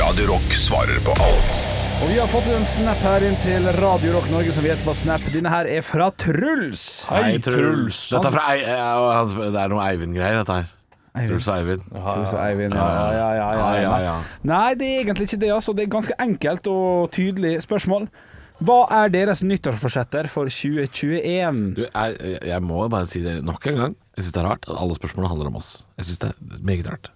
Radio 0.00 0.26
Rock 0.30 0.54
svarer 0.58 0.98
på 1.04 1.12
alt 1.22 1.58
Og 2.02 2.10
vi 2.10 2.16
har 2.18 2.28
fått 2.30 2.46
en 2.52 2.64
snap 2.68 2.98
her 3.04 3.24
inn 3.26 3.36
til 3.42 3.66
Radio 3.78 4.14
Rock 4.16 4.28
Norge 4.32 4.52
som 4.54 4.64
vi 4.64 4.70
heter 4.72 4.84
på 4.86 4.94
Snap. 4.96 5.22
Denne 5.32 5.50
her 5.52 5.68
er 5.70 5.84
fra 5.86 6.08
Truls. 6.20 6.82
Hei, 7.10 7.36
Truls. 7.44 8.00
Dette 8.12 8.28
er 8.30 8.34
fra 8.34 8.44
Ei, 8.52 8.60
hans- 9.16 9.32
Det 9.36 9.60
er 9.62 9.72
noe 9.72 9.84
Eivind-greier, 9.86 10.42
dette 10.42 10.56
her. 10.58 10.70
Truls 11.28 11.48
og 11.48 11.54
Eivind. 11.56 11.86
Truls 11.94 12.34
og 12.36 12.40
Eivind, 12.44 12.76
ja, 12.76 12.86
ja, 12.92 13.06
ja, 13.16 13.16
ja, 13.16 13.30
ja, 13.38 13.48
Ja, 13.56 13.80
ja, 13.86 13.98
ja. 14.04 14.16
Nei, 14.44 14.74
det 14.74 14.86
er 14.90 15.04
egentlig 15.04 15.28
ikke 15.30 15.40
det. 15.46 15.50
altså. 15.56 15.72
Det 15.76 15.86
er 15.86 15.94
ganske 15.96 16.18
enkelt 16.20 16.66
og 16.68 17.10
tydelig 17.16 17.54
spørsmål. 17.64 18.08
Hva 18.60 18.78
er 19.02 19.08
deres 19.12 19.42
nyttårsforsetter 19.44 20.28
for 20.32 20.48
2021? 20.52 21.74
Du, 21.76 21.84
jeg, 21.86 22.38
jeg 22.44 22.62
må 22.64 22.86
bare 22.92 23.06
si 23.08 23.20
det 23.24 23.38
nok 23.44 23.66
en 23.72 23.76
gang. 23.76 23.96
Jeg 24.16 24.24
syns 24.24 24.32
det 24.36 24.42
er 24.44 24.48
rart 24.52 24.64
at 24.68 24.76
alle 24.80 24.96
spørsmålene 24.96 25.28
handler 25.32 25.46
om 25.52 25.56
oss. 25.60 25.84
Jeg 25.96 26.10
syns 26.10 26.18
det 26.24 26.30
er 26.32 26.60
meget 26.64 26.88
rart. 26.88 27.10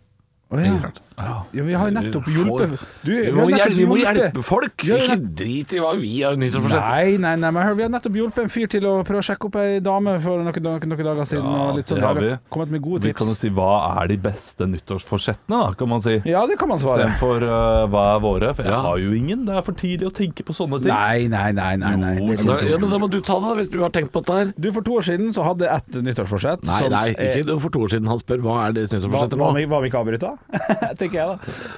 Å, 0.50 0.58
ja. 0.58 0.90
Ja, 1.20 1.34
vi 1.52 1.74
har 1.76 1.90
jo 1.90 1.92
nettopp 1.94 2.26
hjulpet 2.32 2.70
du, 3.04 3.10
Vi 3.12 3.26
har 3.28 3.34
må, 3.36 3.42
nettopp 3.44 3.58
hjelpe, 3.60 3.76
vi 3.76 3.84
må 3.86 3.96
hjelpe 4.00 4.42
folk! 4.42 4.82
Ikke 4.82 5.16
drit 5.36 5.74
i 5.76 5.80
hva 5.82 5.90
vi 6.00 6.12
har 6.24 6.38
nyttårsforsett. 6.40 6.80
Nei, 6.80 7.18
nei, 7.20 7.34
nei, 7.42 7.50
men 7.52 7.66
hør, 7.68 7.74
vi 7.76 7.84
har 7.84 7.90
nettopp 7.92 8.16
hjulpet 8.16 8.40
en 8.46 8.50
fyr 8.50 8.70
til 8.72 8.86
å 8.88 8.94
prøve 9.06 9.20
å 9.20 9.26
sjekke 9.28 9.46
opp 9.50 9.58
ei 9.60 9.76
dame 9.84 10.14
for 10.24 10.40
noen, 10.40 10.56
noen, 10.64 10.86
noen 10.90 11.04
dager 11.10 11.28
siden. 11.28 11.44
Ja, 11.44 11.66
og 11.68 11.76
litt 11.76 11.92
sånn, 11.92 12.00
det 12.00 12.08
har 12.08 12.18
vi. 12.24 12.30
kommet 12.56 12.72
med 12.72 12.82
gode 12.86 13.04
Vi 13.04 13.12
kan 13.20 13.28
jo 13.30 13.36
si 13.36 13.50
hva 13.52 13.68
er 14.00 14.10
de 14.10 14.16
beste 14.24 14.66
nyttårsforsettene, 14.72 15.60
da, 15.60 15.74
kan 15.78 15.92
man 15.92 16.02
si. 16.06 16.16
Ja, 16.32 16.42
det 16.50 16.56
kan 16.58 16.72
man 16.72 16.80
svare. 16.82 17.06
Istedenfor 17.12 17.46
uh, 17.46 17.84
hva 17.92 18.06
er 18.16 18.24
våre. 18.24 18.50
For 18.56 18.66
jeg 18.66 18.74
Ja. 18.74 18.80
har 18.88 18.98
jo 19.04 19.12
ingen. 19.20 19.44
Det 19.46 19.54
er 19.60 19.68
for 19.68 19.78
tidlig 19.84 20.08
å 20.10 20.14
tenke 20.18 20.42
på 20.48 20.56
sånne 20.56 20.80
ting. 20.82 20.90
Nei, 20.90 21.28
nei, 21.30 21.52
nei. 21.52 21.76
nei, 21.84 21.94
nei. 22.00 22.14
Jo, 22.18 22.32
Det 22.40 22.48
Da, 22.50 22.58
ja, 22.72 22.80
men 22.80 22.90
da 22.96 23.02
må 23.04 23.10
du 23.12 23.20
ta 23.20 23.38
det, 23.44 23.54
hvis 23.60 23.70
du 23.70 23.78
har 23.84 23.92
tenkt 23.94 24.10
på 24.16 24.24
dette 24.24 24.40
her. 24.40 24.54
Du, 24.58 24.72
For 24.72 24.82
to 24.82 24.98
år 24.98 25.06
siden 25.12 25.30
så 25.36 25.44
hadde 25.46 25.68
jeg 25.68 25.76
ett 25.84 26.02
nyttårsforsett. 26.10 26.64
Nei, 26.66 26.80
som 26.80 26.90
nei, 26.96 27.06
er- 27.14 27.38
ikke 27.44 27.60
for 27.60 27.70
to 27.76 27.84
år 27.86 27.92
siden. 27.94 28.08
Han 28.08 28.18
spør 28.18 28.40
hva 28.48 28.58
er 28.66 28.72
det 28.72 28.88
nyttårsforsettet 28.88 29.36
nå. 29.38 29.44
hva, 29.44 29.52
om 29.54 29.82
vi- 29.84 29.90
ikke 29.92 30.00
avbryta? 30.00 30.38
Tenker 31.00 31.16
jeg 31.18 31.26
da. 31.26 31.36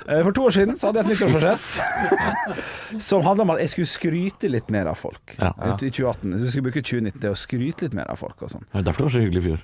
Eh, 0.08 0.22
For 0.24 0.32
to 0.36 0.46
år 0.48 0.54
siden 0.56 0.78
så 0.80 0.88
hadde 0.90 1.02
jeg 1.02 1.06
et 1.06 1.12
nyttårsforsett 1.12 1.66
som 3.08 3.24
handla 3.26 3.44
om 3.46 3.52
at 3.56 3.60
jeg 3.64 3.72
skulle 3.74 3.90
skryte 3.92 4.48
litt 4.52 4.70
mer 4.72 4.88
av 4.92 4.96
folk. 5.00 5.34
Ja. 5.38 5.52
I 5.58 5.74
2018. 5.90 6.38
Jeg 6.44 6.54
skulle 6.54 6.68
bruke 6.70 6.84
2019 6.84 7.20
til 7.26 7.30
å 7.34 7.38
skryte 7.38 7.88
litt 7.88 7.96
mer 7.98 8.08
av 8.12 8.20
folk 8.22 8.42
og 8.46 8.54
sånn. 8.54 8.64
Det 8.72 8.80
er 8.80 8.88
derfor 8.88 9.04
det 9.04 9.10
var 9.10 9.16
så 9.18 9.24
hyggelig 9.26 9.42
i 9.42 9.46
fjor. 9.50 9.60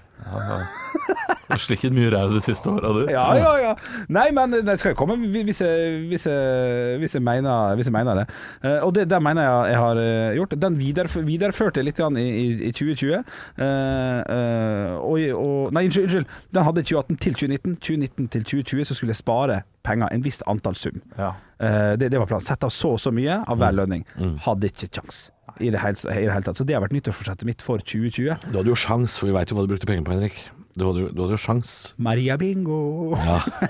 Jeg 1.48 1.54
har 1.56 1.64
slikket 1.64 1.94
mye 1.96 2.10
ræv 2.12 2.34
de 2.36 2.42
siste 2.44 2.70
åra, 2.70 2.92
du. 2.92 3.08
Ja, 3.12 3.26
ja, 3.38 3.52
ja. 3.62 3.74
Nei, 4.12 4.28
men 4.36 4.58
det 4.66 4.78
skal 4.80 4.92
jo 4.92 4.98
komme 5.00 5.16
hvis 5.16 5.62
jeg, 5.64 6.02
hvis 6.10 6.26
jeg, 6.28 6.98
hvis 7.00 7.16
jeg, 7.16 7.24
mener, 7.24 7.74
hvis 7.78 7.88
jeg 7.88 7.96
mener 7.96 8.22
det. 8.22 8.26
Eh, 8.64 8.78
og 8.84 8.94
det 8.94 9.08
det 9.10 9.22
mener 9.22 9.42
jeg 9.42 9.72
jeg 9.72 9.78
har 9.78 10.02
eh, 10.02 10.34
gjort. 10.36 10.54
Den 10.62 10.78
videref 10.78 11.16
videreførte 11.24 11.80
jeg 11.80 11.88
litt 11.88 11.98
i, 11.98 12.26
i, 12.26 12.46
i 12.68 12.72
2020. 12.72 13.24
Uh, 13.58 13.64
uh, 13.64 14.94
og, 15.02 15.18
og 15.34 15.72
Nei, 15.72 15.84
unnskyld, 15.88 16.04
unnskyld. 16.04 16.26
Den 16.54 16.68
hadde 16.68 16.84
2018 16.84 17.16
til 17.16 17.34
2019. 17.34 17.76
2019 17.76 18.28
til 18.28 18.44
2020 18.44 18.84
så 18.84 18.94
skulle 18.94 19.14
jeg 19.14 19.22
spare 19.22 19.60
penger, 19.86 20.10
en 20.12 20.24
visst 20.24 20.44
antall 20.50 20.76
sum. 20.78 21.00
Ja. 21.18 21.34
Uh, 21.62 21.94
det, 21.98 22.10
det 22.12 22.20
var 22.20 22.28
planen. 22.30 22.44
Sette 22.46 22.68
av 22.68 22.74
så 22.74 22.94
og 22.96 23.02
så 23.02 23.12
mye 23.14 23.40
av 23.48 23.58
hver 23.60 23.74
lønning. 23.78 24.06
Hadde 24.46 24.70
ikke 24.70 24.90
kjangs. 24.98 25.28
I 25.58 25.72
det, 25.74 25.80
hele, 25.82 25.96
I 26.12 26.26
det 26.28 26.34
hele 26.36 26.46
tatt. 26.46 26.58
Så 26.60 26.66
det 26.68 26.76
har 26.76 26.84
vært 26.84 26.94
nyttårsforsettet 26.94 27.48
mitt 27.48 27.64
for 27.64 27.82
2020. 27.82 28.46
Du 28.52 28.60
hadde 28.60 28.70
jo 28.70 28.78
sjans, 28.78 29.16
for 29.18 29.30
vi 29.30 29.34
veit 29.34 29.50
jo 29.50 29.58
hva 29.58 29.64
du 29.66 29.72
brukte 29.72 29.88
penger 29.88 30.04
på, 30.06 30.14
Henrik. 30.14 30.38
Du 30.78 30.84
hadde, 30.86 31.08
du 31.10 31.22
hadde 31.24 31.34
jo 31.34 31.40
sjans. 31.42 31.72
Maria 31.98 32.36
Bingo! 32.38 33.16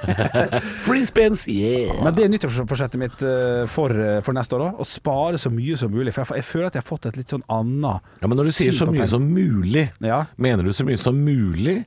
Free 0.87 1.07
spins, 1.09 1.47
yeah! 1.49 1.95
Men 2.05 2.17
det 2.17 2.27
er 2.27 2.33
nyttårsforsettet 2.35 3.01
mitt 3.01 3.23
eh, 3.25 3.63
for, 3.73 3.95
eh, 3.95 4.19
for 4.27 4.37
neste 4.37 4.59
år 4.59 4.67
òg. 4.67 4.83
Å 4.83 4.89
spare 4.89 5.41
så 5.41 5.53
mye 5.55 5.79
som 5.81 5.95
mulig. 5.95 6.13
For 6.13 6.27
jeg, 6.27 6.43
jeg 6.43 6.49
føler 6.51 6.69
at 6.69 6.77
jeg 6.77 6.85
har 6.85 6.91
fått 6.91 7.09
et 7.09 7.21
litt 7.21 7.33
sånn 7.33 7.47
annet 7.55 8.11
Ja, 8.21 8.29
Men 8.29 8.37
når 8.41 8.51
du 8.51 8.57
sier 8.59 8.77
så 8.77 8.91
mye 8.91 9.09
som 9.09 9.25
mulig, 9.25 9.89
Ja. 10.05 10.27
mener 10.37 10.69
du 10.69 10.75
så 10.77 10.85
mye 10.89 11.01
som 11.01 11.17
mulig? 11.25 11.81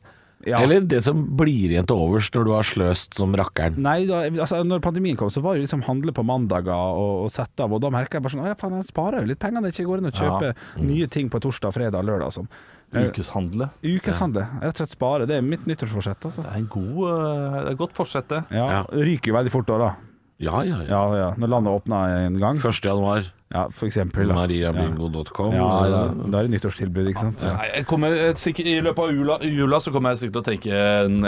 Ja. 0.47 0.59
Eller 0.63 0.81
det 0.81 1.03
som 1.05 1.23
blir 1.37 1.69
igjen 1.71 1.85
til 1.89 1.99
overs 2.01 2.29
når 2.33 2.47
du 2.47 2.51
har 2.55 2.67
sløst 2.67 3.17
som 3.19 3.33
rakkeren? 3.37 3.77
Nei, 3.81 4.05
da, 4.09 4.23
altså, 4.29 4.63
når 4.65 4.81
pandemien 4.83 5.17
kom, 5.19 5.29
så 5.33 5.43
var 5.45 5.55
det 5.57 5.67
liksom 5.67 5.83
handle 5.85 6.13
på 6.17 6.25
mandager 6.25 6.73
og, 6.73 7.25
og 7.27 7.31
sette 7.33 7.65
av. 7.65 7.73
Og 7.75 7.81
da 7.83 7.91
merka 7.93 8.17
jeg 8.17 8.25
bare 8.25 8.35
sånn 8.35 8.43
Å 8.45 8.51
ja, 8.51 8.57
faen, 8.59 8.77
jeg 8.79 8.89
sparer 8.89 9.21
jo 9.21 9.31
litt 9.33 9.41
penger. 9.41 9.61
når 9.61 9.69
Det 9.69 9.75
ikke 9.77 9.89
går 9.91 10.03
inn 10.03 10.11
å 10.11 10.13
kjøpe 10.17 10.53
nye 10.87 11.09
ting 11.13 11.29
på 11.33 11.41
torsdag, 11.43 11.75
fredag, 11.77 12.07
lørdag 12.07 12.31
og 12.31 12.37
sånn. 12.39 12.49
Eh, 12.91 13.07
Ukeshandle. 13.07 13.69
Ukeshandle. 13.85 14.45
Rett 14.59 14.73
og 14.73 14.81
slett 14.83 14.95
spare. 14.97 15.27
Det 15.29 15.37
er 15.37 15.45
mitt 15.45 15.67
nyttårsforsett, 15.69 16.25
altså. 16.27 16.43
Det 16.43 16.51
er 16.51 16.59
en 16.59 16.69
god, 16.73 16.97
uh, 17.05 17.59
det 17.59 17.61
er 17.61 17.69
et 17.71 17.79
godt 17.79 17.93
forsett, 17.95 18.27
det. 18.33 18.41
Ja, 18.51 18.65
Ja. 18.71 18.81
Ryker 18.91 19.31
jo 19.31 19.37
veldig 19.37 19.53
fort 19.53 19.69
da, 19.69 19.77
da. 19.85 19.91
Ja, 20.41 20.63
ja, 20.65 20.81
ja. 20.81 20.89
Ja, 20.89 21.03
ja. 21.21 21.29
Når 21.37 21.53
landet 21.53 21.77
åpna 21.77 22.01
en 22.25 22.39
gang. 22.41 22.57
1. 22.59 22.81
januar, 22.89 23.29
Ja, 23.51 23.65
for 23.75 23.89
eksempel. 23.89 24.31
Mariabingo.com. 24.31 25.55
Ja, 25.55 25.69
ja, 25.91 26.01
da 26.23 26.39
er 26.39 26.47
det 26.47 26.53
nyttårstilbud, 26.55 27.09
ikke 27.11 27.23
sant. 27.25 27.41
Ja. 27.43 27.57
Jeg 27.67 27.85
kommer, 27.89 28.15
I 28.15 28.75
løpet 28.85 29.01
av 29.03 29.11
jula, 29.11 29.37
jula 29.43 29.79
så 29.83 29.91
kommer 29.91 30.13
jeg 30.13 30.21
sikkert 30.21 30.37
til 30.37 30.43
å 30.43 30.47
tenke 30.47 30.81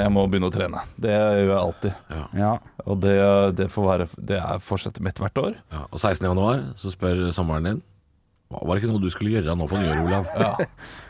jeg 0.04 0.12
må 0.14 0.24
begynne 0.32 0.48
å 0.48 0.54
trene. 0.54 0.84
Det 0.96 1.12
gjør 1.12 1.42
jeg 1.44 1.58
alltid. 1.60 2.14
Ja. 2.40 2.54
Og 2.84 3.00
det, 3.04 3.16
det 3.60 3.70
får 3.72 3.86
være 3.88 4.08
Det 4.18 4.38
er 4.40 4.64
forsettet 4.64 5.04
mitt 5.04 5.20
hvert 5.20 5.40
år. 5.40 5.58
Ja, 5.72 5.86
og 5.90 6.00
16. 6.00 6.26
januar 6.28 6.64
så 6.80 6.92
spør 6.94 7.26
samboeren 7.36 7.68
din 7.70 7.82
Var 8.54 8.70
det 8.76 8.84
ikke 8.84 8.92
noe 8.92 9.04
du 9.04 9.10
skulle 9.12 9.34
gjøre 9.36 9.56
nå 9.58 9.68
på 9.70 9.80
nyåret, 9.80 10.04
Olav? 10.08 10.28
Ja, 10.40 10.54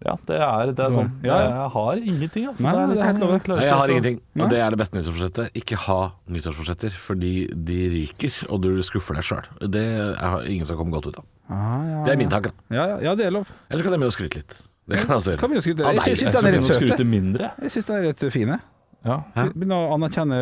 det 0.00 0.36
er, 0.40 0.70
det 0.72 0.84
er 0.86 0.94
sånn. 0.94 1.10
ja, 1.20 1.34
ja. 1.36 1.48
Jeg, 1.50 1.72
har 1.74 1.98
ingenting, 2.00 2.46
altså. 2.48 2.64
Nei, 2.64 2.72
det 2.72 2.80
er, 2.80 2.86
det 2.86 2.94
litt 2.94 3.02
er 3.04 3.18
sånn, 3.20 3.34
jeg 3.34 3.50
Nei, 3.50 3.66
jeg 3.66 3.76
har 3.80 3.92
ingenting. 3.92 4.16
Og 4.40 4.48
det 4.52 4.60
er 4.64 4.72
det 4.72 4.78
beste 4.80 4.96
nyttårsforsettet. 4.96 5.58
Ikke 5.60 5.80
ha 5.84 5.98
nyttårsforsetter, 6.32 6.96
fordi 7.04 7.32
de 7.68 7.78
ryker, 7.96 8.40
og 8.48 8.64
du 8.64 8.70
skuffer 8.86 9.20
deg 9.20 9.28
sjøl. 9.28 9.50
Det 9.76 9.84
er 10.16 10.48
ingen 10.48 10.68
som 10.68 10.80
kommer 10.80 10.96
godt 10.96 11.10
ut 11.12 11.20
av. 11.20 11.28
Ah, 11.50 11.84
ja, 11.84 12.00
Det 12.06 12.14
er 12.14 12.20
min 12.22 12.32
tanke. 12.32 12.54
ja, 12.72 12.86
ja, 12.94 12.98
ja, 13.10 13.14
det 13.18 13.28
er 13.28 13.36
lov. 13.36 13.52
Eller 13.68 13.84
kan 13.84 13.92
jeg 13.92 14.00
begynne 14.00 14.14
å 14.14 14.16
skryte 14.16 14.40
litt. 14.40 14.58
Det 14.90 14.98
kan 15.02 15.12
jeg 15.12 15.20
også 15.20 15.34
gjøre. 15.34 15.40
Kan 15.44 15.52
vi 15.52 15.62
skryte? 15.62 15.94
Jeg 16.00 16.18
syns 16.18 16.34
den 16.34 16.46
er 16.46 16.56
litt 16.56 16.66
søte. 16.66 17.50
Jeg 17.60 17.74
syns 17.76 17.90
de 17.90 17.98
er 17.98 18.06
litt 18.08 18.24
fine. 18.32 18.60
Ja. 19.00 19.16
Begynne 19.54 19.78
å 19.80 19.94
anerkjenne 19.94 20.38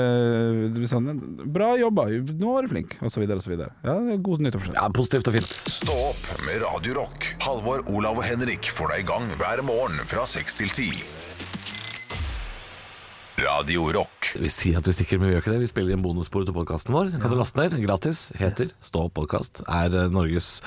sånn, 0.91 1.13
Bra 1.55 1.77
jobba, 1.79 2.09
nå 2.11 2.55
var 2.57 2.67
du 2.67 2.73
flink, 2.73 2.97
osv. 3.07 3.23
osv. 3.37 3.55
Ja, 3.55 3.95
det 4.03 4.17
er 4.17 4.25
god 4.27 4.43
nyttårsforsett. 4.43 4.75
Ja, 4.81 4.89
positivt 4.95 5.31
og 5.31 5.39
fint. 5.39 5.53
Stå 5.79 5.95
opp 6.09 6.27
med 6.47 6.59
Radio 6.65 6.99
Rock. 6.99 7.31
Halvor, 7.47 7.85
Olav 7.95 8.19
og 8.19 8.27
Henrik 8.27 8.71
får 8.75 8.97
deg 8.97 9.07
i 9.07 9.09
gang 9.13 9.31
hver 9.39 9.63
morgen 9.67 10.03
fra 10.11 10.27
6 10.27 10.59
til 10.59 10.75
10. 10.75 11.07
Radio 13.39 13.87
Vi 14.37 14.49
sier 14.53 14.81
at 14.81 14.89
vi 14.89 14.93
stikker, 14.93 15.21
men 15.21 15.31
vi 15.31 15.35
gjør 15.37 15.45
ikke 15.45 15.53
det. 15.55 15.61
Vi 15.63 15.71
spiller 15.71 15.95
inn 15.95 16.03
bonusspor 16.05 16.45
til 16.45 16.55
podkasten 16.57 16.93
vår. 16.93 17.13
Kan 17.15 17.25
ja. 17.25 17.31
du 17.33 17.39
laste 17.39 17.63
ned 17.63 17.77
gratis. 17.81 18.27
Heter 18.37 18.73
Stå 18.85 19.07
opp 19.07 19.15
podkast. 19.17 19.63
Er 19.65 19.95
eh, 19.97 20.11
Norges 20.13 20.59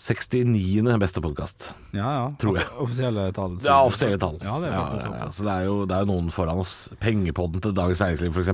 69. 0.00 0.86
beste 1.02 1.22
podkast. 1.24 1.68
Ja, 1.92 2.06
ja. 2.06 2.24
Tror 2.40 2.60
jeg. 2.60 2.68
Offisielle 2.80 3.26
tall. 3.36 3.58
Ja, 3.64 3.82
offisielle 3.84 4.20
tall. 4.22 4.38
Ja, 4.40 4.56
det 4.62 4.70
er 4.70 4.76
ja, 4.78 4.86
faktisk 4.86 5.04
ja, 5.04 5.10
sant. 5.10 5.20
ja. 5.20 5.28
Så 5.36 5.48
det 5.48 5.52
er 5.58 5.68
jo 5.68 5.76
det 5.90 5.98
er 5.98 6.06
jo 6.06 6.10
noen 6.14 6.32
foran 6.34 6.64
oss. 6.64 6.74
Pengepodden 7.02 7.64
til 7.64 7.76
Dagens 7.76 8.04
Næringsliv, 8.06 8.40
f.eks. 8.40 8.52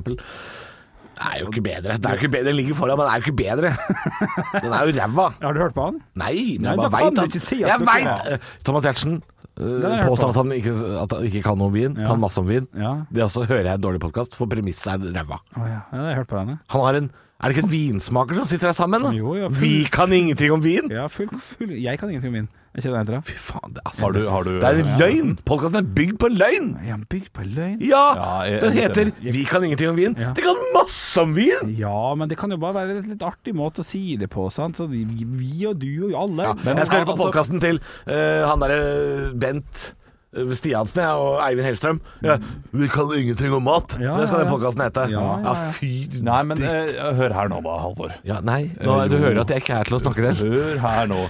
Er 1.21 1.41
jo 1.43 1.51
ikke 1.53 1.63
bedre. 1.69 1.99
Det 2.01 2.11
er 2.11 2.19
ikke 2.19 2.33
bedre. 2.33 2.49
Den 2.51 2.59
ligger 2.59 2.79
foran, 2.81 2.99
men 2.99 3.07
den 3.07 3.13
er 3.13 3.21
jo 3.21 3.27
ikke 3.29 3.39
bedre. 3.43 3.75
Den 4.65 4.73
er 4.73 4.87
jo 4.89 4.95
ræva. 4.97 5.27
Har 5.43 5.53
du 5.53 5.61
hørt 5.61 5.77
på 5.77 5.91
han? 5.91 6.01
Nei, 6.19 6.57
men 6.57 6.71
Nei, 6.71 6.79
jeg 6.79 6.91
bare 6.91 7.11
veit 7.13 7.21
at 7.27 7.43
si 7.45 7.61
at 7.63 7.77
Jeg 7.77 7.87
veit! 7.87 8.49
Thomas 8.65 8.89
Giertsen 8.89 9.21
hørt 9.61 10.07
påstår 10.09 10.33
at 10.33 10.39
han, 10.41 10.53
ikke, 10.57 10.75
at 11.03 11.15
han 11.17 11.27
ikke 11.29 11.43
kan 11.45 11.59
noe 11.61 11.71
om 11.71 11.75
vin. 11.77 11.97
Ja. 11.99 12.07
Kan 12.09 12.23
masse 12.23 12.41
om 12.41 12.49
vin. 12.49 12.69
Ja. 12.77 12.95
Det 13.13 13.25
også 13.27 13.45
hører 13.49 13.73
jeg 13.73 13.81
en 13.81 13.85
dårlig 13.85 14.01
podkast, 14.03 14.37
for 14.39 14.51
premisset 14.51 14.95
er 14.95 15.19
ræva. 15.21 15.41
Oh, 15.57 15.67
ja. 15.67 15.83
ja, 15.83 15.97
det 15.97 16.05
har 16.05 16.13
jeg 16.15 16.21
hørt 16.23 16.33
på 16.33 16.41
henne. 16.41 16.57
Han 16.75 16.87
har 16.87 17.01
en 17.01 17.11
Er 17.41 17.49
det 17.49 17.57
ikke 17.57 17.65
en 17.67 17.73
vinsmaker 17.73 18.37
som 18.37 18.45
sitter 18.45 18.69
her 18.69 18.77
sammen? 18.77 19.03
da? 19.03 19.11
Jo, 19.17 19.35
ja, 19.35 19.49
full- 19.49 19.61
Vi 19.63 19.85
kan 19.91 20.13
ingenting 20.13 20.53
om 20.53 20.61
vin! 20.61 20.91
Ja, 20.93 21.07
full, 21.09 21.29
full 21.41 21.71
Jeg 21.81 21.99
kan 21.99 22.11
ingenting 22.11 22.29
om 22.29 22.35
vin. 22.35 22.49
Er 22.71 22.79
ikke 22.85 22.93
det 22.93 23.07
det? 23.11 23.21
Fy 23.27 23.35
faen, 23.35 23.73
det, 23.75 23.83
altså, 23.85 24.03
Har 24.05 24.13
du, 24.13 24.19
har 24.31 24.43
du 24.45 24.51
det 24.61 24.63
er 24.69 24.77
en 24.85 24.91
løgn! 25.01 25.31
Podkasten 25.49 25.79
er 25.81 25.87
bygd 25.97 26.19
på 26.23 26.29
en 26.31 26.37
løgn! 26.39 26.69
Er 26.85 27.01
bygd 27.11 27.31
på 27.35 27.43
løgn? 27.57 27.81
Ja! 27.83 28.03
Ja, 28.15 28.35
jeg- 28.47 28.61
Den 28.63 28.77
jeg 28.77 28.83
heter. 28.85 29.11
'Vi 29.25 29.45
kan 29.45 29.65
ingenting 29.65 29.89
om 29.89 29.97
vin'. 29.97 30.19
Ja. 30.21 30.33
Det 30.37 30.45
kan 30.45 30.55
masse 30.75 31.19
om 31.21 31.35
vin! 31.35 31.75
Ja, 31.77 32.15
men 32.15 32.29
det 32.29 32.37
kan 32.39 32.51
jo 32.51 32.59
bare 32.59 32.75
være 32.75 32.99
en 32.99 33.09
litt, 33.09 33.23
artig 33.23 33.55
måte 33.55 33.81
å 33.81 33.85
si 33.85 34.17
det 34.17 34.29
på. 34.31 34.51
Sant? 34.53 34.77
Så 34.77 34.87
vi, 34.89 35.05
vi 35.25 35.67
og 35.67 35.79
du 35.81 36.13
og 36.13 36.29
alle. 36.29 36.43
Ja, 36.45 36.55
Men 36.63 36.77
jeg 36.77 36.87
skal 36.87 36.99
høre 37.01 37.07
på 37.07 37.17
altså- 37.17 37.33
podkasten 37.33 37.61
til 37.61 37.81
eh, 38.07 38.47
han 38.47 38.61
derre 38.61 39.33
Bent 39.35 39.95
Stiansen 40.31 41.01
jeg, 41.03 41.11
og 41.19 41.41
Eivind 41.43 41.67
Hellstrøm. 41.67 42.01
Ja, 42.23 42.37
vi 42.73 42.87
kan 42.93 43.09
ingenting 43.19 43.53
om 43.57 43.65
mat! 43.67 43.97
Ja, 43.99 44.17
det 44.21 44.29
skal 44.31 44.45
ja, 44.45 44.45
den 44.47 44.53
podkasten 44.53 44.85
hete. 44.85 45.07
Ja, 45.11 45.25
ja, 45.41 45.41
ja. 45.49 45.55
fy 45.75 46.21
Nei, 46.23 46.43
men 46.47 46.61
ditt. 46.61 46.95
eh, 46.95 47.09
hør 47.19 47.35
her 47.35 47.49
nå, 47.51 47.59
da, 47.65 47.79
Halvor. 47.83 48.13
ja, 48.29 48.37
Nei, 48.47 48.61
nå, 48.79 49.01
du 49.11 49.17
hører 49.19 49.41
at 49.43 49.51
jeg 49.51 49.65
ikke 49.65 49.81
er 49.81 49.91
til 49.91 49.99
å 49.99 50.01
snakke 50.05 50.29
til. 50.31 50.55
Hør 50.55 50.79
her 50.85 51.11
nå. 51.11 51.25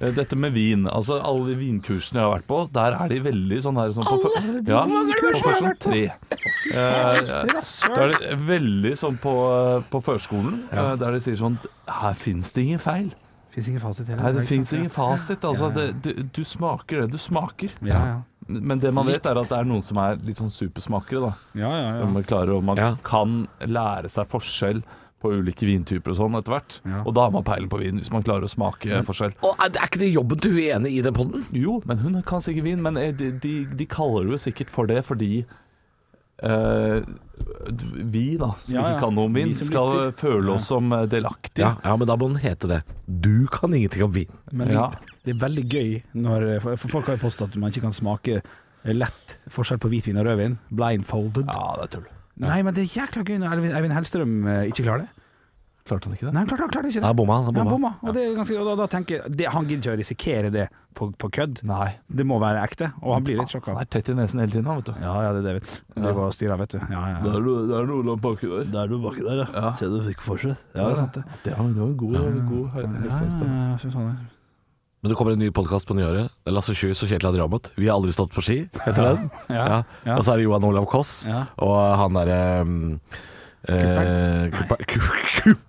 Eh, 0.00 0.10
Dette 0.16 0.34
med 0.40 0.54
vin. 0.56 0.86
Altså 0.88 1.18
Alle 1.22 1.50
de 1.52 1.54
vinkursene 1.60 2.18
jeg 2.18 2.24
har 2.26 2.32
vært 2.38 2.46
på, 2.48 2.58
der 2.74 2.94
er 2.98 3.08
de 3.12 3.20
veldig 3.28 3.58
sånn 3.68 3.78
her 3.78 3.90
sånn 3.94 4.06
på, 4.08 4.18
fø- 4.24 4.68
ja, 4.72 4.82
på 4.88 5.20
først 5.20 5.60
sånn 5.60 5.78
tre. 5.86 6.02
Eh, 6.74 7.20
da 7.30 8.02
er 8.06 8.14
det 8.16 8.38
veldig 8.48 8.92
sånn 8.98 9.18
på, 9.22 9.34
på 9.92 10.00
førskolen, 10.06 10.62
eh, 10.72 10.94
der 11.00 11.14
de 11.16 11.20
sier 11.24 11.36
sånn 11.40 11.58
Her 11.86 12.14
fins 12.18 12.50
det 12.56 12.64
ingen 12.66 12.80
feil. 12.82 13.12
Fins 13.50 13.66
ingen 13.68 13.82
fasit 13.82 14.06
heller. 14.06 14.22
Nei, 14.22 14.32
det 14.40 14.44
fins 14.46 14.72
ingen 14.76 14.90
fasit. 14.94 15.42
Altså, 15.44 15.70
Ja, 15.74 15.86
ja. 15.86 15.92
det, 15.92 16.16
du, 16.16 16.28
du 16.38 16.42
smaker 16.46 17.02
det 17.04 17.08
du 17.14 17.18
smaker. 17.18 17.72
Ja, 17.82 18.02
ja. 18.14 18.18
Men 18.50 18.80
det 18.82 18.90
man 18.94 19.06
vet, 19.06 19.24
er 19.26 19.38
at 19.38 19.48
det 19.48 19.58
er 19.58 19.68
noen 19.68 19.82
som 19.86 19.98
er 20.02 20.16
litt 20.26 20.40
sånn 20.40 20.50
supersmakere, 20.50 21.20
da. 21.28 21.32
Ja, 21.54 21.70
ja, 21.70 21.84
ja. 21.92 21.98
Som 22.02 22.16
klarer 22.24 22.56
å 22.56 22.62
Man 22.64 22.76
Ja. 22.80 22.94
kan 23.06 23.46
lære 23.60 24.10
seg 24.10 24.26
forskjell 24.32 24.82
på 25.20 25.28
ulike 25.36 25.66
vintyper 25.68 26.14
og 26.14 26.16
sånn 26.16 26.36
etter 26.38 26.54
hvert. 26.54 26.78
Ja. 26.88 27.02
Og 27.04 27.12
da 27.14 27.26
har 27.26 27.30
man 27.34 27.44
peiling 27.44 27.68
på 27.68 27.78
vin, 27.82 27.98
hvis 28.00 28.10
man 28.10 28.22
klarer 28.24 28.46
å 28.48 28.48
smake 28.48 29.02
forskjell. 29.04 29.34
Og 29.44 29.54
er 29.60 29.68
er 29.76 29.86
ikke 29.90 29.98
det 30.00 30.12
jobben 30.14 30.40
til 30.40 30.52
hun 30.56 30.60
ene 30.78 30.88
i 30.88 31.02
den 31.04 31.12
podden? 31.12 31.44
Jo, 31.52 31.82
men 31.84 31.98
hun 31.98 32.22
kan 32.22 32.40
sikkert 32.40 32.64
vin, 32.64 32.80
men 32.82 32.96
eh, 32.96 33.12
de, 33.12 33.30
de, 33.32 33.66
de 33.66 33.86
kaller 33.86 34.24
det 34.24 34.32
jo 34.32 34.38
sikkert 34.50 34.70
for 34.72 34.86
det 34.88 35.02
fordi 35.04 35.44
eh, 36.42 37.02
vi, 38.12 38.36
da, 38.40 38.54
som 38.64 38.74
Ja, 38.74 38.80
ja. 38.80 38.88
ikke 38.94 39.00
kan 39.06 39.14
noe 39.14 39.24
om 39.30 39.34
vin, 39.34 39.48
Vi 39.54 39.64
skal 39.68 39.90
lytter. 39.92 40.12
føle 40.20 40.54
oss 40.54 40.66
som 40.70 40.92
eh, 40.92 41.06
delaktige. 41.06 41.64
Ja, 41.64 41.74
ja, 41.84 41.96
men 41.96 42.06
da 42.08 42.16
må 42.16 42.28
den 42.28 42.40
hete 42.42 42.68
det. 42.68 42.80
Du 43.06 43.46
kan 43.52 43.72
ingenting 43.74 44.02
om 44.04 44.12
vin. 44.12 44.30
Men 44.52 44.68
det, 44.68 44.74
Ja. 44.74 44.90
det 45.24 45.34
er 45.36 45.40
veldig 45.48 45.64
gøy 45.68 46.02
når 46.14 46.60
For 46.62 46.76
for 46.76 46.88
folk 46.88 47.06
har 47.06 47.16
jo 47.18 47.26
påstått 47.28 47.52
at 47.52 47.56
man 47.56 47.70
ikke 47.70 47.82
kan 47.82 47.92
smake 47.92 48.42
lett 48.84 49.36
forskjell 49.50 49.78
på 49.78 49.90
hvitvin 49.92 50.18
og 50.18 50.26
rødvin. 50.26 50.58
Blindfolded. 50.72 51.46
Ja, 51.52 51.76
det 51.76 51.82
er 51.88 51.92
tull. 51.98 52.06
Nei, 52.40 52.62
men 52.62 52.72
det 52.74 52.86
er 52.86 52.94
jækla 53.02 53.22
gøy 53.28 53.38
når 53.42 53.58
Eivind, 53.76 53.92
Hellstrøm 53.92 54.46
eh, 54.48 54.62
ikke 54.70 54.84
klarer 54.86 55.04
det. 55.04 55.10
Klarte 55.90 56.06
han 56.08 56.14
ikke 56.16 56.28
det? 56.28 56.32
Nei, 56.36 56.44
han 56.46 56.50
klarte, 56.54 56.78
han 56.78 56.86
ikke 56.88 57.00
det. 57.00 57.02
Nei, 57.04 57.12
bomma. 57.18 57.36
han 57.48 57.56
Ja, 57.58 57.64
bomma. 57.64 57.70
bomma. 57.74 57.90
Og, 58.06 58.14
det 58.14 58.22
er 58.28 58.36
ganske, 58.38 58.56
og 58.62 58.68
da, 58.70 58.76
da 58.80 58.86
tenker 58.92 59.16
jeg 59.18 59.34
det, 59.40 59.48
Han 59.50 59.66
gidder 59.66 59.82
ikke 59.90 59.96
å 59.96 60.00
risikere 60.00 60.52
det 60.54 60.66
på, 60.94 61.10
på 61.18 61.30
kødd. 61.34 61.60
Nei. 61.66 61.88
Det 62.06 62.26
må 62.30 62.38
være 62.42 62.62
ekte, 62.66 62.92
og 63.02 63.14
han 63.16 63.26
blir 63.26 63.40
litt 63.42 63.50
sjokka. 63.52 63.74
Han 63.74 63.82
er 63.84 63.90
tett 63.90 64.08
i 64.10 64.16
nesen 64.18 64.40
hele 64.42 64.54
tiden, 64.54 64.66
han, 64.70 64.78
vet 64.80 64.90
du. 64.92 64.94
Ja, 65.02 65.14
ja, 65.26 65.32
det 65.36 65.42
er 65.42 65.46
det. 65.50 65.54
vet 65.60 65.70
du. 65.74 66.02
Det 66.06 66.14
var 66.16 66.34
styra, 66.38 66.56
vet 66.62 66.74
du. 66.76 66.80
Ja, 66.80 67.02
ja, 67.10 67.20
ja. 67.20 67.36
noe, 67.36 67.62
det 67.68 67.78
er 67.82 67.88
noe 67.90 68.06
langt 68.08 68.22
baki 68.24 68.50
der. 68.54 68.66
Det 68.70 68.80
er 68.86 68.92
noe 68.94 69.04
baki 69.08 69.26
der, 69.26 69.44
Ja. 69.50 69.72
Se 69.80 69.90
du 69.92 69.98
fikk 70.08 70.22
forskjell. 70.30 70.56
Ja, 70.74 70.84
det 70.86 70.90
er 70.94 71.00
sant, 71.02 71.18
det. 71.18 71.24
Det 71.44 71.56
var, 71.58 71.72
det 71.74 71.82
var 71.82 71.88
en 71.90 71.96
god, 71.98 72.12
god 72.12 72.14
Ja, 72.14 72.26
ja, 72.26 72.76
høyde. 72.78 74.04
ja. 74.06 74.14
Men 75.00 75.08
det 75.14 75.16
kommer 75.16 75.32
en 75.32 75.40
ny 75.40 75.48
podkast 75.56 75.88
på 75.88 75.94
nyåret. 75.96 76.28
Lasse 76.52 76.74
Kjus 76.76 77.00
og 77.02 77.08
Kjetil 77.08 77.30
Adriamot. 77.30 77.70
Vi 77.80 77.86
har 77.88 77.96
aldri 77.96 78.12
stått 78.12 78.34
på 78.36 78.42
ski, 78.44 78.56
heter 78.84 79.06
den. 79.06 79.30
Ja, 79.48 79.82
ja. 80.04 80.16
Og 80.18 80.26
så 80.26 80.34
er 80.34 80.42
det 80.42 80.44
Johan 80.44 80.66
Olav 80.68 80.84
Koss 80.92 81.22
Ja. 81.30 81.46
og 81.56 81.78
han 82.02 82.18
derre 82.18 82.40
um, 82.68 83.00
eh, 83.68 84.50
Kuppern. 84.54 84.84
Kuppern 84.88 85.60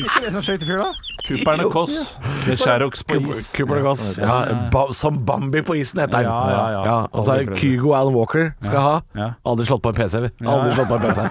Ikke 0.00 0.22
det 0.24 0.30
som 0.34 0.42
skøytefyr, 0.44 0.78
da? 0.80 0.88
Kupperne 1.26 1.66
Koss. 1.72 1.96
Med 2.46 2.58
Sherrox 2.58 3.02
på 3.06 3.18
is. 3.34 3.50
Kuppern 3.54 3.82
Koss. 3.84 4.04
Ja, 4.18 4.38
ba, 4.72 4.86
som 4.96 5.18
Bambi 5.26 5.62
på 5.66 5.76
isen, 5.80 6.00
heter 6.00 6.24
den. 6.24 6.30
Ja, 6.30 6.50
ja, 6.50 6.82
ja. 6.86 6.96
og 7.12 7.24
så 7.26 7.34
er 7.36 7.44
det 7.50 7.58
Kygo 7.60 7.92
Alan 7.96 8.14
Walker 8.16 8.52
skal 8.64 8.80
ha. 8.80 8.94
Aldri 9.46 9.66
slått 9.68 9.82
på 9.84 9.92
en 9.92 9.98
PC. 10.00 10.20
vi. 10.24 10.30
Aldri 10.46 10.72
slått 10.78 10.88
på 10.90 10.98
en 10.98 11.04
PC. 11.04 11.26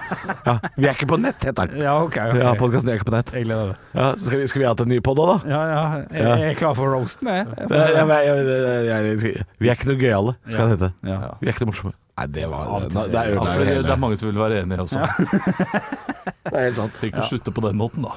Ja, 0.46 0.56
vi 0.76 0.86
er 0.88 0.94
ikke 0.96 1.10
på 1.14 1.20
nett, 1.20 1.44
heter 1.50 1.70
den. 1.72 1.82
Ja, 1.82 1.96
OK. 2.04 2.16
ok. 2.16 2.38
Ja, 2.40 2.54
Podkasten 2.60 2.90
er 2.94 3.00
ikke 3.00 3.10
på 3.10 3.16
nett. 3.16 3.32
Jeg 3.36 3.48
gleder 3.48 3.72
meg. 3.74 3.76
Ja, 3.94 4.10
skal 4.16 4.38
vi, 4.42 4.46
skulle 4.50 4.64
vi 4.66 4.70
hatt 4.70 4.84
en 4.86 4.92
ny 4.94 5.00
pod 5.04 5.18
òg, 5.22 5.32
da? 5.34 5.38
Ja, 5.50 5.62
ja. 5.74 5.82
Jeg, 6.10 6.28
jeg 6.44 6.50
er 6.54 6.60
klar 6.60 6.76
for 6.78 6.94
roasten, 6.94 7.28
jeg. 7.28 7.46
Ja, 7.70 7.86
ja, 7.98 8.04
men 8.06 8.16
jeg- 8.16 8.46
jeg- 8.46 8.86
jeg- 8.86 9.24
jeg- 9.24 9.44
Vi 9.60 9.68
er 9.68 9.74
ikke 9.76 9.90
noe 9.90 9.98
gøyale, 10.00 10.36
skal 10.48 10.68
det 10.70 10.78
hete. 10.78 10.92
Ja. 11.04 11.18
Vi 11.40 11.46
er 11.48 11.52
ikke 11.52 11.64
noe 11.66 11.72
morsomme. 11.74 11.92
Nei, 12.20 12.26
det 12.26 12.46
var 12.46 12.80
Det, 12.80 12.88
det, 12.88 12.96
er, 13.00 13.10
det, 13.10 13.48
er, 13.48 13.82
det, 13.82 13.90
er 13.90 13.96
mange 13.96 14.16
som 14.20 14.28
vil 14.28 14.36
være 14.36 14.60
enige 14.60 14.82
også. 14.84 14.98
det 16.50 16.52
er 16.52 16.66
helt 16.66 16.76
sant. 16.76 16.92
Trenger 16.92 17.14
ikke 17.14 17.22
ja. 17.22 17.28
slutte 17.30 17.54
på 17.56 17.62
den 17.64 17.78
måten, 17.80 18.04
da. 18.04 18.12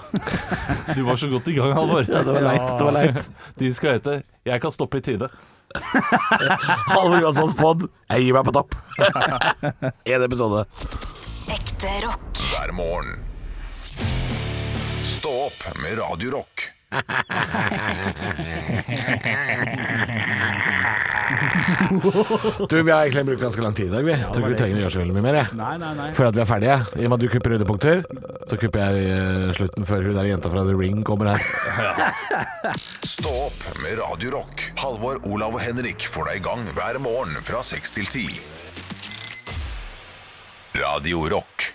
Du 0.92 1.06
var 1.08 1.16
så 1.22 1.30
godt 1.32 1.48
i 1.48 1.56
gang, 1.56 1.72
Halvor. 1.78 2.04
Ja, 2.10 2.20
det 2.28 2.34
var 2.36 2.44
leit. 2.44 2.68
Det 2.68 2.88
var 2.90 2.98
leit. 2.98 3.30
De 3.60 3.74
skal 3.74 3.96
hete 3.96 4.24
'Jeg 4.44 4.62
kan 4.62 4.72
stoppe 4.76 5.00
i 5.00 5.02
tide'. 5.02 5.30
Halvor 6.92 7.20
Johanssons 7.22 7.56
pod. 7.56 7.88
Jeg 8.12 8.28
gir 8.28 8.34
meg 8.36 8.44
på 8.44 8.52
topp. 8.52 8.76
Én 10.04 10.22
episode. 10.28 10.66
Ekte 11.48 11.88
rock. 12.04 12.44
hver 12.52 12.76
morgen. 12.76 13.24
Stå 15.00 15.32
opp 15.48 15.80
med 15.80 15.96
Radio 16.04 16.32
Rock. 16.36 16.74
Du, 22.72 22.76
Vi 22.84 22.92
har 22.92 23.04
egentlig 23.06 23.26
brukt 23.26 23.42
ganske 23.44 23.62
lang 23.64 23.76
tid 23.78 23.88
i 23.88 23.94
dag. 23.94 24.06
Vi 24.06 24.16
tror 24.18 24.42
ikke 24.44 24.52
vi 24.54 24.60
trenger 24.62 24.78
å 24.78 24.84
gjøre 24.84 24.96
så 24.96 25.02
veldig 25.04 25.16
mye 25.18 25.26
mer. 25.26 25.38
Jeg. 25.40 25.58
Nei, 25.60 25.74
nei, 25.82 25.92
nei. 26.00 26.08
Før 26.18 26.30
at 26.30 26.38
vi 26.38 26.44
er 26.44 26.50
ferdige. 26.50 26.78
I 26.96 27.06
og 27.06 27.14
med 27.14 27.18
at 27.18 27.24
du 27.24 27.28
kupper 27.34 27.56
høydepunkter, 27.56 28.02
så 28.50 28.60
kupper 28.62 28.84
jeg 28.84 29.14
eh, 29.14 29.54
slutten 29.60 29.88
før 29.90 30.08
hun 30.10 30.18
der 30.18 30.30
jenta 30.32 30.52
fra 30.54 30.66
The 30.68 30.76
Ring 30.80 31.04
kommer 31.08 31.34
her. 31.34 31.42
Stå 33.06 33.36
opp 33.48 33.62
med 33.84 34.00
Radio 34.02 34.34
Rock. 34.38 34.68
Halvor, 34.82 35.22
Olav 35.30 35.60
og 35.60 35.64
Henrik 35.64 36.08
får 36.10 36.32
deg 36.32 36.42
i 36.42 36.46
gang 36.50 36.66
hver 36.74 37.00
morgen 37.04 37.38
fra 37.46 37.64
6 37.66 37.98
til 38.00 38.10
10. 38.10 38.42
Radio 40.82 41.28
Rock. 41.30 41.74